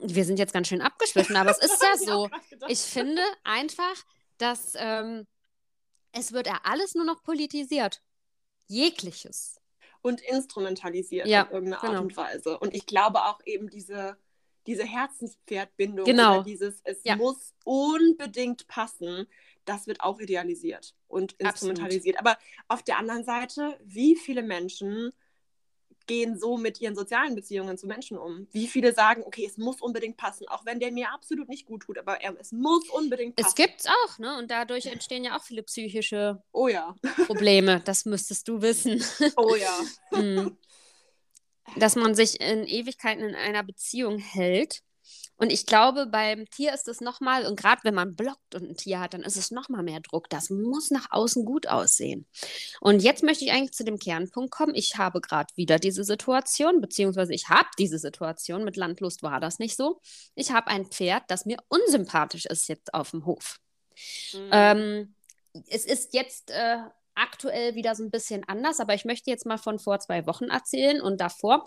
wir 0.01 0.25
sind 0.25 0.39
jetzt 0.39 0.53
ganz 0.53 0.69
schön 0.69 0.81
abgeschwiffen, 0.81 1.37
aber 1.37 1.51
es 1.51 1.59
ist 1.59 1.83
ja 1.83 1.97
so. 2.07 2.31
Ich 2.69 2.81
finde 2.81 3.23
einfach, 3.45 3.95
dass 4.39 4.73
ähm, 4.77 5.27
es 6.13 6.33
wird 6.33 6.47
ja 6.47 6.61
alles 6.65 6.95
nur 6.95 7.05
noch 7.05 7.23
politisiert. 7.23 8.03
Jegliches. 8.67 9.61
Und 10.01 10.21
instrumentalisiert 10.21 11.27
ja, 11.27 11.43
in 11.43 11.51
irgendeiner 11.51 11.81
genau. 11.81 11.93
Art 11.95 12.03
und 12.03 12.17
Weise. 12.17 12.59
Und 12.59 12.75
ich 12.75 12.87
glaube 12.87 13.25
auch 13.25 13.41
eben 13.45 13.69
diese, 13.69 14.17
diese 14.67 14.85
Herzenspferdbindung 14.85 16.05
genau. 16.05 16.43
dieses, 16.43 16.81
es 16.85 17.03
ja. 17.03 17.17
muss 17.17 17.55
unbedingt 17.65 18.69
passen, 18.69 19.27
das 19.65 19.87
wird 19.87 20.01
auch 20.01 20.21
idealisiert 20.21 20.95
und 21.09 21.33
instrumentalisiert. 21.35 22.19
Absolut. 22.19 22.37
Aber 22.37 22.75
auf 22.75 22.83
der 22.83 22.99
anderen 22.99 23.25
Seite, 23.25 23.79
wie 23.83 24.17
viele 24.17 24.43
Menschen 24.43 25.13
gehen 26.09 26.37
so 26.39 26.57
mit 26.57 26.81
ihren 26.81 26.97
sozialen 26.97 27.37
Beziehungen 27.37 27.79
zu 27.79 27.87
Menschen 27.87 28.19
um? 28.19 28.49
Wie 28.51 28.67
viele 28.67 28.93
sagen, 28.93 29.23
okay, 29.25 29.47
es 29.47 29.57
muss 29.57 29.81
unbedingt 29.81 30.17
passen, 30.17 30.49
auch 30.49 30.67
wenn 30.67 30.81
der 30.81 30.91
mir 30.91 31.13
absolut 31.13 31.49
nicht 31.49 31.67
gut 31.67 31.83
tut, 31.83 31.99
aber 31.99 32.21
er, 32.21 32.35
es 32.41 32.51
muss 32.51 32.89
unbedingt 32.91 33.37
passen. 33.37 33.49
Es 33.49 33.55
gibt's 33.55 33.87
auch, 33.87 34.19
ne? 34.19 34.37
Und 34.39 34.51
dadurch 34.51 34.87
entstehen 34.87 35.23
ja 35.23 35.37
auch 35.37 35.45
viele 35.45 35.63
psychische 35.63 36.43
oh, 36.51 36.67
ja. 36.67 36.97
Probleme. 37.27 37.81
Das 37.85 38.05
müsstest 38.05 38.49
du 38.49 38.61
wissen. 38.61 39.05
Oh 39.37 39.55
ja. 39.55 39.81
hm. 40.11 40.57
Dass 41.77 41.95
man 41.95 42.15
sich 42.15 42.41
in 42.41 42.67
Ewigkeiten 42.67 43.23
in 43.23 43.35
einer 43.35 43.63
Beziehung 43.63 44.19
hält 44.19 44.83
Und 45.37 45.53
ich 45.53 45.67
glaube, 45.67 46.07
beim 46.07 46.51
Tier 46.51 46.75
ist 46.75 46.89
es 46.89 47.01
nochmal, 47.01 47.47
und 47.47 47.59
gerade 47.59 47.83
wenn 47.85 47.95
man 47.95 48.17
blockt 48.17 48.55
und 48.55 48.71
ein 48.71 48.77
Tier 48.77 48.99
hat, 48.99 49.15
dann 49.15 49.23
ist 49.23 49.37
es 49.37 49.51
nochmal 49.51 49.85
mehr 49.85 50.01
Druck. 50.01 50.29
Das 50.31 50.51
muss 50.51 50.91
nach 50.91 51.07
außen 51.11 51.45
gut 51.45 51.69
aussehen. 51.69 52.27
Und 52.81 53.03
jetzt 53.03 53.23
möchte 53.23 53.45
ich 53.45 53.53
eigentlich 53.53 53.73
zu 53.73 53.85
dem 53.85 53.99
Kernpunkt 53.99 54.51
kommen. 54.51 54.75
Ich 54.75 54.97
habe 54.97 55.21
gerade 55.21 55.55
wieder 55.57 55.79
diese 55.79 56.03
Situation, 56.03 56.81
beziehungsweise 56.81 57.33
ich 57.33 57.49
habe 57.49 57.69
diese 57.79 57.99
Situation. 57.99 58.65
Mit 58.65 58.77
Landlust 58.77 59.23
war 59.23 59.39
das 59.39 59.61
nicht 59.61 59.77
so. 59.77 60.01
Ich 60.35 60.51
habe 60.51 60.67
ein 60.69 60.87
Pferd, 60.87 61.23
das 61.29 61.47
mir 61.47 61.59
unsympathisch 61.69 62.47
ist 62.47 62.69
jetzt 62.69 62.93
auf 62.93 63.13
dem 63.13 63.25
Hof. 63.25 63.61
Mhm. 64.33 64.49
Ähm, 64.51 65.15
es 65.69 65.85
ist 65.85 66.15
jetzt 66.15 66.51
äh, 66.51 66.79
aktuell 67.19 67.75
wieder 67.75 67.95
so 67.95 68.05
ein 68.05 68.11
bisschen 68.11 68.45
anders, 68.49 68.81
aber 68.81 68.95
ich 68.95 69.05
möchte 69.05 69.31
jetzt 69.31 69.47
mal 69.47 69.59
von 69.59 69.79
vor 69.79 69.99
zwei 70.01 70.27
Wochen 70.27 70.45
erzählen 70.45 71.01
und 71.01 71.21
davor. 71.21 71.65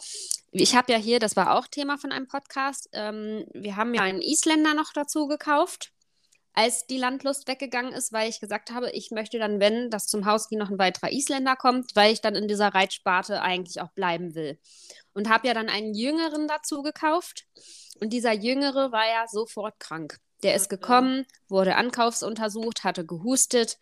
Ich 0.51 0.75
habe 0.75 0.91
ja 0.91 0.97
hier, 0.97 1.19
das 1.19 1.35
war 1.35 1.57
auch 1.57 1.67
Thema 1.67 1.97
von 1.97 2.11
einem 2.11 2.27
Podcast, 2.27 2.89
ähm, 2.93 3.45
wir 3.53 3.75
haben 3.75 3.93
ja 3.93 4.01
einen 4.01 4.21
Isländer 4.21 4.73
noch 4.73 4.91
dazu 4.93 5.27
gekauft, 5.27 5.91
als 6.53 6.85
die 6.85 6.97
Landlust 6.97 7.47
weggegangen 7.47 7.93
ist, 7.93 8.11
weil 8.11 8.29
ich 8.29 8.39
gesagt 8.39 8.71
habe, 8.71 8.91
ich 8.91 9.11
möchte 9.11 9.39
dann, 9.39 9.59
wenn 9.59 9.89
das 9.89 10.07
zum 10.07 10.25
Haus 10.25 10.51
noch 10.51 10.69
ein 10.69 10.79
weiterer 10.79 11.11
Isländer 11.11 11.55
kommt, 11.55 11.95
weil 11.95 12.11
ich 12.11 12.21
dann 12.21 12.35
in 12.35 12.47
dieser 12.47 12.69
Reitsparte 12.69 13.41
eigentlich 13.41 13.81
auch 13.81 13.91
bleiben 13.91 14.35
will. 14.35 14.59
Und 15.13 15.29
habe 15.29 15.47
ja 15.47 15.53
dann 15.53 15.69
einen 15.69 15.93
Jüngeren 15.93 16.47
dazu 16.47 16.81
gekauft 16.81 17.45
und 17.99 18.11
dieser 18.11 18.33
Jüngere 18.33 18.91
war 18.91 19.07
ja 19.07 19.27
sofort 19.27 19.79
krank. 19.79 20.17
Der 20.43 20.55
ist 20.55 20.69
gekommen, 20.69 21.25
wurde 21.47 21.75
ankaufsuntersucht, 21.75 22.83
hatte 22.83 23.05
gehustet, 23.05 23.77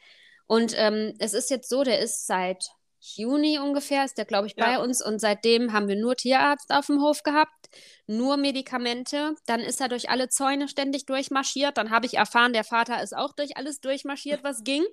und 0.50 0.74
ähm, 0.76 1.14
es 1.20 1.36
ist 1.36 1.52
jetzt 1.52 1.70
so, 1.70 1.84
der 1.84 2.00
ist 2.00 2.26
seit 2.26 2.72
Juni 3.00 3.60
ungefähr, 3.60 4.04
ist 4.04 4.18
der, 4.18 4.26
glaube 4.26 4.48
ich, 4.48 4.56
bei 4.56 4.74
ja. 4.74 4.82
uns. 4.82 5.00
Und 5.00 5.20
seitdem 5.20 5.74
haben 5.74 5.88
wir 5.88 5.96
nur 5.96 6.16
Tierarzt 6.16 6.72
auf 6.72 6.88
dem 6.88 7.04
Hof 7.04 7.22
gehabt, 7.22 7.70
nur 8.08 8.36
Medikamente. 8.36 9.36
Dann 9.46 9.60
ist 9.60 9.80
er 9.80 9.90
durch 9.90 10.10
alle 10.10 10.28
Zäune 10.28 10.68
ständig 10.68 11.06
durchmarschiert. 11.06 11.78
Dann 11.78 11.92
habe 11.92 12.08
ich 12.08 12.16
erfahren, 12.16 12.52
der 12.52 12.64
Vater 12.64 13.04
ist 13.04 13.16
auch 13.16 13.34
durch 13.34 13.58
alles 13.58 13.80
durchmarschiert, 13.80 14.44
was 14.44 14.64
ging. 14.64 14.84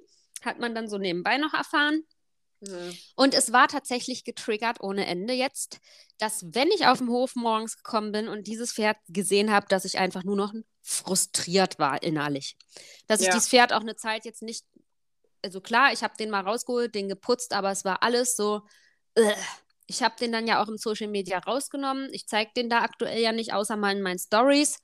Hat 0.45 0.59
man 0.59 0.75
dann 0.75 0.91
so 0.91 0.99
nebenbei 0.99 1.39
noch 1.39 1.55
erfahren. 1.55 2.03
Mhm. 2.61 2.95
Und 3.15 3.33
es 3.33 3.51
war 3.51 3.69
tatsächlich 3.69 4.25
getriggert 4.25 4.83
ohne 4.83 5.07
Ende 5.07 5.33
jetzt, 5.33 5.81
dass 6.19 6.45
wenn 6.53 6.69
ich 6.69 6.87
auf 6.87 6.99
dem 6.99 7.09
Hof 7.09 7.35
morgens 7.35 7.79
gekommen 7.79 8.13
bin 8.13 8.29
und 8.29 8.47
dieses 8.47 8.75
Pferd 8.75 8.99
gesehen 9.09 9.51
habe, 9.51 9.69
dass 9.71 9.87
ich 9.87 9.97
einfach 9.97 10.23
nur 10.23 10.37
noch 10.37 10.53
frustriert 10.83 11.79
war 11.79 12.03
innerlich. 12.03 12.59
Dass 13.07 13.23
ja. 13.23 13.29
ich 13.29 13.35
dieses 13.35 13.49
Pferd 13.49 13.73
auch 13.73 13.81
eine 13.81 13.97
Zeit 13.97 14.27
jetzt 14.27 14.43
nicht 14.43 14.67
also 15.43 15.61
klar, 15.61 15.93
ich 15.93 16.03
habe 16.03 16.17
den 16.19 16.31
mal 16.31 16.41
rausgeholt, 16.41 16.95
den 16.95 17.09
geputzt, 17.09 17.53
aber 17.53 17.71
es 17.71 17.85
war 17.85 18.03
alles 18.03 18.37
so. 18.37 18.63
Uh. 19.19 19.33
Ich 19.89 20.03
habe 20.03 20.17
den 20.21 20.33
dann 20.33 20.49
ja 20.49 20.63
auch 20.63 20.69
im 20.69 20.79
Social 20.79 21.09
Media 21.09 21.39
rausgenommen. 21.39 22.09
Ich 22.13 22.27
zeige 22.27 22.51
den 22.57 22.69
da 22.69 22.81
aktuell 22.81 23.21
ja 23.21 23.33
nicht, 23.33 23.53
außer 23.53 23.77
mal 23.77 23.95
in 23.95 24.03
meinen 24.03 24.19
Stories. 24.19 24.81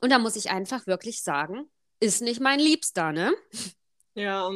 Und 0.00 0.10
da 0.10 0.18
muss 0.18 0.36
ich 0.36 0.50
einfach 0.50 0.86
wirklich 0.86 1.22
sagen, 1.22 1.68
ist 2.00 2.22
nicht 2.22 2.40
mein 2.40 2.60
Liebster, 2.60 3.12
ne? 3.12 3.34
Ja, 4.14 4.50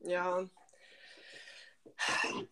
ja. 0.00 0.48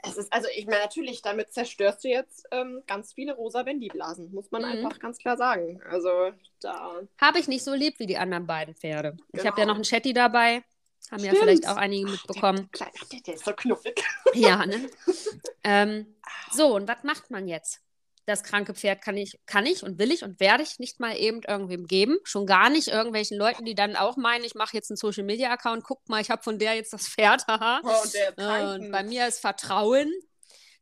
Es 0.03 0.17
ist, 0.17 0.33
also 0.33 0.49
ich 0.57 0.67
meine, 0.67 0.81
natürlich, 0.81 1.23
damit 1.23 1.53
zerstörst 1.53 2.03
du 2.05 2.09
jetzt 2.09 2.47
ähm, 2.51 2.83
ganz 2.87 3.13
viele 3.13 3.35
rosa 3.35 3.65
Wendy-Blasen, 3.65 4.33
muss 4.33 4.51
man 4.51 4.63
mhm. 4.63 4.69
einfach 4.69 4.99
ganz 4.99 5.19
klar 5.19 5.37
sagen. 5.37 5.81
Also 5.89 6.33
da. 6.61 7.01
Habe 7.21 7.39
ich 7.39 7.49
nicht 7.49 7.65
so 7.65 7.75
lieb 7.75 7.99
wie 7.99 8.07
die 8.07 8.19
anderen 8.19 8.47
beiden 8.47 8.75
Pferde. 8.75 9.13
Genau. 9.13 9.25
Ich 9.33 9.47
habe 9.47 9.61
ja 9.61 9.67
noch 9.67 9.77
einen 9.77 9.85
Chatty 9.85 10.13
dabei. 10.13 10.65
Haben 11.11 11.21
Stimmt. 11.21 11.35
ja 11.35 11.41
vielleicht 11.41 11.69
auch 11.69 11.77
einige 11.77 12.11
mitbekommen. 12.11 12.69
Der, 12.79 12.91
der, 13.13 13.21
der, 13.21 13.35
ist 13.35 13.45
so 13.45 13.53
knuffig. 13.53 14.03
Ja, 14.35 14.67
ne? 14.67 14.91
ähm, 15.65 16.17
so, 16.53 16.75
und 16.75 16.89
was 16.89 17.05
macht 17.05 17.31
man 17.31 17.47
jetzt? 17.47 17.81
Das 18.27 18.43
kranke 18.43 18.75
Pferd 18.75 19.03
kann 19.03 19.17
ich, 19.17 19.39
kann 19.47 19.67
ich 19.67 19.85
und 19.85 20.01
will 20.01 20.11
ich 20.11 20.25
und 20.25 20.41
werde 20.41 20.65
ich 20.65 20.81
nicht 20.81 20.99
mal 20.99 21.17
eben 21.17 21.43
irgendwem 21.47 21.87
geben. 21.87 22.19
Schon 22.25 22.45
gar 22.45 22.71
nicht 22.71 22.89
irgendwelchen 22.89 23.39
Leuten, 23.39 23.65
die 23.65 23.77
dann 23.77 23.95
auch 23.95 24.17
meinen, 24.17 24.43
ich 24.43 24.57
mache 24.57 24.77
jetzt 24.77 24.91
einen 24.91 24.97
Social 24.97 25.23
Media 25.23 25.53
Account, 25.53 25.85
guck 25.85 26.09
mal, 26.09 26.21
ich 26.21 26.31
habe 26.31 26.43
von 26.43 26.59
der 26.59 26.75
jetzt 26.75 26.93
das 26.93 27.09
Pferd. 27.09 27.47
Haha. 27.49 27.81
Oh, 27.85 28.03
und, 28.03 28.15
der 28.15 28.71
und 28.75 28.91
bei 28.91 29.05
mir 29.05 29.29
ist 29.29 29.39
Vertrauen. 29.39 30.13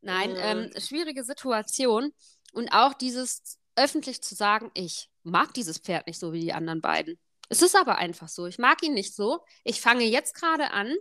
Nein, 0.00 0.30
mhm. 0.30 0.38
ähm, 0.40 0.70
schwierige 0.78 1.22
Situation. 1.22 2.14
Und 2.54 2.70
auch 2.70 2.94
dieses 2.94 3.58
öffentlich 3.76 4.22
zu 4.22 4.34
sagen, 4.34 4.70
ich 4.72 5.10
mag 5.22 5.52
dieses 5.52 5.78
Pferd 5.78 6.06
nicht 6.06 6.18
so 6.18 6.32
wie 6.32 6.40
die 6.40 6.52
anderen 6.54 6.80
beiden. 6.80 7.18
Es 7.48 7.62
ist 7.62 7.76
aber 7.76 7.98
einfach 7.98 8.28
so. 8.28 8.46
Ich 8.46 8.58
mag 8.58 8.82
ihn 8.82 8.94
nicht 8.94 9.14
so. 9.14 9.40
Ich 9.64 9.80
fange 9.80 10.04
jetzt 10.04 10.34
gerade 10.34 10.70
an, 10.70 10.94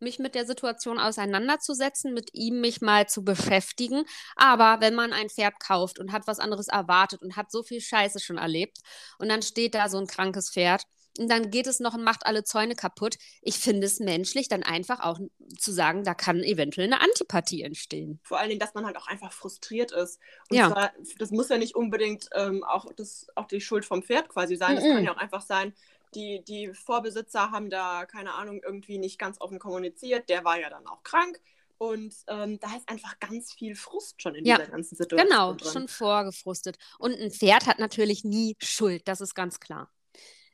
mich 0.00 0.18
mit 0.18 0.34
der 0.34 0.46
Situation 0.46 0.98
auseinanderzusetzen, 0.98 2.14
mit 2.14 2.30
ihm 2.32 2.60
mich 2.60 2.80
mal 2.80 3.08
zu 3.08 3.24
beschäftigen. 3.24 4.04
Aber 4.36 4.80
wenn 4.80 4.94
man 4.94 5.12
ein 5.12 5.30
Pferd 5.30 5.58
kauft 5.60 5.98
und 5.98 6.12
hat 6.12 6.26
was 6.26 6.38
anderes 6.40 6.68
erwartet 6.68 7.22
und 7.22 7.36
hat 7.36 7.50
so 7.50 7.62
viel 7.62 7.80
Scheiße 7.80 8.20
schon 8.20 8.38
erlebt 8.38 8.78
und 9.18 9.28
dann 9.28 9.42
steht 9.42 9.74
da 9.74 9.88
so 9.88 9.98
ein 9.98 10.06
krankes 10.06 10.50
Pferd 10.50 10.84
und 11.18 11.28
dann 11.28 11.50
geht 11.50 11.66
es 11.66 11.80
noch 11.80 11.94
und 11.94 12.02
macht 12.02 12.26
alle 12.26 12.42
Zäune 12.42 12.74
kaputt. 12.74 13.16
Ich 13.40 13.58
finde 13.58 13.86
es 13.86 14.00
menschlich, 14.00 14.48
dann 14.48 14.62
einfach 14.62 15.00
auch 15.00 15.20
zu 15.58 15.72
sagen, 15.72 16.02
da 16.02 16.14
kann 16.14 16.42
eventuell 16.42 16.86
eine 16.86 17.00
Antipathie 17.00 17.62
entstehen. 17.62 18.20
Vor 18.24 18.38
allen 18.38 18.48
Dingen, 18.48 18.60
dass 18.60 18.74
man 18.74 18.84
halt 18.84 18.96
auch 18.96 19.06
einfach 19.06 19.32
frustriert 19.32 19.92
ist. 19.92 20.18
Und 20.50 20.56
ja. 20.56 20.70
zwar, 20.70 20.92
das 21.18 21.30
muss 21.30 21.48
ja 21.48 21.58
nicht 21.58 21.76
unbedingt 21.76 22.28
ähm, 22.34 22.64
auch, 22.64 22.86
das, 22.96 23.28
auch 23.36 23.46
die 23.46 23.60
Schuld 23.60 23.84
vom 23.84 24.02
Pferd 24.02 24.28
quasi 24.28 24.56
sein. 24.56 24.76
Es 24.76 24.82
mm 24.82 24.86
-mm. 24.86 24.94
kann 24.94 25.04
ja 25.04 25.12
auch 25.14 25.20
einfach 25.20 25.42
sein, 25.42 25.72
die, 26.14 26.42
die 26.44 26.72
Vorbesitzer 26.72 27.50
haben 27.50 27.70
da, 27.70 28.06
keine 28.06 28.34
Ahnung, 28.34 28.60
irgendwie 28.64 28.98
nicht 28.98 29.18
ganz 29.18 29.40
offen 29.40 29.58
kommuniziert. 29.58 30.28
Der 30.28 30.44
war 30.44 30.58
ja 30.58 30.70
dann 30.70 30.86
auch 30.86 31.02
krank. 31.02 31.40
Und 31.76 32.14
ähm, 32.28 32.58
da 32.60 32.68
ist 32.76 32.88
einfach 32.88 33.18
ganz 33.18 33.52
viel 33.52 33.74
Frust 33.74 34.22
schon 34.22 34.34
in 34.34 34.44
ja, 34.44 34.56
dieser 34.56 34.70
ganzen 34.70 34.96
Situation. 34.96 35.28
Genau, 35.28 35.54
drin. 35.54 35.72
schon 35.72 35.88
vorgefrustet. 35.88 36.76
Und 36.98 37.18
ein 37.18 37.30
Pferd 37.30 37.66
hat 37.66 37.78
natürlich 37.78 38.24
nie 38.24 38.56
Schuld, 38.60 39.06
das 39.06 39.20
ist 39.20 39.34
ganz 39.34 39.60
klar. 39.60 39.90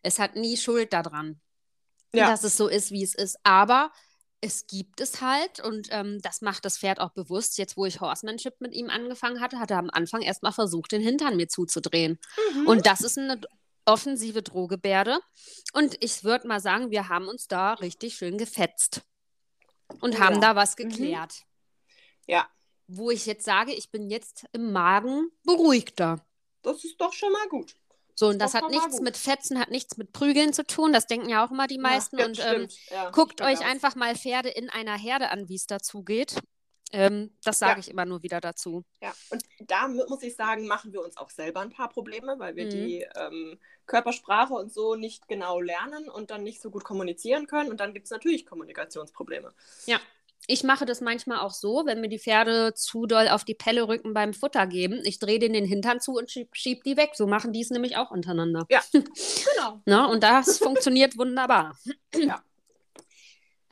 Es 0.02 0.18
hat 0.18 0.36
nie 0.36 0.56
Schuld 0.56 0.92
daran, 0.92 1.40
ja. 2.12 2.28
dass 2.28 2.44
es 2.44 2.56
so 2.56 2.68
ist, 2.68 2.90
wie 2.90 3.02
es 3.02 3.14
ist. 3.14 3.38
Aber 3.42 3.92
es 4.40 4.66
gibt 4.66 5.00
es 5.00 5.20
halt 5.20 5.60
und 5.60 5.88
ähm, 5.90 6.18
das 6.22 6.40
macht 6.40 6.64
das 6.64 6.78
Pferd 6.78 7.00
auch 7.00 7.10
bewusst. 7.10 7.58
Jetzt, 7.58 7.76
wo 7.76 7.84
ich 7.84 8.00
Horsemanship 8.00 8.60
mit 8.60 8.74
ihm 8.74 8.88
angefangen 8.88 9.40
hatte, 9.40 9.58
hat 9.58 9.70
er 9.70 9.78
am 9.78 9.90
Anfang 9.90 10.22
erstmal 10.22 10.52
versucht, 10.52 10.92
den 10.92 11.02
Hintern 11.02 11.36
mir 11.36 11.48
zuzudrehen. 11.48 12.18
Mhm. 12.54 12.66
Und 12.66 12.86
das 12.86 13.02
ist 13.02 13.18
eine 13.18 13.40
offensive 13.84 14.42
Drohgebärde. 14.42 15.20
Und 15.72 15.96
ich 16.02 16.24
würde 16.24 16.48
mal 16.48 16.60
sagen, 16.60 16.90
wir 16.90 17.08
haben 17.08 17.28
uns 17.28 17.48
da 17.48 17.74
richtig 17.74 18.14
schön 18.14 18.38
gefetzt 18.38 19.02
und 20.00 20.14
ja. 20.14 20.20
haben 20.20 20.40
da 20.40 20.56
was 20.56 20.76
mhm. 20.78 20.88
geklärt. 20.88 21.34
Mhm. 22.26 22.32
Ja. 22.32 22.48
Wo 22.86 23.10
ich 23.10 23.26
jetzt 23.26 23.44
sage, 23.44 23.72
ich 23.72 23.90
bin 23.90 24.10
jetzt 24.10 24.46
im 24.52 24.72
Magen 24.72 25.30
beruhigter. 25.44 26.24
Das 26.62 26.84
ist 26.84 27.00
doch 27.00 27.12
schon 27.12 27.32
mal 27.32 27.48
gut. 27.48 27.76
So, 28.20 28.28
und 28.28 28.38
das, 28.38 28.52
das 28.52 28.60
hat 28.60 28.70
nichts 28.70 29.00
mit 29.00 29.16
Fetzen, 29.16 29.58
hat 29.58 29.70
nichts 29.70 29.96
mit 29.96 30.12
Prügeln 30.12 30.52
zu 30.52 30.66
tun. 30.66 30.92
Das 30.92 31.06
denken 31.06 31.30
ja 31.30 31.42
auch 31.42 31.50
immer 31.50 31.66
die 31.66 31.78
meisten. 31.78 32.18
Ja, 32.18 32.26
und 32.26 32.38
ähm, 32.44 32.68
ja, 32.90 33.08
guckt 33.12 33.40
euch 33.40 33.64
einfach 33.64 33.94
mal 33.94 34.14
Pferde 34.14 34.50
in 34.50 34.68
einer 34.68 34.98
Herde 34.98 35.30
an, 35.30 35.48
wie 35.48 35.54
es 35.54 35.66
dazu 35.66 36.02
geht. 36.02 36.36
Ähm, 36.92 37.34
das 37.42 37.60
sage 37.60 37.72
ja. 37.72 37.78
ich 37.78 37.90
immer 37.90 38.04
nur 38.04 38.22
wieder 38.22 38.42
dazu. 38.42 38.84
Ja, 39.00 39.14
und 39.30 39.42
da 39.60 39.88
muss 39.88 40.22
ich 40.22 40.36
sagen, 40.36 40.66
machen 40.66 40.92
wir 40.92 41.02
uns 41.02 41.16
auch 41.16 41.30
selber 41.30 41.60
ein 41.60 41.70
paar 41.70 41.88
Probleme, 41.88 42.38
weil 42.38 42.56
wir 42.56 42.66
mhm. 42.66 42.70
die 42.70 43.06
ähm, 43.16 43.58
Körpersprache 43.86 44.52
und 44.52 44.70
so 44.70 44.96
nicht 44.96 45.26
genau 45.26 45.58
lernen 45.58 46.10
und 46.10 46.30
dann 46.30 46.42
nicht 46.42 46.60
so 46.60 46.70
gut 46.70 46.84
kommunizieren 46.84 47.46
können. 47.46 47.70
Und 47.70 47.80
dann 47.80 47.94
gibt 47.94 48.04
es 48.04 48.10
natürlich 48.10 48.44
Kommunikationsprobleme. 48.44 49.54
Ja. 49.86 49.98
Ich 50.46 50.64
mache 50.64 50.86
das 50.86 51.00
manchmal 51.00 51.38
auch 51.38 51.52
so, 51.52 51.84
wenn 51.86 52.00
mir 52.00 52.08
die 52.08 52.18
Pferde 52.18 52.74
zu 52.74 53.06
doll 53.06 53.28
auf 53.28 53.44
die 53.44 53.54
Pelle 53.54 53.86
rücken 53.86 54.14
beim 54.14 54.34
Futter 54.34 54.66
geben. 54.66 55.00
Ich 55.04 55.18
drehe 55.18 55.38
denen 55.38 55.54
den 55.54 55.64
Hintern 55.64 56.00
zu 56.00 56.12
und 56.16 56.30
schieb, 56.30 56.48
schieb 56.52 56.82
die 56.84 56.96
weg. 56.96 57.10
So 57.14 57.26
machen 57.26 57.52
die 57.52 57.60
es 57.60 57.70
nämlich 57.70 57.96
auch 57.96 58.10
untereinander. 58.10 58.66
Ja, 58.70 58.80
genau. 58.92 59.82
Na, 59.84 60.06
und 60.06 60.22
das 60.22 60.58
funktioniert 60.58 61.16
wunderbar. 61.18 61.78
Ja. 62.14 62.42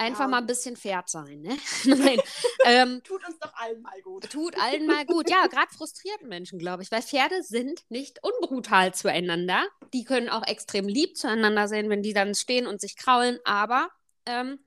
Einfach 0.00 0.20
ja. 0.20 0.28
mal 0.28 0.38
ein 0.38 0.46
bisschen 0.46 0.76
Pferd 0.76 1.09
sein, 1.09 1.40
ne? 1.40 1.57
Nein. 1.85 2.20
ähm, 2.64 3.02
tut 3.02 3.26
uns 3.26 3.37
doch 3.40 3.52
allen 3.54 3.83
mal 3.83 4.00
gut. 4.02 4.31
Tut 4.31 4.57
allen 4.57 4.87
mal 4.87 5.04
gut. 5.04 5.28
Ja, 5.28 5.48
gerade 5.48 5.74
frustrierten 5.74 6.28
Menschen, 6.28 6.61
glaube 6.61 6.85
ich, 6.85 6.92
weil 6.92 7.02
Pferde 7.02 7.42
sind 7.42 7.83
nicht 7.88 8.20
unbrutal 8.22 8.94
zueinander. 8.94 9.66
Die 9.92 10.04
können 10.04 10.28
auch 10.28 10.46
extrem 10.46 10.87
lieb 10.87 11.16
zueinander 11.16 11.66
sein, 11.66 11.90
wenn 11.90 12.02
die 12.02 12.12
dann 12.12 12.37
stehen 12.37 12.68
und 12.68 12.81
sich 12.81 12.96
kraulen, 12.96 13.40
aber 13.44 13.88
ähm, 14.24 14.61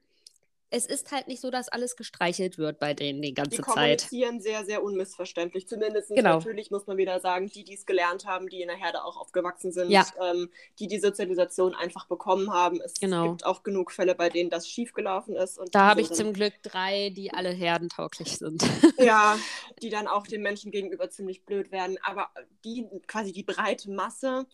es 0.74 0.86
ist 0.86 1.12
halt 1.12 1.28
nicht 1.28 1.42
so, 1.42 1.52
dass 1.52 1.68
alles 1.68 1.98
gestreichelt 1.98 2.58
wird 2.58 2.80
bei 2.80 2.94
denen 2.94 3.22
die 3.22 3.34
ganze 3.34 3.58
Zeit. 3.58 3.60
Die 3.60 3.72
kommunizieren 3.72 4.40
sehr, 4.40 4.64
sehr 4.64 4.82
unmissverständlich. 4.82 5.68
Zumindest 5.68 6.10
genau. 6.10 6.36
natürlich 6.36 6.72
muss 6.72 6.88
man 6.88 6.96
wieder 6.96 7.20
sagen, 7.20 7.48
die, 7.48 7.66
die 7.66 7.74
es 7.74 7.86
gelernt 7.86 8.26
haben, 8.26 8.48
die 8.48 8.62
in 8.62 8.70
der 8.70 8.78
Herde 8.78 9.04
auch 9.04 9.18
aufgewachsen 9.18 9.74
sind, 9.74 9.92
ja. 9.92 10.06
ähm, 10.22 10.50
die 10.80 10.88
die 10.88 11.00
Sozialisation 11.00 11.76
einfach 11.76 12.08
bekommen 12.08 12.54
haben. 12.54 12.80
Es 12.80 12.94
genau. 12.94 13.30
gibt 13.30 13.46
auch 13.46 13.64
genug 13.64 13.92
Fälle, 13.92 14.16
bei 14.16 14.30
denen 14.30 14.50
das 14.50 14.66
schiefgelaufen 14.66 15.36
ist. 15.36 15.60
Und 15.60 15.76
da 15.76 15.88
habe 15.90 16.00
ich 16.00 16.10
zum 16.14 16.32
Glück 16.32 16.54
drei, 16.64 17.10
die 17.10 17.34
alle 17.34 17.50
herdentauglich 17.50 18.38
sind. 18.38 18.64
ja, 18.98 19.38
die 19.82 19.90
dann 19.90 20.08
auch 20.08 20.26
den 20.26 20.42
Menschen 20.42 20.72
gegenüber 20.72 21.10
ziemlich 21.10 21.44
blöd 21.44 21.74
werden. 21.74 21.98
Aber 22.02 22.30
die 22.64 22.88
quasi 23.08 23.34
die 23.34 23.44
breite 23.44 23.92
Masse, 23.92 24.48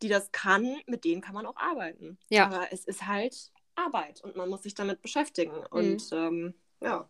die 0.00 0.08
das 0.08 0.32
kann, 0.32 0.78
mit 0.86 1.04
denen 1.04 1.20
kann 1.20 1.34
man 1.34 1.44
auch 1.44 1.56
arbeiten. 1.56 2.16
Ja. 2.30 2.46
Aber 2.46 2.68
es 2.72 2.86
ist 2.86 3.06
halt 3.06 3.50
Arbeit 3.78 4.22
und 4.22 4.36
man 4.36 4.48
muss 4.48 4.62
sich 4.62 4.74
damit 4.74 5.02
beschäftigen. 5.02 5.56
Mhm. 5.56 5.66
Und 5.70 6.12
ähm, 6.12 6.54
ja. 6.80 7.08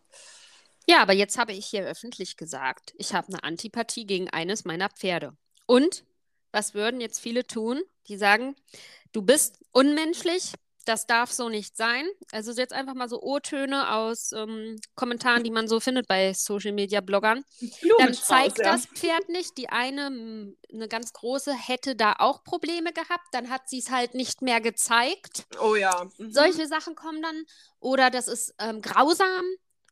Ja, 0.87 1.01
aber 1.01 1.13
jetzt 1.13 1.37
habe 1.37 1.53
ich 1.53 1.67
hier 1.67 1.85
öffentlich 1.85 2.35
gesagt, 2.37 2.93
ich 2.97 3.13
habe 3.13 3.27
eine 3.27 3.43
Antipathie 3.43 4.05
gegen 4.05 4.29
eines 4.29 4.65
meiner 4.65 4.89
Pferde. 4.89 5.35
Und 5.67 6.03
was 6.51 6.73
würden 6.73 6.99
jetzt 6.99 7.19
viele 7.19 7.45
tun? 7.45 7.81
Die 8.07 8.17
sagen, 8.17 8.55
du 9.11 9.21
bist 9.21 9.59
unmenschlich, 9.71 10.53
das 10.89 11.05
darf 11.05 11.31
so 11.31 11.49
nicht 11.49 11.77
sein. 11.77 12.05
Also 12.31 12.51
jetzt 12.51 12.73
einfach 12.73 12.95
mal 12.95 13.07
so 13.07 13.21
O-Töne 13.21 13.93
aus 13.93 14.31
ähm, 14.31 14.79
Kommentaren, 14.95 15.43
die 15.43 15.51
man 15.51 15.67
so 15.67 15.79
findet 15.79 16.07
bei 16.07 16.33
Social 16.33 16.71
Media 16.71 16.99
Bloggern. 16.99 17.45
Dann 17.99 18.13
zeigt 18.15 18.57
ja. 18.57 18.71
das 18.71 18.87
Pferd 18.87 19.29
nicht. 19.29 19.57
Die 19.59 19.69
eine, 19.69 20.55
eine 20.73 20.87
ganz 20.87 21.13
große, 21.13 21.53
hätte 21.53 21.95
da 21.95 22.15
auch 22.17 22.43
Probleme 22.43 22.91
gehabt. 22.91 23.27
Dann 23.31 23.51
hat 23.51 23.69
sie 23.69 23.77
es 23.77 23.91
halt 23.91 24.15
nicht 24.15 24.41
mehr 24.41 24.61
gezeigt. 24.61 25.45
Oh 25.61 25.75
ja. 25.75 26.09
Mhm. 26.17 26.31
Solche 26.31 26.67
Sachen 26.67 26.95
kommen 26.95 27.21
dann. 27.21 27.43
Oder 27.79 28.09
das 28.09 28.27
ist 28.27 28.55
ähm, 28.59 28.81
grausam. 28.81 29.45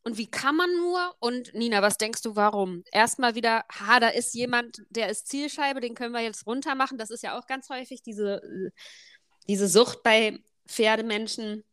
Und 0.03 0.17
wie 0.17 0.31
kann 0.31 0.55
man 0.55 0.75
nur? 0.77 1.15
Und 1.19 1.53
Nina, 1.53 1.83
was 1.83 1.97
denkst 1.97 2.23
du, 2.23 2.35
warum? 2.35 2.83
Erstmal 2.91 3.35
wieder, 3.35 3.65
ha, 3.69 3.99
da 3.99 4.07
ist 4.07 4.33
jemand, 4.33 4.81
der 4.89 5.09
ist 5.09 5.27
Zielscheibe, 5.27 5.79
den 5.79 5.93
können 5.93 6.13
wir 6.13 6.21
jetzt 6.21 6.47
runter 6.47 6.73
machen. 6.73 6.97
Das 6.97 7.11
ist 7.11 7.21
ja 7.23 7.37
auch 7.37 7.45
ganz 7.45 7.69
häufig 7.69 8.01
diese, 8.01 8.37
äh, 8.37 8.71
diese 9.47 9.67
Sucht 9.67 10.01
bei 10.03 10.39
Pferdemenschen 10.67 11.63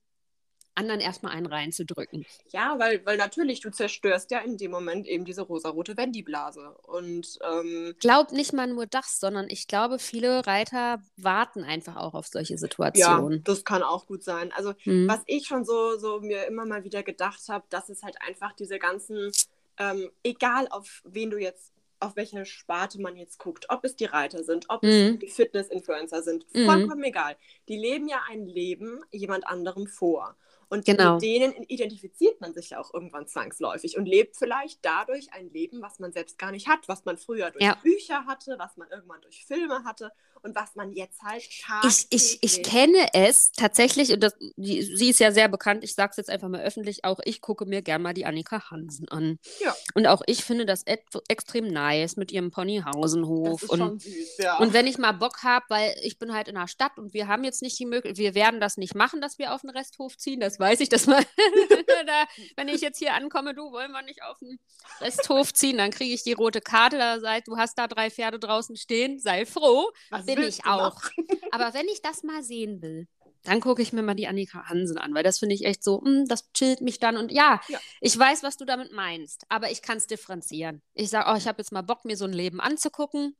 anderen 0.74 1.00
erstmal 1.00 1.32
einen 1.32 1.46
reinzudrücken. 1.46 2.24
Ja, 2.50 2.78
weil, 2.78 3.04
weil 3.06 3.16
natürlich, 3.16 3.60
du 3.60 3.70
zerstörst 3.70 4.30
ja 4.30 4.40
in 4.40 4.56
dem 4.56 4.70
Moment 4.70 5.06
eben 5.06 5.24
diese 5.24 5.42
rosarote 5.42 5.96
Wendy-Blase. 5.96 6.76
Und 6.82 7.38
ähm, 7.48 7.94
glaub 8.00 8.32
nicht 8.32 8.52
mal 8.52 8.66
nur 8.66 8.86
das, 8.86 9.20
sondern 9.20 9.48
ich 9.48 9.68
glaube, 9.68 9.98
viele 9.98 10.46
Reiter 10.46 11.00
warten 11.16 11.64
einfach 11.64 11.96
auch 11.96 12.14
auf 12.14 12.26
solche 12.26 12.58
Situationen. 12.58 13.38
Ja, 13.38 13.42
das 13.44 13.64
kann 13.64 13.82
auch 13.82 14.06
gut 14.06 14.24
sein. 14.24 14.52
Also, 14.52 14.74
hm. 14.82 15.08
was 15.08 15.20
ich 15.26 15.46
schon 15.46 15.64
so, 15.64 15.96
so 15.96 16.20
mir 16.20 16.46
immer 16.46 16.66
mal 16.66 16.84
wieder 16.84 17.02
gedacht 17.02 17.42
habe, 17.48 17.64
dass 17.70 17.88
es 17.88 18.02
halt 18.02 18.16
einfach 18.26 18.52
diese 18.52 18.78
ganzen, 18.78 19.30
ähm, 19.78 20.10
egal 20.22 20.66
auf 20.70 21.02
wen 21.04 21.30
du 21.30 21.38
jetzt 21.38 21.73
auf 22.04 22.16
welche 22.16 22.44
Sparte 22.44 23.00
man 23.00 23.16
jetzt 23.16 23.38
guckt, 23.38 23.66
ob 23.68 23.84
es 23.84 23.96
die 23.96 24.04
Reiter 24.04 24.44
sind, 24.44 24.66
ob 24.68 24.82
mhm. 24.82 24.88
es 24.88 25.18
die 25.20 25.28
Fitness-Influencer 25.28 26.22
sind, 26.22 26.46
mhm. 26.54 26.66
vollkommen 26.66 26.98
mhm. 26.98 27.04
egal. 27.04 27.36
Die 27.68 27.78
leben 27.78 28.08
ja 28.08 28.20
ein 28.28 28.46
Leben 28.46 29.00
jemand 29.10 29.46
anderem 29.46 29.86
vor. 29.86 30.36
Und 30.68 30.86
genau. 30.86 31.14
mit 31.14 31.22
denen 31.22 31.52
identifiziert 31.68 32.40
man 32.40 32.54
sich 32.54 32.70
ja 32.70 32.80
auch 32.80 32.92
irgendwann 32.92 33.26
zwangsläufig 33.26 33.96
und 33.96 34.06
lebt 34.06 34.36
vielleicht 34.36 34.84
dadurch 34.84 35.32
ein 35.32 35.50
Leben, 35.50 35.82
was 35.82 35.98
man 35.98 36.12
selbst 36.12 36.38
gar 36.38 36.50
nicht 36.50 36.68
hat, 36.68 36.88
was 36.88 37.04
man 37.04 37.16
früher 37.16 37.50
durch 37.50 37.64
ja. 37.64 37.76
Bücher 37.82 38.26
hatte, 38.26 38.56
was 38.58 38.76
man 38.76 38.88
irgendwann 38.90 39.20
durch 39.20 39.44
Filme 39.44 39.84
hatte 39.84 40.10
und 40.44 40.54
was 40.54 40.74
man 40.74 40.92
jetzt 40.92 41.22
halt 41.22 41.42
ich, 41.84 42.06
ich, 42.10 42.38
ich 42.42 42.62
kenne 42.62 43.08
es 43.14 43.50
tatsächlich, 43.52 44.12
und 44.12 44.20
das, 44.20 44.34
die, 44.56 44.82
sie 44.82 45.08
ist 45.08 45.18
ja 45.18 45.32
sehr 45.32 45.48
bekannt, 45.48 45.82
ich 45.82 45.94
sage 45.94 46.10
es 46.10 46.16
jetzt 46.18 46.30
einfach 46.30 46.48
mal 46.48 46.60
öffentlich, 46.60 47.04
auch 47.04 47.18
ich 47.24 47.40
gucke 47.40 47.64
mir 47.64 47.80
gerne 47.80 48.02
mal 48.02 48.12
die 48.12 48.26
Annika 48.26 48.70
Hansen 48.70 49.08
an. 49.08 49.38
Ja. 49.60 49.74
Und 49.94 50.06
auch 50.06 50.22
ich 50.26 50.44
finde 50.44 50.66
das 50.66 50.84
extrem 51.28 51.68
nice 51.68 52.16
mit 52.16 52.30
ihrem 52.30 52.50
Ponyhausenhof. 52.50 53.60
Das 53.60 53.62
ist 53.62 53.70
und, 53.70 53.78
schon 53.78 53.98
süß, 53.98 54.38
ja. 54.38 54.58
und 54.58 54.74
wenn 54.74 54.86
ich 54.86 54.98
mal 54.98 55.12
Bock 55.12 55.42
habe, 55.42 55.64
weil 55.70 55.94
ich 56.02 56.18
bin 56.18 56.34
halt 56.34 56.48
in 56.48 56.56
der 56.56 56.68
Stadt 56.68 56.98
und 56.98 57.14
wir 57.14 57.26
haben 57.26 57.42
jetzt 57.44 57.62
nicht 57.62 57.78
die 57.78 57.86
Möglichkeit, 57.86 58.18
wir 58.18 58.34
werden 58.34 58.60
das 58.60 58.76
nicht 58.76 58.94
machen, 58.94 59.22
dass 59.22 59.38
wir 59.38 59.54
auf 59.54 59.62
den 59.62 59.70
Resthof 59.70 60.16
ziehen, 60.18 60.40
das 60.40 60.60
weiß 60.60 60.80
ich, 60.80 60.90
dass 60.90 61.06
man, 61.06 61.24
da, 62.06 62.24
wenn 62.56 62.68
ich 62.68 62.82
jetzt 62.82 62.98
hier 62.98 63.14
ankomme, 63.14 63.54
du, 63.54 63.72
wollen 63.72 63.92
wir 63.92 64.02
nicht 64.02 64.22
auf 64.22 64.38
den 64.40 64.58
Resthof 65.00 65.54
ziehen, 65.54 65.78
dann 65.78 65.90
kriege 65.90 66.14
ich 66.14 66.22
die 66.22 66.34
rote 66.34 66.60
Karte, 66.60 66.98
da 66.98 67.18
seid, 67.20 67.48
du 67.48 67.56
hast 67.56 67.78
da 67.78 67.88
drei 67.88 68.10
Pferde 68.10 68.38
draußen 68.38 68.76
stehen, 68.76 69.18
sei 69.18 69.46
froh. 69.46 69.90
Was 70.10 70.26
bin 70.34 70.48
ich 70.48 70.66
auch. 70.66 71.00
Aber 71.52 71.74
wenn 71.74 71.86
ich 71.88 72.02
das 72.02 72.22
mal 72.22 72.42
sehen 72.42 72.82
will, 72.82 73.06
dann 73.44 73.60
gucke 73.60 73.82
ich 73.82 73.92
mir 73.92 74.02
mal 74.02 74.14
die 74.14 74.26
Annika 74.26 74.68
Hansen 74.68 74.96
an, 74.98 75.14
weil 75.14 75.22
das 75.22 75.38
finde 75.38 75.54
ich 75.54 75.64
echt 75.64 75.84
so, 75.84 76.00
mh, 76.00 76.10
hm, 76.10 76.28
das 76.28 76.50
chillt 76.52 76.80
mich 76.80 76.98
dann. 76.98 77.16
Und 77.16 77.30
ja, 77.30 77.60
ja, 77.68 77.78
ich 78.00 78.18
weiß, 78.18 78.42
was 78.42 78.56
du 78.56 78.64
damit 78.64 78.92
meinst, 78.92 79.44
aber 79.48 79.70
ich 79.70 79.82
kann 79.82 79.98
es 79.98 80.06
differenzieren. 80.06 80.82
Ich 80.94 81.10
sage, 81.10 81.30
oh, 81.30 81.36
ich 81.36 81.46
habe 81.46 81.58
jetzt 81.58 81.72
mal 81.72 81.82
Bock, 81.82 82.04
mir 82.04 82.16
so 82.16 82.24
ein 82.24 82.32
Leben 82.32 82.60
anzugucken. 82.60 83.36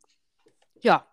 Ja, 0.81 1.07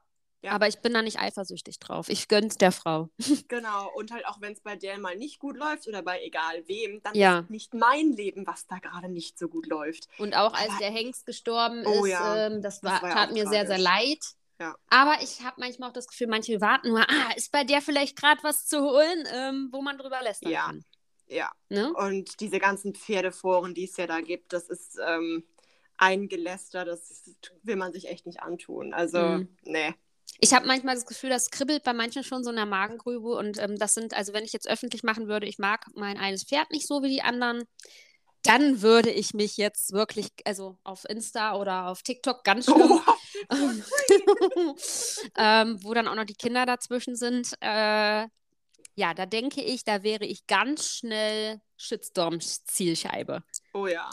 ja. 0.43 0.53
Aber 0.53 0.67
ich 0.67 0.79
bin 0.79 0.93
da 0.93 1.03
nicht 1.03 1.19
eifersüchtig 1.19 1.79
drauf. 1.79 2.09
Ich 2.09 2.27
gönn's 2.27 2.57
der 2.57 2.71
Frau. 2.71 3.09
Genau. 3.47 3.91
Und 3.95 4.11
halt 4.11 4.25
auch 4.27 4.39
wenn 4.39 4.53
es 4.53 4.61
bei 4.61 4.75
der 4.75 4.97
mal 4.97 5.15
nicht 5.15 5.39
gut 5.39 5.57
läuft 5.57 5.87
oder 5.87 6.01
bei 6.01 6.21
egal 6.23 6.67
wem, 6.67 7.01
dann 7.03 7.13
ja. 7.13 7.39
ist 7.39 7.49
nicht 7.49 7.73
mein 7.73 8.11
Leben, 8.11 8.47
was 8.47 8.65
da 8.65 8.79
gerade 8.79 9.09
nicht 9.09 9.37
so 9.37 9.47
gut 9.49 9.67
läuft. 9.67 10.07
Und 10.17 10.35
auch 10.35 10.53
als 10.53 10.69
Aber, 10.69 10.79
der 10.79 10.91
Hengst 10.91 11.25
gestorben 11.25 11.85
oh, 11.85 12.05
ist, 12.05 12.11
ja. 12.11 12.47
ähm, 12.47 12.61
das, 12.61 12.81
war, 12.81 12.93
das 12.93 13.01
war 13.03 13.09
tat 13.11 13.33
mir 13.33 13.43
tragisch. 13.43 13.51
sehr, 13.51 13.67
sehr 13.67 13.77
leid. 13.77 14.19
Ja. 14.61 14.75
Aber 14.89 15.15
ich 15.23 15.41
habe 15.41 15.55
manchmal 15.59 15.89
auch 15.89 15.93
das 15.93 16.07
Gefühl, 16.07 16.27
manche 16.27 16.61
warten 16.61 16.89
nur, 16.89 16.99
ah, 16.99 17.31
ist 17.35 17.51
bei 17.51 17.63
der 17.63 17.81
vielleicht 17.81 18.15
gerade 18.15 18.43
was 18.43 18.67
zu 18.67 18.79
holen, 18.79 19.27
ähm, 19.33 19.69
wo 19.71 19.81
man 19.81 19.97
drüber 19.97 20.21
lästern 20.21 20.51
ja. 20.51 20.65
kann. 20.67 20.85
Ja. 21.27 21.51
Ne? 21.69 21.91
Und 21.95 22.39
diese 22.41 22.59
ganzen 22.59 22.93
Pferdeforen, 22.93 23.73
die 23.73 23.85
es 23.85 23.97
ja 23.97 24.05
da 24.05 24.21
gibt, 24.21 24.53
das 24.53 24.69
ist 24.69 24.99
ähm, 25.03 25.43
ein 25.97 26.27
Geläster, 26.27 26.85
das 26.85 27.35
will 27.63 27.75
man 27.75 27.91
sich 27.91 28.07
echt 28.07 28.27
nicht 28.27 28.43
antun. 28.43 28.93
Also, 28.93 29.19
mhm. 29.19 29.57
nee. 29.63 29.95
Ich 30.39 30.53
habe 30.53 30.67
manchmal 30.67 30.93
das 30.93 31.07
Gefühl, 31.07 31.31
das 31.31 31.49
kribbelt 31.49 31.83
bei 31.83 31.93
manchen 31.93 32.23
schon 32.23 32.43
so 32.43 32.51
in 32.51 32.55
der 32.55 32.67
Magengrübe. 32.67 33.29
Und 33.29 33.57
ähm, 33.57 33.79
das 33.79 33.95
sind, 33.95 34.13
also 34.13 34.31
wenn 34.31 34.43
ich 34.43 34.53
jetzt 34.53 34.69
öffentlich 34.69 35.01
machen 35.01 35.27
würde, 35.27 35.47
ich 35.47 35.57
mag 35.57 35.87
mein 35.95 36.17
eines 36.17 36.43
Pferd 36.43 36.69
nicht 36.69 36.85
so 36.85 37.01
wie 37.01 37.09
die 37.09 37.23
anderen, 37.23 37.63
dann 38.43 38.81
würde 38.81 39.11
ich 39.11 39.33
mich 39.33 39.57
jetzt 39.57 39.93
wirklich, 39.93 40.27
also 40.45 40.77
auf 40.83 41.05
Insta 41.07 41.55
oder 41.55 41.87
auf 41.87 42.01
TikTok 42.01 42.43
ganz 42.43 42.65
schlimm, 42.65 42.91
oh, 42.91 43.01
ähm, 45.37 45.77
wo 45.83 45.93
dann 45.93 46.07
auch 46.07 46.15
noch 46.15 46.25
die 46.25 46.35
Kinder 46.35 46.65
dazwischen 46.65 47.15
sind. 47.15 47.53
Äh, 47.61 48.27
ja, 48.95 49.13
da 49.13 49.25
denke 49.25 49.61
ich, 49.61 49.83
da 49.83 50.03
wäre 50.03 50.25
ich 50.25 50.47
ganz 50.47 50.89
schnell 50.89 51.61
Shitstorms 51.77 52.65
Zielscheibe. 52.65 53.43
Oh 53.73 53.87
ja. 53.87 54.09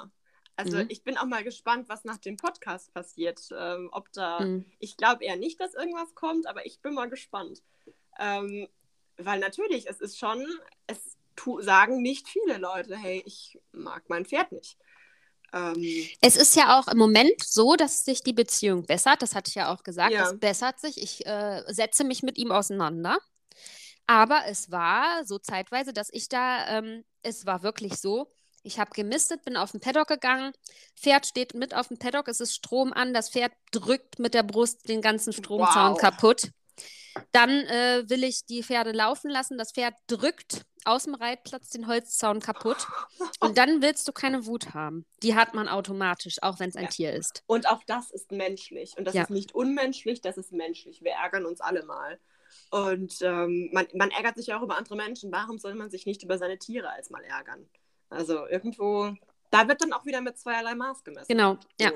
Also 0.57 0.79
mhm. 0.79 0.87
ich 0.89 1.05
bin 1.05 1.17
auch 1.17 1.27
mal 1.27 1.45
gespannt, 1.45 1.89
was 1.89 2.05
nach 2.05 2.19
dem 2.19 2.37
Podcast 2.37 2.93
passiert. 2.93 3.41
Ähm, 3.57 3.91
ob 3.93 4.11
da, 4.13 4.41
mhm. 4.41 4.67
ich 4.79 4.97
glaube 4.97 5.25
eher 5.25 5.37
nicht, 5.37 5.61
dass 5.61 5.75
irgendwas 5.75 6.15
kommt, 6.15 6.47
aber 6.47 6.67
ich 6.67 6.81
bin 6.81 6.95
mal 6.95 7.09
gespannt. 7.09 7.63
Ähm, 8.19 8.67
weil 9.17 9.41
natürlich, 9.41 9.89
es 9.89 10.01
ist 10.01 10.19
schon, 10.19 10.45
es 10.87 11.18
sagen 11.61 12.03
nicht 12.03 12.29
viele 12.29 12.59
Leute, 12.59 12.97
hey, 12.97 13.23
ich 13.27 13.59
mag 13.73 14.05
mein 14.09 14.25
Pferd 14.25 14.53
nicht. 14.53 14.77
Ähm, 15.53 16.09
es 16.21 16.37
ist 16.37 16.57
ja 16.57 16.79
auch 16.79 16.89
im 16.89 16.99
Moment 16.99 17.43
so, 17.43 17.77
dass 17.77 18.05
sich 18.05 18.23
die 18.23 18.33
Beziehung 18.33 18.85
bessert. 18.85 19.23
Das 19.23 19.35
hatte 19.35 19.49
ich 19.49 19.55
ja 19.55 19.73
auch 19.73 19.83
gesagt. 19.83 20.13
Ja. 20.13 20.29
Es 20.29 20.39
bessert 20.39 20.79
sich. 20.81 21.03
Ich 21.03 21.27
äh, 21.27 21.63
setze 21.69 22.05
mich 22.05 22.23
mit 22.23 22.39
ihm 22.39 22.53
auseinander. 22.53 23.19
Aber 24.07 24.47
es 24.47 24.71
war 24.71 25.25
so 25.27 25.39
zeitweise, 25.39 25.93
dass 25.93 26.09
ich 26.11 26.29
da, 26.29 26.79
ähm, 26.79 27.05
es 27.23 27.47
war 27.47 27.63
wirklich 27.63 27.95
so, 27.99 28.31
ich 28.63 28.79
habe 28.79 28.91
gemistet, 28.91 29.45
bin 29.45 29.57
auf 29.57 29.71
den 29.71 29.81
Paddock 29.81 30.09
gegangen. 30.09 30.53
Pferd 30.97 31.27
steht 31.27 31.55
mit 31.55 31.75
auf 31.75 31.89
dem 31.89 31.99
Paddock, 31.99 32.29
es 32.29 32.41
ist 32.41 32.55
Strom 32.55 32.93
an. 32.93 33.15
Das 33.15 33.31
Pferd 33.31 33.53
drückt 33.71 34.19
mit 34.19 34.35
der 34.35 34.43
Brust 34.43 34.89
den 34.89 35.01
ganzen 35.01 35.33
Stromzaun 35.33 35.93
wow. 35.93 35.99
kaputt. 35.99 36.51
Dann 37.33 37.51
äh, 37.51 38.05
will 38.09 38.25
ich 38.25 38.47
die 38.47 38.63
Pferde 38.63 38.93
laufen 38.93 39.31
lassen. 39.31 39.59
Das 39.59 39.73
Pferd 39.73 39.95
drückt 40.07 40.65
aus 40.85 41.05
dem 41.05 41.15
Reitplatz 41.15 41.71
den 41.71 41.87
Holzzaun 41.87 42.41
kaputt. 42.41 42.87
Und 43.41 43.59
dann 43.59 43.83
willst 43.83 44.07
du 44.09 44.13
keine 44.13 44.47
Wut 44.47 44.75
haben. 44.75 45.05
Die 45.23 45.35
hat 45.35 45.55
man 45.55 45.69
automatisch, 45.69 46.43
auch 46.43 46.61
wenn 46.61 46.71
es 46.71 46.77
ein 46.77 46.85
ja. 46.85 46.91
Tier 46.91 47.13
ist. 47.13 47.43
Und 47.47 47.69
auch 47.69 47.83
das 47.87 48.11
ist 48.11 48.33
menschlich. 48.33 48.97
Und 48.97 49.05
das 49.05 49.15
ja. 49.15 49.23
ist 49.23 49.31
nicht 49.31 49.55
unmenschlich, 49.55 50.21
das 50.21 50.39
ist 50.39 50.53
menschlich. 50.53 51.03
Wir 51.03 51.13
ärgern 51.13 51.47
uns 51.47 51.61
alle 51.61 51.85
mal. 51.85 52.19
Und 52.71 53.21
ähm, 53.23 53.71
man, 53.73 53.87
man, 53.95 54.11
ärgert 54.11 54.37
sich 54.37 54.47
ja 54.47 54.59
auch 54.59 54.63
über 54.63 54.77
andere 54.77 54.97
Menschen. 54.97 55.31
Warum 55.33 55.59
soll 55.59 55.75
man 55.75 55.91
sich 55.91 56.07
nicht 56.07 56.23
über 56.23 56.39
seine 56.39 56.59
Tiere 56.59 56.91
als 56.91 57.11
mal 57.11 57.23
ärgern? 57.23 57.69
Also 58.09 58.47
irgendwo, 58.47 59.15
da 59.51 59.69
wird 59.69 59.83
dann 59.83 59.93
auch 59.93 60.07
wieder 60.07 60.23
mit 60.23 60.39
zweierlei 60.39 60.75
Maß 60.75 61.05
gemessen. 61.05 61.29
Genau, 61.29 61.55
so. 61.55 61.85
ja. 61.85 61.93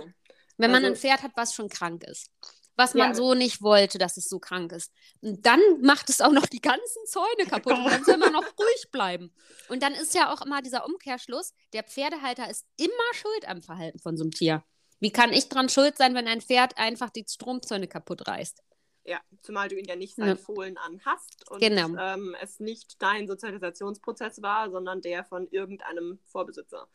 Wenn 0.59 0.71
also, 0.71 0.83
man 0.83 0.92
ein 0.92 0.97
Pferd 0.97 1.23
hat, 1.23 1.33
was 1.35 1.55
schon 1.55 1.71
krank 1.71 2.05
ist 2.05 2.31
was 2.77 2.95
man 2.95 3.11
ja. 3.11 3.15
so 3.15 3.35
nicht 3.35 3.63
wollte, 3.63 3.99
dass 3.99 4.17
es 4.17 4.29
so 4.29 4.39
krank 4.39 4.73
ist. 4.73 4.93
Und 5.21 5.45
dann 5.47 5.61
macht 5.81 6.09
es 6.09 6.21
auch 6.21 6.33
noch 6.33 6.47
die 6.47 6.61
ganzen 6.61 7.07
Zäune 7.07 7.47
kaputt. 7.49 7.75
Und 7.75 7.91
dann 7.91 8.05
soll 8.05 8.17
man 8.17 8.33
noch 8.33 8.45
ruhig 8.59 8.91
bleiben. 8.91 9.33
Und 9.69 9.83
dann 9.83 9.93
ist 9.95 10.15
ja 10.15 10.33
auch 10.33 10.43
immer 10.43 10.63
dieser 10.63 10.87
Umkehrschluss, 10.87 11.53
der 11.73 11.83
Pferdehalter 11.83 12.49
ist 12.51 12.67
immer 12.77 13.15
schuld 13.15 13.49
am 13.49 13.63
Verhalten 13.63 13.99
von 13.99 14.17
so 14.17 14.25
einem 14.25 14.33
Tier. 14.33 14.65
Wie 15.01 15.11
kann 15.11 15.33
ich 15.33 15.49
dran 15.49 15.69
schuld 15.69 15.97
sein, 15.99 16.15
wenn 16.15 16.29
ein 16.29 16.41
Pferd 16.41 16.79
einfach 16.79 17.11
die 17.11 17.25
Stromzäune 17.29 17.89
kaputt 17.89 18.27
reißt? 18.29 18.63
Ja, 19.05 19.21
zumal 19.43 19.69
du 19.69 19.77
ihn 19.77 19.85
ja 19.85 19.97
nicht 19.97 20.15
sein 20.15 20.29
ja. 20.29 20.37
Fohlen 20.37 20.79
anhast 20.79 21.51
und 21.51 21.61
genau. 21.61 21.97
ähm, 21.99 22.37
es 22.41 22.61
nicht 22.61 23.03
dein 23.03 23.27
Sozialisationsprozess 23.27 24.43
war, 24.43 24.71
sondern 24.71 25.01
der 25.01 25.25
von 25.25 25.49
irgendeinem 25.51 26.21
Vorbesitzer. 26.27 26.87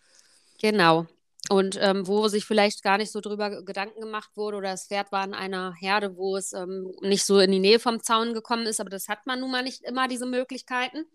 Genau. 0.61 1.05
Und 1.49 1.77
ähm, 1.81 2.07
wo 2.07 2.27
sich 2.27 2.45
vielleicht 2.45 2.83
gar 2.83 2.97
nicht 2.97 3.11
so 3.11 3.21
drüber 3.21 3.63
Gedanken 3.63 4.01
gemacht 4.01 4.31
wurde 4.35 4.57
oder 4.57 4.71
das 4.71 4.87
Pferd 4.87 5.11
war 5.11 5.23
in 5.23 5.33
einer 5.33 5.73
Herde, 5.73 6.17
wo 6.17 6.35
es 6.35 6.51
ähm, 6.53 6.91
nicht 7.01 7.25
so 7.25 7.39
in 7.39 7.51
die 7.51 7.59
Nähe 7.59 7.79
vom 7.79 8.03
Zaun 8.03 8.33
gekommen 8.33 8.65
ist, 8.65 8.81
aber 8.81 8.89
das 8.89 9.07
hat 9.07 9.25
man 9.25 9.39
nun 9.39 9.51
mal 9.51 9.63
nicht 9.63 9.83
immer, 9.83 10.07
diese 10.07 10.25
Möglichkeiten. 10.25 11.05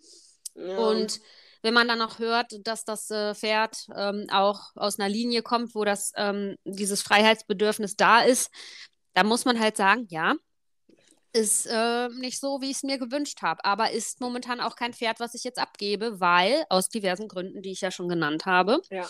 Ja. 0.54 0.78
Und 0.78 1.20
wenn 1.60 1.74
man 1.74 1.86
dann 1.86 2.00
auch 2.00 2.18
hört, 2.18 2.66
dass 2.66 2.84
das 2.84 3.10
äh, 3.10 3.34
Pferd 3.34 3.86
ähm, 3.94 4.26
auch 4.32 4.70
aus 4.74 4.98
einer 4.98 5.08
Linie 5.08 5.42
kommt, 5.42 5.74
wo 5.74 5.84
das, 5.84 6.12
ähm, 6.16 6.56
dieses 6.64 7.02
Freiheitsbedürfnis 7.02 7.96
da 7.96 8.20
ist, 8.20 8.50
da 9.14 9.24
muss 9.24 9.44
man 9.44 9.60
halt 9.60 9.76
sagen, 9.76 10.06
ja, 10.08 10.34
ist 11.34 11.66
äh, 11.66 12.08
nicht 12.08 12.40
so, 12.40 12.60
wie 12.60 12.70
ich 12.70 12.76
es 12.76 12.82
mir 12.82 12.98
gewünscht 12.98 13.42
habe, 13.42 13.64
aber 13.64 13.90
ist 13.90 14.20
momentan 14.20 14.60
auch 14.60 14.76
kein 14.76 14.92
Pferd, 14.92 15.20
was 15.20 15.34
ich 15.34 15.44
jetzt 15.44 15.58
abgebe, 15.58 16.20
weil 16.20 16.64
aus 16.68 16.88
diversen 16.88 17.28
Gründen, 17.28 17.62
die 17.62 17.72
ich 17.72 17.80
ja 17.80 17.90
schon 17.90 18.08
genannt 18.08 18.46
habe. 18.46 18.80
Ja 18.90 19.06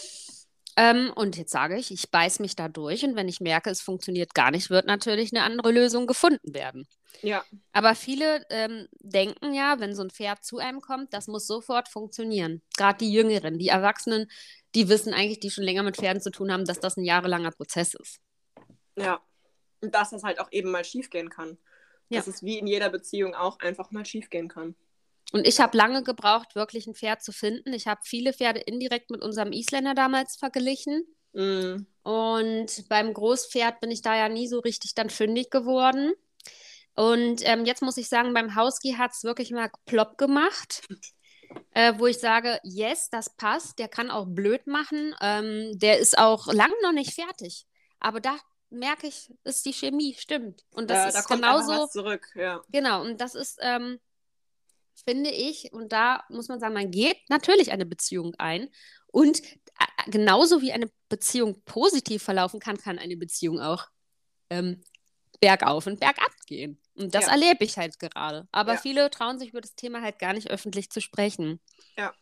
Ähm, 0.77 1.13
und 1.15 1.37
jetzt 1.37 1.53
sage 1.53 1.77
ich, 1.77 1.91
ich 1.91 2.11
beiß 2.11 2.39
mich 2.41 2.57
da 2.57 2.69
durch 2.69 3.05
und 3.05 3.15
wenn 3.15 3.29
ich 3.29 3.41
merke, 3.41 3.69
es 3.69 3.83
funktioniert 3.83 4.35
gar 4.35 4.51
nicht, 4.51 4.71
wird 4.71 4.87
natürlich 4.87 5.33
eine 5.33 5.45
andere 5.45 5.71
Lösung 5.71 6.07
gefunden 6.07 6.55
werden. 6.55 6.87
Ja. 7.21 7.45
Aber 7.73 7.95
viele 7.95 8.45
ähm, 8.49 8.89
denken 9.01 9.53
ja, 9.53 9.81
wenn 9.81 9.95
so 9.95 10.03
ein 10.03 10.11
Pferd 10.11 10.45
zu 10.45 10.59
einem 10.59 10.81
kommt, 10.81 11.13
das 11.13 11.27
muss 11.27 11.47
sofort 11.47 11.89
funktionieren. 11.89 12.63
Gerade 12.77 12.99
die 12.99 13.13
Jüngeren, 13.13 13.59
die 13.59 13.69
Erwachsenen, 13.69 14.31
die 14.75 14.89
wissen 14.89 15.13
eigentlich, 15.13 15.41
die 15.41 15.51
schon 15.51 15.65
länger 15.65 15.83
mit 15.83 15.97
Pferden 15.97 16.23
zu 16.23 16.31
tun 16.31 16.51
haben, 16.51 16.65
dass 16.65 16.81
das 16.81 16.97
ein 16.97 17.05
jahrelanger 17.05 17.51
Prozess 17.51 17.93
ist. 17.95 18.21
Ja. 18.97 19.21
Und 19.83 19.95
dass 19.95 20.11
das 20.11 20.23
halt 20.23 20.41
auch 20.41 20.51
eben 20.53 20.71
mal 20.71 20.85
schiefgehen 20.85 21.29
kann. 21.29 21.59
Ja. 22.09 22.19
Dass 22.19 22.29
es 22.29 22.43
wie 22.43 22.59
in 22.59 22.67
jeder 22.67 22.89
Beziehung 22.89 23.35
auch 23.35 23.59
einfach 23.59 23.91
mal 23.91 24.07
schiefgehen 24.07 24.49
kann. 24.49 24.75
Und 25.33 25.47
ich 25.47 25.61
habe 25.61 25.77
lange 25.77 26.03
gebraucht, 26.03 26.55
wirklich 26.55 26.87
ein 26.87 26.95
Pferd 26.95 27.23
zu 27.23 27.33
finden. 27.33 27.73
Ich 27.73 27.87
habe 27.87 28.03
viele 28.05 28.33
Pferde 28.33 28.61
indirekt 28.61 29.11
mit 29.11 29.23
unserem 29.23 29.53
Isländer 29.53 29.95
damals 29.95 30.37
verglichen. 30.37 31.07
Mm. 31.33 31.87
Und 32.03 32.89
beim 32.89 33.15
Großpferd 33.15 33.81
bin 33.81 33.91
ich 33.91 34.03
da 34.03 34.15
ja 34.15 34.29
nie 34.29 34.47
so 34.47 34.61
richtig 34.61 34.95
dann 34.95 35.09
fündig 35.09 35.51
geworden. 35.51 36.13
Und 36.95 37.41
ähm, 37.45 37.65
jetzt 37.65 37.81
muss 37.81 37.97
ich 37.97 38.09
sagen, 38.09 38.35
beim 38.35 38.55
Husky 38.57 38.93
hat 38.99 39.13
es 39.13 39.25
wirklich 39.25 39.51
mal 39.51 39.71
plopp 39.87 40.19
gemacht. 40.19 40.83
Äh, 41.75 41.95
wo 41.99 42.07
ich 42.07 42.19
sage, 42.19 42.61
yes, 42.63 43.09
das 43.11 43.37
passt, 43.37 43.79
der 43.79 43.89
kann 43.89 44.11
auch 44.11 44.27
blöd 44.27 44.67
machen, 44.67 45.15
ähm, 45.21 45.79
der 45.79 45.99
ist 45.99 46.17
auch 46.17 46.47
lang 46.53 46.73
noch 46.83 46.93
nicht 46.93 47.15
fertig. 47.15 47.67
Aber 48.01 48.21
da 48.21 48.37
merke 48.71 49.07
ich, 49.07 49.31
ist 49.45 49.67
die 49.67 49.73
Chemie, 49.73 50.15
stimmt. 50.19 50.65
Und 50.71 50.91
das 50.91 50.97
ja, 50.97 51.07
ist 51.09 51.15
da 51.15 51.23
kommt 51.23 51.43
genauso. 51.43 51.87
zurück, 51.89 52.29
ja. 52.35 52.63
Genau, 52.71 53.03
und 53.03 53.21
das 53.21 53.35
ist, 53.35 53.59
ähm, 53.61 54.01
finde 54.95 55.31
ich, 55.31 55.73
und 55.73 55.93
da 55.93 56.25
muss 56.29 56.49
man 56.49 56.61
sagen, 56.61 56.75
man 56.75 56.91
geht 56.91 57.19
natürlich 57.29 57.73
eine 57.73 57.87
Beziehung 57.87 58.35
ein. 58.39 58.69
Und 59.07 59.43
äh, 59.43 60.11
genauso 60.11 60.63
wie 60.63 60.73
eine 60.73 60.91
Beziehung 61.09 61.63
positiv 61.65 62.23
verlaufen 62.23 62.61
kann, 62.61 62.79
kann 62.79 62.99
eine 62.99 63.17
Beziehung 63.17 63.61
auch 63.61 63.87
ähm, 64.51 64.83
bergauf 65.41 65.87
und 65.87 66.01
bergab 66.01 66.33
gehen. 66.47 66.81
Und 66.95 67.15
das 67.15 67.27
ja. 67.27 67.33
erlebe 67.33 67.65
ich 67.65 67.77
halt 67.77 67.99
gerade. 67.99 68.47
Aber 68.53 68.75
ja. 68.75 68.79
viele 68.79 69.11
trauen 69.11 69.39
sich 69.39 69.51
über 69.51 69.61
das 69.61 69.75
Thema 69.75 70.03
halt 70.03 70.19
gar 70.19 70.33
nicht 70.33 70.51
öffentlich 70.51 70.91
zu 70.91 71.01
sprechen. 71.01 71.61
Ja. 71.97 72.13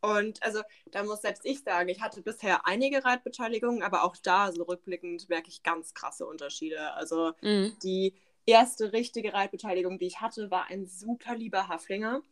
Und 0.00 0.42
also 0.42 0.62
da 0.92 1.02
muss 1.02 1.22
selbst 1.22 1.44
ich 1.44 1.62
sagen, 1.62 1.88
ich 1.88 2.00
hatte 2.00 2.22
bisher 2.22 2.66
einige 2.66 3.04
Reitbeteiligungen, 3.04 3.82
aber 3.82 4.04
auch 4.04 4.16
da 4.22 4.52
so 4.52 4.62
rückblickend 4.62 5.28
merke 5.28 5.48
ich 5.48 5.62
ganz 5.62 5.94
krasse 5.94 6.26
Unterschiede. 6.26 6.92
Also 6.92 7.32
mhm. 7.40 7.76
die 7.82 8.14
erste 8.46 8.92
richtige 8.92 9.32
Reitbeteiligung, 9.32 9.98
die 9.98 10.06
ich 10.06 10.20
hatte, 10.20 10.50
war 10.50 10.68
ein 10.70 10.86
super 10.86 11.34
lieber 11.34 11.68
Haflinger. 11.68 12.22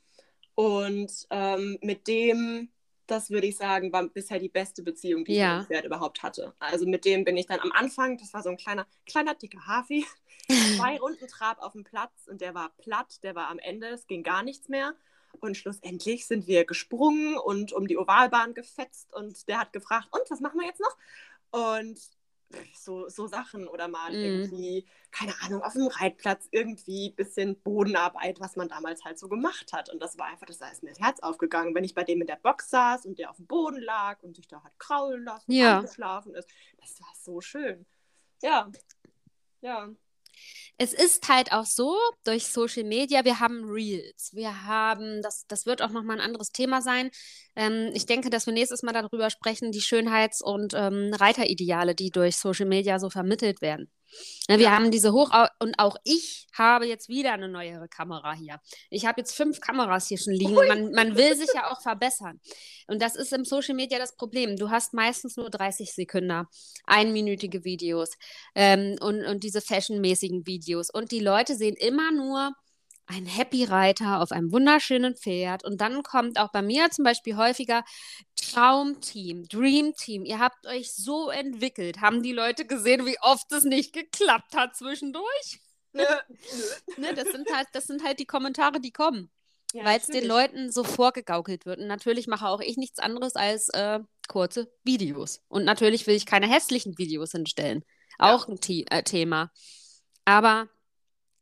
Und 0.55 1.27
ähm, 1.31 1.79
mit 1.83 2.07
dem 2.07 2.71
das 3.07 3.31
würde 3.31 3.47
ich 3.47 3.57
sagen, 3.57 3.93
war 3.93 4.07
bisher 4.09 4.39
die 4.39 4.49
beste 4.49 4.83
Beziehung, 4.83 5.25
die 5.25 5.35
ja. 5.35 5.55
ich 5.55 5.59
mit 5.61 5.69
dem 5.69 5.75
Pferd 5.75 5.85
überhaupt 5.85 6.23
hatte. 6.23 6.55
Also 6.59 6.87
mit 6.87 7.05
dem 7.05 7.25
bin 7.25 7.37
ich 7.37 7.47
dann 7.47 7.61
am 7.61 7.73
Anfang, 7.73 8.19
das 8.19 8.33
war 8.33 8.43
so 8.43 8.51
ein 8.51 8.57
kleiner, 8.57 8.87
kleiner 9.07 9.35
dicker 9.35 9.67
Hafi, 9.67 10.07
zwei 10.77 10.99
Runden 10.99 11.29
Trab 11.29 11.61
auf 11.61 11.73
dem 11.73 11.85
Platz 11.85 12.27
und 12.27 12.41
der 12.41 12.55
war 12.55 12.71
platt, 12.79 13.23
der 13.23 13.35
war 13.35 13.49
am 13.49 13.59
Ende, 13.59 13.89
es 13.89 14.07
ging 14.07 14.23
gar 14.23 14.43
nichts 14.43 14.69
mehr. 14.69 14.95
Und 15.41 15.57
schlussendlich 15.57 16.27
sind 16.27 16.47
wir 16.47 16.65
gesprungen 16.65 17.37
und 17.37 17.73
um 17.73 17.89
die 17.89 17.99
Ovalbahn 17.99 18.55
gefetzt 18.55 19.13
und 19.13 19.49
der 19.49 19.59
hat 19.59 19.73
gefragt, 19.73 20.09
und 20.13 20.23
was 20.31 20.41
machen 20.41 20.61
wir 20.61 20.67
jetzt 20.67 20.81
noch? 20.81 20.97
Und 21.51 21.99
so, 22.75 23.09
so 23.09 23.27
Sachen 23.27 23.67
oder 23.67 23.89
mal 23.89 24.13
mm. 24.13 24.15
irgendwie, 24.15 24.87
keine 25.11 25.35
Ahnung, 25.43 25.63
auf 25.63 25.73
dem 25.73 25.87
Reitplatz 25.87 26.49
irgendwie 26.51 27.09
ein 27.09 27.15
bisschen 27.15 27.61
Bodenarbeit, 27.63 28.41
was 28.41 28.57
man 28.57 28.69
damals 28.69 29.05
halt 29.05 29.19
so 29.19 29.29
gemacht 29.29 29.73
hat. 29.73 29.91
Und 29.91 30.01
das 30.01 30.19
war 30.19 30.27
einfach, 30.27 30.47
das 30.47 30.61
ist 30.61 30.83
mir 30.83 30.91
das 30.91 31.01
Herz 31.01 31.21
aufgegangen, 31.21 31.75
wenn 31.75 31.85
ich 31.85 31.95
bei 31.95 32.05
dem 32.05 32.21
in 32.21 32.27
der 32.27 32.39
Box 32.43 32.71
saß 32.71 33.07
und 33.07 33.19
der 33.19 33.31
auf 33.31 33.37
dem 33.37 33.47
Boden 33.47 33.81
lag 33.81 34.23
und 34.23 34.37
sich 34.37 34.49
da 34.49 34.63
hat 34.63 34.79
kraulen 34.79 35.25
lassen, 35.25 35.53
ja. 35.53 35.81
geschlafen 35.81 36.35
ist. 36.35 36.49
Das 36.81 37.01
war 37.01 37.13
so 37.21 37.41
schön. 37.41 37.87
Ja. 38.43 38.71
Ja 39.61 39.91
es 40.77 40.93
ist 40.93 41.29
halt 41.29 41.53
auch 41.53 41.67
so, 41.67 41.97
durch 42.25 42.49
Social 42.49 42.85
Media, 42.85 43.25
wir 43.25 43.39
haben 43.41 43.65
Reels, 43.65 44.31
wir 44.33 44.65
haben, 44.65 45.23
das, 45.23 45.47
das 45.47 45.67
wird 45.67 45.83
auch 45.83 45.91
nochmal 45.91 46.19
ein 46.19 46.25
anderes 46.25 46.51
Thema 46.51 46.83
sein. 46.83 47.11
Ähm, 47.55 47.91
ich 47.95 48.07
denke, 48.07 48.31
dass 48.31 48.47
wir 48.47 48.53
nächstes 48.53 48.83
Mal 48.83 48.93
darüber 48.93 49.31
sprechen, 49.31 49.71
die 49.71 49.81
Schönheits- 49.81 50.43
und 50.43 50.75
ähm, 50.75 51.13
Reiterideale, 51.15 51.95
die 51.95 52.11
durch 52.11 52.37
Social 52.37 52.67
Media 52.67 52.99
so 52.99 53.09
vermittelt 53.11 53.63
werden. 53.63 53.91
Ja, 54.49 54.59
wir 54.59 54.67
ja. 54.67 54.71
haben 54.73 54.91
diese 54.91 55.13
Hoch- 55.13 55.33
und 55.59 55.79
auch 55.79 55.97
ich 56.05 56.47
habe 56.53 56.87
jetzt 56.87 57.09
wieder 57.09 57.33
eine 57.33 57.49
neuere 57.49 57.89
Kamera 57.89 58.35
hier. 58.35 58.61
Ich 58.91 59.07
habe 59.07 59.21
jetzt 59.21 59.35
fünf 59.35 59.61
Kameras 59.61 60.09
hier 60.09 60.19
schon 60.19 60.35
liegen. 60.35 60.55
Man, 60.55 60.93
man 60.93 61.17
will 61.17 61.35
sich 61.37 61.49
ja 61.55 61.71
auch 61.71 61.81
verbessern. 61.81 62.41
Und 62.87 63.01
das 63.01 63.17
ist 63.17 63.33
im 63.33 63.45
Social 63.45 63.75
Media 63.75 63.99
das 63.99 64.17
Problem. 64.17 64.57
Du 64.57 64.71
hast 64.71 64.93
meistens 64.93 65.37
nur 65.37 65.51
30 65.51 65.93
Sekunden, 65.93 66.47
einminütige 66.85 67.65
Videos 67.65 68.11
ähm, 68.55 68.97
und, 69.01 69.25
und 69.25 69.43
diese 69.43 69.61
fashionmäßigen 69.61 70.47
Videos. 70.47 70.91
Und 70.91 71.11
die 71.11 71.21
Leute 71.21 71.55
sehen 71.55 71.77
immer 71.77 72.13
nur 72.13 72.53
ein 73.07 73.27
Happy 73.27 73.65
Reiter 73.65 74.21
auf 74.21 74.33
einem 74.33 74.53
wunderschönen 74.53 75.15
Pferd. 75.15 75.65
Und 75.65 75.81
dann 75.81 76.03
kommt 76.03 76.39
auch 76.39 76.51
bei 76.53 76.63
mir 76.63 76.91
zum 76.91 77.05
Beispiel 77.05 77.37
häufiger 77.37 77.85
Traumteam, 78.37 79.47
Dreamteam. 79.49 80.25
Ihr 80.25 80.39
habt 80.39 80.67
euch 80.67 80.95
so 80.95 81.31
entwickelt. 81.31 82.01
Haben 82.01 82.23
die 82.23 82.33
Leute 82.33 82.67
gesehen, 82.67 83.07
wie 83.07 83.19
oft 83.21 83.51
es 83.53 83.65
nicht 83.65 83.93
geklappt 83.93 84.57
hat 84.57 84.77
zwischendurch? 84.77 85.61
Ne, 86.97 87.15
das, 87.15 87.29
sind 87.31 87.49
halt, 87.55 87.69
das 87.73 87.87
sind 87.87 88.05
halt 88.05 88.19
die 88.19 88.27
Kommentare, 88.27 88.81
die 88.81 88.91
kommen. 88.91 89.31
Ja, 89.73 89.85
weil 89.85 89.99
es 89.99 90.07
den 90.07 90.27
Leuten 90.27 90.71
so 90.71 90.85
vorgegaukelt 90.85 91.67
wird. 91.67 91.81
Und 91.81 91.87
natürlich 91.87 92.27
mache 92.27 92.49
auch 92.49 92.61
ich 92.61 92.77
nichts 92.77 92.99
anderes 92.99 93.35
als 93.35 93.69
äh, 93.71 94.01
kurze 94.29 94.73
Videos. 94.85 95.41
Und 95.49 95.65
natürlich 95.65 96.07
will 96.07 96.15
ich 96.15 96.27
keine 96.27 96.49
hässlichen 96.49 96.99
Videos 96.99 97.33
hinstellen. 97.33 97.85
Auch 98.19 98.49
ja. 98.49 98.55
ein 98.55 98.61
The 98.63 98.87
äh, 98.89 99.03
Thema. 99.03 99.51
Aber 100.25 100.69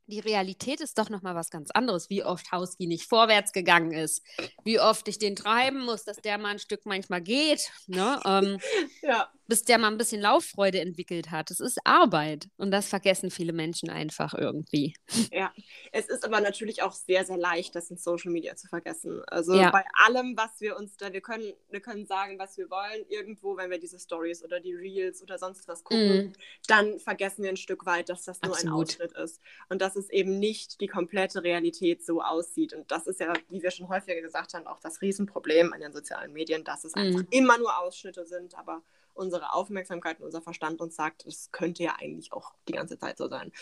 die 0.07 0.21
Realität 0.21 0.81
ist 0.81 0.99
doch 0.99 1.09
nochmal 1.09 1.35
was 1.35 1.51
ganz 1.51 1.71
anderes, 1.71 2.11
wie 2.11 2.25
oft 2.25 2.51
Hauski 2.53 2.87
nicht 2.87 3.09
vorwärts 3.09 3.53
gegangen 3.53 3.93
ist, 3.93 4.23
wie 4.65 4.81
oft 4.81 5.07
ich 5.09 5.19
den 5.19 5.37
treiben 5.37 5.85
muss, 5.85 6.05
dass 6.05 6.19
der 6.19 6.39
mal 6.39 6.51
ein 6.51 6.59
Stück 6.59 6.85
manchmal 6.85 7.23
geht, 7.23 7.71
ne? 7.87 8.21
Ähm, 8.25 8.59
ja. 9.03 9.31
Bis 9.53 9.65
der 9.65 9.79
mal 9.79 9.89
ein 9.89 9.99
bisschen 9.99 10.21
Lauffreude 10.21 10.81
entwickelt 10.81 11.31
hat. 11.31 11.51
Es 11.51 11.61
ist 11.61 11.79
Arbeit 11.85 12.49
und 12.57 12.71
das 12.71 12.89
vergessen 12.89 13.31
viele 13.31 13.53
Menschen 13.53 13.91
einfach 13.91 14.35
irgendwie. 14.35 14.95
Ja, 15.33 15.53
es 15.93 16.09
ist 16.09 16.25
aber 16.25 16.41
natürlich 16.41 16.83
auch 16.83 16.93
sehr, 16.93 17.25
sehr 17.25 17.37
leicht, 17.37 17.75
das 17.75 17.91
in 17.91 17.97
Social 17.97 18.33
Media 18.33 18.57
zu 18.57 18.67
vergessen. 18.67 19.23
Also 19.29 19.55
ja. 19.55 19.71
bei 19.71 19.85
allem, 20.05 20.37
was 20.37 20.61
wir 20.61 20.77
uns 20.77 20.97
da, 20.97 21.13
wir 21.13 21.21
können, 21.21 21.53
wir 21.71 21.81
können 21.81 22.07
sagen, 22.07 22.39
was 22.39 22.59
wir 22.59 22.69
wollen, 22.71 23.05
irgendwo, 23.09 23.57
wenn 23.57 23.71
wir 23.71 23.79
diese 23.79 23.99
Stories 23.99 24.43
oder 24.43 24.61
die 24.61 24.75
Reels 24.75 25.23
oder 25.23 25.39
sonst 25.39 25.69
was 25.69 25.85
gucken, 25.85 26.29
mm. 26.29 26.33
dann 26.67 26.99
vergessen 26.99 27.43
wir 27.45 27.51
ein 27.51 27.57
Stück 27.57 27.87
weit, 27.87 28.09
dass 28.09 28.25
das 28.25 28.43
nur 28.43 28.53
Absolut. 28.53 28.75
ein 28.75 28.83
Ausschnitt 28.83 29.13
ist. 29.13 29.41
Und 29.69 29.81
das 29.81 29.93
dass 29.93 30.05
es 30.05 30.11
eben 30.11 30.39
nicht 30.39 30.81
die 30.81 30.87
komplette 30.87 31.43
Realität 31.43 32.05
so 32.05 32.23
aussieht. 32.23 32.73
Und 32.73 32.91
das 32.91 33.07
ist 33.07 33.21
ja, 33.21 33.33
wie 33.51 33.63
wir 33.63 33.71
schon 33.71 33.89
häufiger 33.89 34.21
gesagt 34.21 34.55
haben, 34.55 34.67
auch 34.67 34.81
das 34.81 35.03
Riesenproblem 35.03 35.73
an 35.73 35.81
den 35.81 35.93
sozialen 35.93 36.33
Medien, 36.33 36.65
dass 36.65 36.85
es 36.85 36.95
mhm. 36.95 37.03
einfach 37.03 37.25
immer 37.31 37.59
nur 37.59 37.79
Ausschnitte 37.79 38.25
sind, 38.25 38.57
aber 38.57 38.83
unsere 39.15 39.53
Aufmerksamkeit 39.53 40.19
und 40.21 40.27
unser 40.27 40.43
Verstand 40.43 40.81
uns 40.81 40.97
sagt, 40.97 41.27
es 41.27 41.51
könnte 41.51 41.83
ja 41.83 41.97
eigentlich 41.99 42.33
auch 42.33 42.53
die 42.69 42.73
ganze 42.73 42.99
Zeit 42.99 43.19
so 43.19 43.29
sein. 43.29 43.53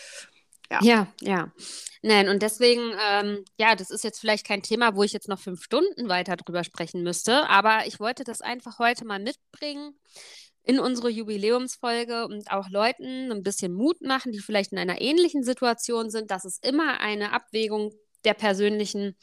Ja, 0.69 0.79
ja. 0.81 1.07
ja. 1.19 1.51
Nein, 2.01 2.29
und 2.29 2.41
deswegen, 2.41 2.93
ähm, 3.09 3.43
ja, 3.57 3.75
das 3.75 3.91
ist 3.91 4.03
jetzt 4.03 4.19
vielleicht 4.19 4.47
kein 4.47 4.63
Thema, 4.63 4.95
wo 4.95 5.03
ich 5.03 5.11
jetzt 5.11 5.27
noch 5.27 5.39
fünf 5.39 5.63
Stunden 5.63 6.07
weiter 6.07 6.37
drüber 6.37 6.63
sprechen 6.63 7.03
müsste, 7.03 7.49
aber 7.49 7.85
ich 7.87 7.99
wollte 7.99 8.23
das 8.23 8.41
einfach 8.41 8.79
heute 8.79 9.05
mal 9.05 9.19
mitbringen, 9.19 9.99
in 10.63 10.79
unsere 10.79 11.09
Jubiläumsfolge 11.09 12.25
und 12.25 12.51
auch 12.51 12.69
Leuten 12.69 13.31
ein 13.31 13.43
bisschen 13.43 13.73
Mut 13.73 14.01
machen, 14.01 14.31
die 14.31 14.39
vielleicht 14.39 14.71
in 14.71 14.77
einer 14.77 15.01
ähnlichen 15.01 15.43
Situation 15.43 16.09
sind, 16.09 16.31
dass 16.31 16.45
es 16.45 16.59
immer 16.59 16.99
eine 16.99 17.33
Abwägung 17.33 17.93
der 18.23 18.35
persönlichen 18.35 19.17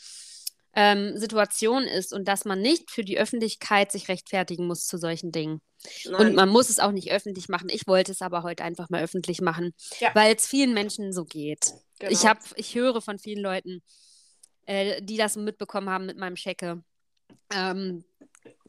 ähm, 0.81 1.17
Situation 1.17 1.83
ist 1.83 2.13
und 2.13 2.29
dass 2.29 2.45
man 2.45 2.61
nicht 2.61 2.93
für 2.93 3.03
die 3.03 3.19
Öffentlichkeit 3.19 3.91
sich 3.91 4.07
rechtfertigen 4.07 4.69
muss 4.69 4.87
zu 4.87 4.97
solchen 4.97 5.33
Dingen. 5.33 5.61
Nein. 6.05 6.15
Und 6.15 6.35
man 6.37 6.49
muss 6.49 6.71
es 6.71 6.79
auch 6.79 6.93
nicht 6.93 7.11
öffentlich 7.11 7.49
machen. 7.49 7.69
Ich 7.69 7.89
wollte 7.89 8.13
es 8.13 8.23
aber 8.23 8.45
heute 8.45 8.63
einfach 8.63 8.89
mal 8.89 9.03
öffentlich 9.03 9.41
machen, 9.41 9.75
ja. 9.99 10.15
weil 10.15 10.37
es 10.37 10.47
vielen 10.47 10.75
Menschen 10.75 11.13
so 11.13 11.25
geht. 11.25 11.73
Genau. 11.99 12.13
Ich, 12.13 12.27
hab, 12.27 12.39
ich 12.55 12.77
höre 12.77 13.01
von 13.01 13.19
vielen 13.19 13.43
Leuten, 13.43 13.83
äh, 14.67 15.03
die 15.03 15.17
das 15.17 15.35
mitbekommen 15.35 15.91
haben 15.91 16.07
mit 16.07 16.17
meinem 16.17 16.37
Schecke. 16.37 16.85
Ähm, 17.53 18.05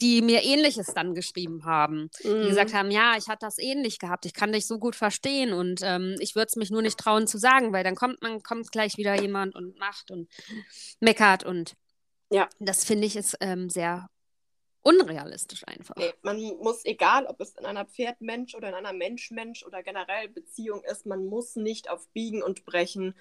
die 0.02 0.24
mir 0.24 0.44
Ähnliches 0.44 0.88
dann 0.88 1.14
geschrieben 1.14 1.64
haben. 1.64 2.10
Mhm. 2.24 2.42
Die 2.42 2.50
gesagt 2.50 2.74
haben, 2.74 2.90
ja, 2.90 3.18
ich 3.18 3.28
hatte 3.28 3.46
das 3.46 3.60
ähnlich 3.60 4.00
gehabt, 4.00 4.26
ich 4.26 4.34
kann 4.34 4.52
dich 4.52 4.66
so 4.66 4.80
gut 4.80 4.96
verstehen 4.96 5.54
und 5.54 5.82
ähm, 5.84 6.16
ich 6.20 6.36
würde 6.36 6.48
es 6.48 6.56
mich 6.56 6.72
nur 6.72 6.82
nicht 6.82 6.98
trauen 6.98 7.28
zu 7.28 7.38
sagen, 7.38 7.72
weil 7.72 7.84
dann 7.84 7.96
kommt 7.96 8.22
man, 8.24 8.42
kommt 8.42 8.72
gleich 8.72 8.98
wieder 8.98 9.22
jemand 9.22 9.56
und 9.56 9.78
macht 9.78 10.10
und 10.10 10.28
meckert 11.00 11.44
und 11.44 11.76
ja. 12.30 12.50
das 12.60 12.84
finde 12.84 13.08
ich 13.08 13.16
ist 13.16 13.38
ähm, 13.42 13.70
sehr 13.70 14.10
unrealistisch 14.82 15.68
einfach. 15.68 15.96
Nee, 15.98 16.14
man 16.22 16.40
muss, 16.40 16.86
egal 16.86 17.26
ob 17.26 17.42
es 17.42 17.56
in 17.56 17.66
einer 17.66 17.86
Pferd-Mensch 17.86 18.56
oder 18.56 18.70
in 18.70 18.76
einer 18.76 18.94
Mensch-Mensch 18.94 19.64
oder 19.66 19.84
generell 19.84 20.30
Beziehung 20.30 20.84
ist, 20.84 21.06
man 21.06 21.26
muss 21.26 21.56
nicht 21.56 21.90
auf 21.90 22.08
Biegen 22.10 22.42
und 22.42 22.66
Brechen 22.66 23.16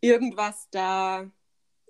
irgendwas 0.00 0.68
da 0.70 1.30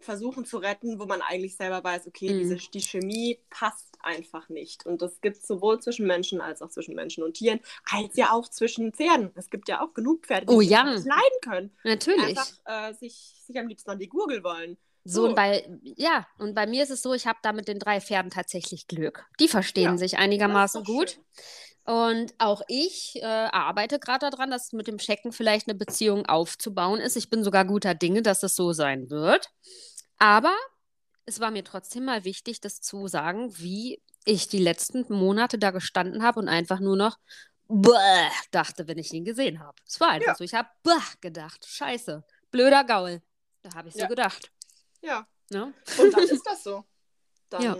versuchen 0.00 0.44
zu 0.46 0.58
retten, 0.58 0.98
wo 0.98 1.04
man 1.04 1.20
eigentlich 1.20 1.56
selber 1.56 1.84
weiß, 1.84 2.06
okay, 2.06 2.32
mhm. 2.32 2.38
diese, 2.38 2.56
die 2.56 2.80
Chemie 2.80 3.38
passt 3.50 3.98
einfach 4.00 4.48
nicht. 4.48 4.86
Und 4.86 5.02
das 5.02 5.20
gibt 5.20 5.36
es 5.36 5.46
sowohl 5.46 5.80
zwischen 5.80 6.06
Menschen 6.06 6.40
als 6.40 6.62
auch 6.62 6.70
zwischen 6.70 6.94
Menschen 6.94 7.22
und 7.22 7.34
Tieren, 7.34 7.60
als 7.90 8.16
ja 8.16 8.32
auch 8.32 8.48
zwischen 8.48 8.92
Pferden. 8.92 9.30
Es 9.34 9.50
gibt 9.50 9.68
ja 9.68 9.82
auch 9.82 9.92
genug 9.92 10.26
Pferde, 10.26 10.46
die 10.46 10.54
oh, 10.54 10.60
ja. 10.60 10.84
nicht 10.84 11.04
leiden 11.04 11.40
können. 11.42 11.76
Natürlich. 11.84 12.24
Die 12.24 12.38
einfach 12.38 12.90
äh, 12.90 12.94
sich, 12.94 13.34
sich 13.46 13.58
am 13.58 13.68
liebsten 13.68 13.90
an 13.90 13.98
die 13.98 14.08
Gurgel 14.08 14.42
wollen. 14.42 14.78
So, 15.04 15.24
und 15.24 15.34
bei, 15.34 15.66
ja, 15.82 16.26
und 16.38 16.54
bei 16.54 16.66
mir 16.66 16.82
ist 16.82 16.90
es 16.90 17.02
so, 17.02 17.14
ich 17.14 17.26
habe 17.26 17.38
da 17.42 17.52
mit 17.52 17.68
den 17.68 17.78
drei 17.78 18.00
Pferden 18.00 18.30
tatsächlich 18.30 18.86
Glück. 18.86 19.24
Die 19.40 19.48
verstehen 19.48 19.92
ja, 19.92 19.96
sich 19.98 20.18
einigermaßen 20.18 20.84
gut. 20.84 21.10
Schön. 21.10 21.24
Und 21.84 22.34
auch 22.38 22.62
ich 22.68 23.16
äh, 23.16 23.24
arbeite 23.24 23.98
gerade 23.98 24.30
daran, 24.30 24.50
dass 24.50 24.72
mit 24.72 24.86
dem 24.86 24.98
Checken 24.98 25.32
vielleicht 25.32 25.66
eine 25.66 25.76
Beziehung 25.76 26.26
aufzubauen 26.26 27.00
ist. 27.00 27.16
Ich 27.16 27.30
bin 27.30 27.42
sogar 27.42 27.64
guter 27.64 27.94
Dinge, 27.94 28.22
dass 28.22 28.42
es 28.42 28.54
so 28.54 28.72
sein 28.72 29.08
wird. 29.10 29.48
Aber 30.18 30.54
es 31.24 31.40
war 31.40 31.50
mir 31.50 31.64
trotzdem 31.64 32.04
mal 32.04 32.24
wichtig, 32.24 32.60
das 32.60 32.80
zu 32.80 33.08
sagen, 33.08 33.56
wie 33.58 34.02
ich 34.24 34.48
die 34.48 34.58
letzten 34.58 35.06
Monate 35.08 35.58
da 35.58 35.70
gestanden 35.70 36.22
habe 36.22 36.38
und 36.38 36.48
einfach 36.48 36.80
nur 36.80 36.96
noch 36.96 37.16
dachte, 38.50 38.86
wenn 38.86 38.98
ich 38.98 39.12
ihn 39.12 39.24
gesehen 39.24 39.60
habe. 39.60 39.76
Es 39.86 40.00
war 40.00 40.10
einfach 40.10 40.28
ja. 40.28 40.34
so. 40.34 40.44
Ich 40.44 40.54
habe 40.54 40.68
gedacht. 41.20 41.64
Scheiße. 41.66 42.24
Blöder 42.50 42.84
Gaul. 42.84 43.22
Da 43.62 43.74
habe 43.74 43.88
ich 43.88 43.94
so 43.94 44.00
ja. 44.00 44.06
gedacht. 44.06 44.50
Ja. 45.02 45.26
Ne? 45.50 45.74
Und 45.98 46.14
dann 46.14 46.24
ist 46.24 46.46
das 46.46 46.62
so. 46.62 46.84
Dann, 47.48 47.62
ja. 47.62 47.76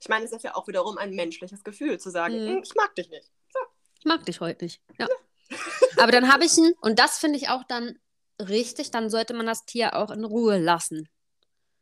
Ich 0.00 0.08
meine, 0.08 0.24
es 0.24 0.32
ist 0.32 0.44
ja 0.44 0.54
auch 0.54 0.68
wiederum 0.68 0.98
ein 0.98 1.14
menschliches 1.14 1.64
Gefühl, 1.64 1.98
zu 1.98 2.10
sagen, 2.10 2.34
mhm. 2.34 2.48
Hm, 2.48 2.62
ich 2.62 2.74
mag 2.74 2.94
dich 2.94 3.08
nicht. 3.08 3.30
So. 3.52 3.58
Ich 3.98 4.04
mag 4.04 4.24
dich 4.26 4.40
heute 4.40 4.64
nicht. 4.64 4.80
Ja. 4.98 5.06
ja. 5.08 5.58
Aber 6.02 6.12
dann 6.12 6.32
habe 6.32 6.44
ich 6.44 6.56
ihn, 6.58 6.74
und 6.80 6.98
das 6.98 7.18
finde 7.18 7.38
ich 7.38 7.48
auch 7.48 7.64
dann 7.64 7.98
richtig, 8.38 8.90
dann 8.90 9.08
sollte 9.08 9.32
man 9.34 9.46
das 9.46 9.64
Tier 9.64 9.96
auch 9.96 10.10
in 10.10 10.24
Ruhe 10.24 10.58
lassen. 10.58 11.08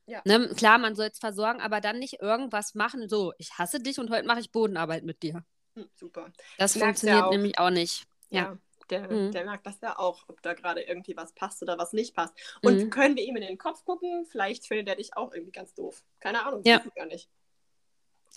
Ja. 0.07 0.21
Ne? 0.25 0.51
Klar, 0.55 0.79
man 0.79 0.95
soll 0.95 1.09
es 1.13 1.19
versorgen, 1.19 1.61
aber 1.61 1.81
dann 1.81 1.99
nicht 1.99 2.21
irgendwas 2.21 2.75
machen, 2.75 3.09
so, 3.09 3.33
ich 3.39 3.59
hasse 3.59 3.81
dich 3.81 3.99
und 3.99 4.11
heute 4.11 4.27
mache 4.27 4.41
ich 4.41 4.53
Bodenarbeit 4.53 5.03
mit 5.05 5.23
dir. 5.23 5.45
Hm, 5.75 5.89
super. 5.95 6.31
Das 6.59 6.77
funktioniert 6.77 7.31
nämlich 7.31 7.59
auch 7.59 7.71
nicht. 7.71 8.05
Ja. 8.29 8.43
ja. 8.43 8.59
Der, 8.91 9.11
mhm. 9.11 9.33
der 9.33 9.45
merkt 9.45 9.67
das 9.67 9.81
ja 9.81 9.99
auch, 9.99 10.25
ob 10.29 10.43
da 10.43 10.55
gerade 10.55 10.83
irgendwie 10.83 11.17
was 11.17 11.33
passt 11.33 11.63
oder 11.63 11.79
was 11.79 11.93
nicht 11.93 12.15
passt. 12.15 12.35
Und 12.63 12.77
mhm. 12.77 12.91
können 12.91 13.17
wir 13.17 13.25
ihm 13.25 13.37
in 13.37 13.43
den 13.43 13.59
Kopf 13.59 13.85
gucken? 13.85 14.27
Vielleicht 14.27 14.67
findet 14.67 14.89
er 14.89 14.97
dich 14.97 15.17
auch 15.17 15.33
irgendwie 15.33 15.53
ganz 15.53 15.75
doof. 15.75 16.03
Keine 16.21 16.45
Ahnung, 16.45 16.63
ja. 16.65 16.83
gar 16.95 17.07
nicht. 17.07 17.29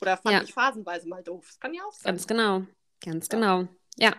Oder 0.01 0.17
fand 0.17 0.35
ja. 0.35 0.43
ich 0.43 0.53
phasenweise 0.53 1.07
mal 1.07 1.23
doof. 1.23 1.45
Das 1.47 1.59
kann 1.59 1.73
ja 1.73 1.83
auch 1.83 1.93
sein. 1.93 2.13
Ganz 2.13 2.27
genau. 2.27 2.63
Ganz 3.03 3.27
ja. 3.31 3.37
genau. 3.37 3.67
Ja. 3.95 4.13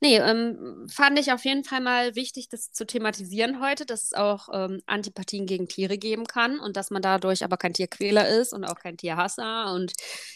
Nee, 0.00 0.18
ähm, 0.18 0.86
fand 0.92 1.18
ich 1.18 1.32
auf 1.32 1.44
jeden 1.44 1.64
Fall 1.64 1.80
mal 1.80 2.14
wichtig, 2.14 2.50
das 2.50 2.72
zu 2.72 2.86
thematisieren 2.86 3.62
heute, 3.62 3.86
dass 3.86 4.04
es 4.04 4.12
auch 4.12 4.48
ähm, 4.52 4.82
Antipathien 4.84 5.46
gegen 5.46 5.66
Tiere 5.66 5.96
geben 5.96 6.26
kann 6.26 6.60
und 6.60 6.76
dass 6.76 6.90
man 6.90 7.00
dadurch 7.00 7.42
aber 7.42 7.56
kein 7.56 7.72
Tierquäler 7.72 8.28
ist 8.28 8.52
und 8.52 8.64
auch 8.64 8.78
kein 8.78 8.98
Tierhasser 8.98 9.72
und 9.72 9.94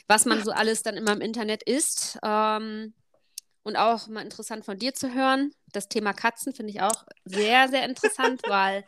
was 0.09 0.25
man 0.25 0.43
so 0.43 0.51
alles 0.53 0.83
dann 0.83 0.97
immer 0.97 1.13
im 1.13 1.21
Internet 1.21 1.63
isst. 1.65 2.19
Ähm, 2.25 2.95
und 3.63 3.77
auch 3.77 4.09
mal 4.09 4.23
interessant 4.23 4.65
von 4.65 4.79
dir 4.79 4.95
zu 4.95 5.15
hören. 5.15 5.53
Das 5.73 5.89
Thema 5.89 6.13
Katzen 6.13 6.53
finde 6.53 6.73
ich 6.73 6.81
auch 6.81 7.05
sehr, 7.25 7.69
sehr 7.69 7.85
interessant, 7.85 8.41
weil 8.49 8.85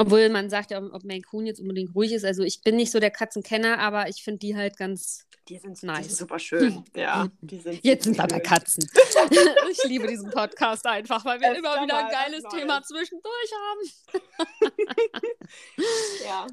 Obwohl 0.00 0.28
man 0.28 0.48
sagt 0.48 0.70
ja, 0.70 0.80
ob 0.80 1.04
Maine 1.04 1.22
Coon 1.22 1.44
jetzt 1.44 1.60
unbedingt 1.60 1.92
ruhig 1.94 2.12
ist. 2.12 2.24
Also 2.24 2.44
ich 2.44 2.62
bin 2.62 2.76
nicht 2.76 2.92
so 2.92 3.00
der 3.00 3.10
Katzenkenner, 3.10 3.80
aber 3.80 4.08
ich 4.08 4.22
finde 4.22 4.38
die 4.38 4.56
halt 4.56 4.76
ganz 4.76 5.26
die 5.48 5.58
sind, 5.58 5.82
nice. 5.82 6.02
Die 6.02 6.04
sind 6.04 6.18
super 6.18 6.38
schön. 6.38 6.84
Ja, 6.94 7.28
die 7.40 7.58
sind 7.58 7.84
Jetzt 7.84 8.04
sind 8.04 8.16
bei 8.16 8.26
Katzen. 8.26 8.88
ich 9.70 9.84
liebe 9.84 10.06
diesen 10.06 10.30
Podcast 10.30 10.86
einfach, 10.86 11.24
weil 11.24 11.40
wir 11.40 11.56
immer 11.56 11.82
wieder 11.82 11.96
ein 11.96 12.10
geiles 12.10 12.44
Thema 12.44 12.82
zwischendurch 12.82 13.50
haben. 13.66 14.22
ja. 16.24 16.46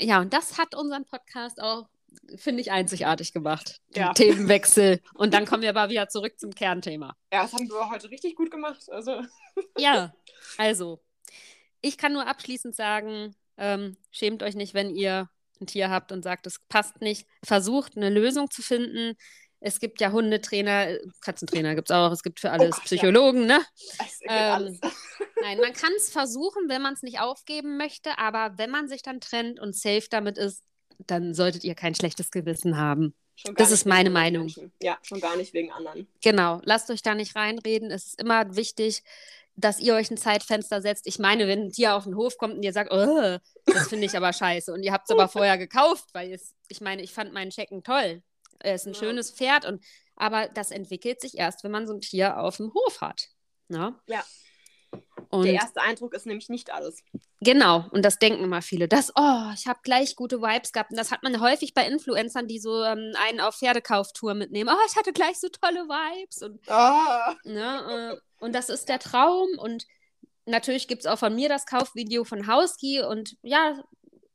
Ja, 0.00 0.20
und 0.20 0.32
das 0.32 0.58
hat 0.58 0.74
unseren 0.74 1.04
Podcast 1.04 1.60
auch, 1.60 1.88
finde 2.36 2.62
ich, 2.62 2.72
einzigartig 2.72 3.32
gemacht. 3.32 3.80
Ja. 3.94 4.14
Themenwechsel. 4.14 5.00
Und 5.14 5.34
dann 5.34 5.44
kommen 5.44 5.62
wir 5.62 5.70
aber 5.70 5.90
wieder 5.90 6.08
zurück 6.08 6.40
zum 6.40 6.54
Kernthema. 6.54 7.14
Ja, 7.32 7.42
das 7.42 7.52
haben 7.52 7.68
wir 7.68 7.90
heute 7.90 8.10
richtig 8.10 8.34
gut 8.34 8.50
gemacht. 8.50 8.90
Also. 8.90 9.22
ja, 9.76 10.14
also 10.56 11.02
ich 11.80 11.98
kann 11.98 12.12
nur 12.12 12.26
abschließend 12.26 12.74
sagen, 12.74 13.34
ähm, 13.56 13.96
schämt 14.10 14.42
euch 14.42 14.54
nicht, 14.54 14.74
wenn 14.74 14.94
ihr 14.94 15.28
ein 15.60 15.66
Tier 15.66 15.90
habt 15.90 16.12
und 16.12 16.22
sagt, 16.22 16.46
es 16.46 16.58
passt 16.68 17.00
nicht. 17.00 17.26
Versucht 17.44 17.96
eine 17.96 18.10
Lösung 18.10 18.50
zu 18.50 18.62
finden. 18.62 19.16
Es 19.60 19.78
gibt 19.78 20.00
ja 20.00 20.10
Hundetrainer, 20.10 20.96
Katzentrainer 21.20 21.74
gibt 21.74 21.90
es 21.90 21.96
auch, 21.96 22.10
es 22.12 22.22
gibt 22.22 22.40
für 22.40 22.50
alles 22.50 22.76
oh 22.78 22.84
Psychologen, 22.84 23.42
ja. 23.42 23.58
ne? 23.58 23.64
Ähm, 24.22 24.52
alles. 24.52 24.80
nein, 25.42 25.58
man 25.58 25.74
kann 25.74 25.92
es 25.98 26.10
versuchen, 26.10 26.68
wenn 26.68 26.80
man 26.80 26.94
es 26.94 27.02
nicht 27.02 27.20
aufgeben 27.20 27.76
möchte, 27.76 28.18
aber 28.18 28.56
wenn 28.56 28.70
man 28.70 28.88
sich 28.88 29.02
dann 29.02 29.20
trennt 29.20 29.60
und 29.60 29.76
safe 29.76 30.06
damit 30.08 30.38
ist, 30.38 30.64
dann 31.06 31.34
solltet 31.34 31.64
ihr 31.64 31.74
kein 31.74 31.94
schlechtes 31.94 32.30
Gewissen 32.30 32.78
haben. 32.78 33.14
Das 33.56 33.70
ist 33.70 33.86
meine 33.86 34.10
Meinung. 34.10 34.44
Menschen. 34.44 34.72
Ja, 34.82 34.98
schon 35.02 35.20
gar 35.20 35.36
nicht 35.36 35.54
wegen 35.54 35.72
anderen. 35.72 36.06
Genau, 36.22 36.60
lasst 36.64 36.90
euch 36.90 37.02
da 37.02 37.14
nicht 37.14 37.36
reinreden. 37.36 37.90
Es 37.90 38.06
ist 38.08 38.20
immer 38.20 38.54
wichtig, 38.56 39.02
dass 39.56 39.80
ihr 39.80 39.94
euch 39.94 40.10
ein 40.10 40.16
Zeitfenster 40.16 40.80
setzt. 40.80 41.06
Ich 41.06 41.18
meine, 41.18 41.46
wenn 41.46 41.66
ein 41.66 41.72
Tier 41.72 41.94
auf 41.94 42.04
den 42.04 42.16
Hof 42.16 42.38
kommt 42.38 42.54
und 42.54 42.62
ihr 42.62 42.72
sagt, 42.72 42.92
oh, 42.92 43.38
das 43.66 43.88
finde 43.88 44.06
ich 44.06 44.16
aber 44.16 44.32
scheiße 44.32 44.72
und 44.72 44.82
ihr 44.82 44.92
habt 44.92 45.08
es 45.08 45.14
aber 45.14 45.28
vorher 45.28 45.58
gekauft, 45.58 46.06
weil 46.12 46.32
es, 46.32 46.54
ich 46.68 46.80
meine, 46.80 47.02
ich 47.02 47.12
fand 47.12 47.32
meinen 47.32 47.50
Checken 47.50 47.82
toll. 47.82 48.22
Er 48.58 48.74
ist 48.74 48.86
ein 48.86 48.94
ja. 48.94 48.98
schönes 48.98 49.30
Pferd 49.30 49.64
und 49.64 49.84
aber 50.16 50.48
das 50.48 50.70
entwickelt 50.70 51.20
sich 51.20 51.38
erst, 51.38 51.64
wenn 51.64 51.70
man 51.70 51.86
so 51.86 51.94
ein 51.94 52.00
Tier 52.00 52.38
auf 52.38 52.58
dem 52.58 52.72
Hof 52.74 53.00
hat. 53.00 53.28
Ne? 53.68 53.94
Ja. 54.06 54.24
Und 55.28 55.44
der 55.44 55.54
erste 55.54 55.80
Eindruck 55.82 56.14
ist 56.14 56.26
nämlich 56.26 56.48
nicht 56.48 56.72
alles. 56.72 57.02
Genau, 57.40 57.86
und 57.90 58.04
das 58.04 58.18
denken 58.18 58.44
immer 58.44 58.62
viele. 58.62 58.88
Das, 58.88 59.12
oh, 59.16 59.50
ich 59.54 59.66
habe 59.66 59.80
gleich 59.82 60.16
gute 60.16 60.40
Vibes 60.40 60.72
gehabt. 60.72 60.90
Und 60.90 60.98
das 60.98 61.10
hat 61.10 61.22
man 61.22 61.40
häufig 61.40 61.74
bei 61.74 61.86
Influencern, 61.86 62.46
die 62.46 62.58
so 62.58 62.82
ähm, 62.84 63.12
einen 63.26 63.40
auf 63.40 63.56
Pferdekauftour 63.56 64.34
mitnehmen. 64.34 64.70
Oh, 64.72 64.86
ich 64.88 64.96
hatte 64.96 65.12
gleich 65.12 65.38
so 65.38 65.48
tolle 65.48 65.80
Vibes. 65.80 66.42
Und, 66.42 66.60
oh. 66.68 67.48
ne, 67.48 68.14
äh, 68.14 68.44
und 68.44 68.54
das 68.54 68.68
ist 68.68 68.88
der 68.88 68.98
Traum. 68.98 69.48
Und 69.58 69.86
natürlich 70.46 70.88
gibt 70.88 71.02
es 71.02 71.06
auch 71.06 71.18
von 71.18 71.34
mir 71.34 71.48
das 71.48 71.66
Kaufvideo 71.66 72.24
von 72.24 72.46
Hauski. 72.46 73.02
Und 73.02 73.36
ja, 73.42 73.82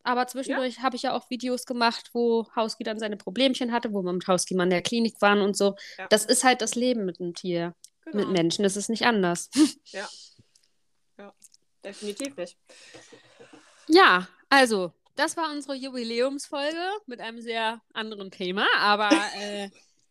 aber 0.05 0.27
zwischendurch 0.27 0.77
ja. 0.77 0.83
habe 0.83 0.95
ich 0.95 1.01
ja 1.01 1.13
auch 1.13 1.29
Videos 1.29 1.65
gemacht, 1.65 2.11
wo 2.13 2.47
Hauski 2.55 2.83
dann 2.83 2.99
seine 2.99 3.17
Problemchen 3.17 3.71
hatte, 3.71 3.91
wo 3.91 4.03
wir 4.03 4.13
mit 4.13 4.27
Hauski 4.27 4.53
mal 4.53 4.65
in 4.65 4.69
der 4.69 4.83
Klinik 4.83 5.19
waren 5.19 5.41
und 5.41 5.57
so. 5.57 5.75
Ja. 5.97 6.07
Das 6.09 6.25
ist 6.25 6.43
halt 6.43 6.61
das 6.61 6.75
Leben 6.75 7.05
mit 7.05 7.19
einem 7.19 7.33
Tier, 7.33 7.73
genau. 8.05 8.17
mit 8.17 8.29
Menschen. 8.29 8.63
Das 8.63 8.77
ist 8.77 8.89
nicht 8.89 9.05
anders. 9.05 9.49
Ja. 9.85 10.01
Ja, 10.01 10.07
definitiv 11.85 12.35
nicht. 12.35 12.57
Ja, 13.87 14.27
also, 14.49 14.91
das 15.15 15.37
war 15.37 15.51
unsere 15.51 15.75
Jubiläumsfolge 15.75 16.89
mit 17.05 17.21
einem 17.21 17.41
sehr 17.41 17.81
anderen 17.93 18.31
Thema, 18.31 18.65
aber 18.77 19.09
äh, 19.37 19.69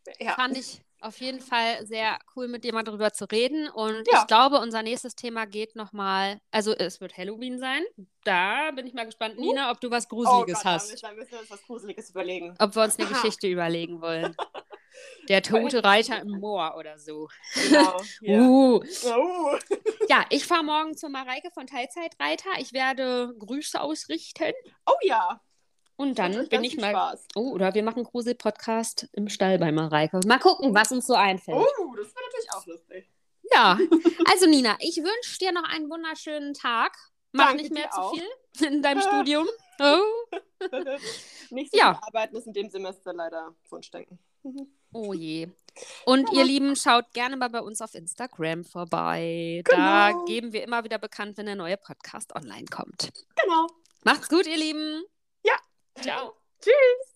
ja. 0.20 0.33
fand 0.35 0.57
ich 0.57 0.81
auf 1.05 1.20
jeden 1.20 1.41
Fall 1.41 1.85
sehr 1.85 2.18
cool, 2.35 2.49
mit 2.49 2.64
dir 2.64 2.72
mal 2.72 2.83
darüber 2.83 3.12
zu 3.12 3.27
reden. 3.27 3.68
Und 3.68 4.09
ja. 4.11 4.20
ich 4.20 4.27
glaube, 4.27 4.59
unser 4.59 4.83
nächstes 4.83 5.14
Thema 5.14 5.45
geht 5.45 5.77
nochmal, 5.77 6.39
also 6.51 6.72
es 6.72 7.01
wird 7.01 7.18
Halloween 7.18 7.59
sein. 7.59 7.83
Da 8.25 8.70
bin 8.70 8.87
ich 8.87 8.95
mal 8.95 9.05
gespannt, 9.05 9.39
Nina, 9.39 9.70
ob 9.70 9.81
du 9.83 9.91
was 9.91 10.09
Gruseliges 10.09 10.61
oh 10.61 10.62
Gott, 10.62 10.64
hast. 10.64 11.03
Dann 11.03 11.16
müssen 11.16 11.33
wir 11.33 11.41
uns 11.41 11.51
was 11.51 11.62
Gruseliges 11.62 12.11
überlegen. 12.11 12.55
Ob 12.59 12.75
wir 12.75 12.83
uns 12.83 12.99
eine 12.99 13.07
Geschichte 13.11 13.49
überlegen 13.49 14.01
wollen. 14.01 14.35
Der 15.29 15.43
tote 15.43 15.83
Reiter 15.83 16.21
im 16.21 16.41
Moor 16.41 16.77
oder 16.79 16.99
so. 16.99 17.29
Genau. 17.55 18.01
Ja, 18.21 18.41
uh. 18.41 18.77
Uh. 18.77 19.59
ja 20.09 20.25
ich 20.31 20.47
fahre 20.47 20.65
morgen 20.65 20.97
zur 20.97 21.09
Mareike 21.09 21.51
von 21.53 21.67
Teilzeitreiter. 21.67 22.51
Ich 22.59 22.73
werde 22.73 23.35
Grüße 23.39 23.81
ausrichten. 23.81 24.53
Oh 24.87 24.93
ja. 25.03 25.41
Und 25.97 26.19
dann 26.19 26.49
bin 26.49 26.65
ich 26.65 26.77
mal. 26.77 26.91
Spaß. 26.91 27.29
Oh, 27.37 27.53
oder 27.53 27.75
wir 27.75 27.83
machen 27.83 28.05
Grusel-Podcast 28.05 29.09
im 29.13 29.29
Stall 29.29 29.59
bei 29.59 29.71
Mareike. 29.71 30.21
Mal 30.27 30.39
gucken, 30.39 30.75
was 30.75 30.91
uns 30.91 31.07
so 31.07 31.15
einfällt. 31.15 31.57
Oh, 31.57 31.95
das 31.95 32.07
wäre 32.09 32.25
natürlich 32.27 32.53
auch 32.53 32.67
lustig. 32.67 33.11
Ja, 33.53 33.79
also 34.31 34.47
Nina, 34.47 34.77
ich 34.81 34.97
wünsche 34.97 35.39
dir 35.39 35.53
noch 35.53 35.65
einen 35.65 35.89
wunderschönen 35.89 36.55
Tag. 36.55 36.97
Mach 37.33 37.49
Danke 37.49 37.63
nicht 37.63 37.75
mehr 37.75 37.91
zu 37.91 38.01
auch. 38.01 38.15
viel 38.15 38.67
in 38.67 38.83
deinem 38.83 39.01
Studium. 39.03 39.47
Oh. 39.81 40.37
nicht 41.51 41.73
so 41.73 41.79
ja. 41.79 41.95
viel 41.95 42.01
arbeiten 42.03 42.37
ist 42.37 42.47
in 42.47 42.53
dem 42.53 42.71
Semester 42.71 43.13
leider 43.13 43.55
Wunschdenken. 43.69 44.19
Oh 44.95 45.13
je. 45.13 45.49
Und 46.05 46.31
ja. 46.33 46.39
ihr 46.39 46.45
Lieben, 46.45 46.77
schaut 46.77 47.13
gerne 47.13 47.37
mal 47.37 47.51
bei 47.51 47.61
uns 47.61 47.81
auf 47.81 47.95
Instagram 47.95 48.65
vorbei. 48.65 49.61
Genau. 49.65 49.77
Da 49.77 50.13
geben 50.27 50.53
wir 50.53 50.63
immer 50.63 50.85
wieder 50.85 50.99
bekannt, 50.99 51.37
wenn 51.37 51.47
der 51.47 51.57
neue 51.57 51.77
Podcast 51.77 52.35
online 52.35 52.67
kommt. 52.67 53.11
Genau. 53.43 53.67
Macht's 54.05 54.29
gut, 54.29 54.47
ihr 54.47 54.57
Lieben. 54.57 55.03
Ja. 55.43 55.55
Ciao. 56.01 56.35
Tschüss. 56.61 57.14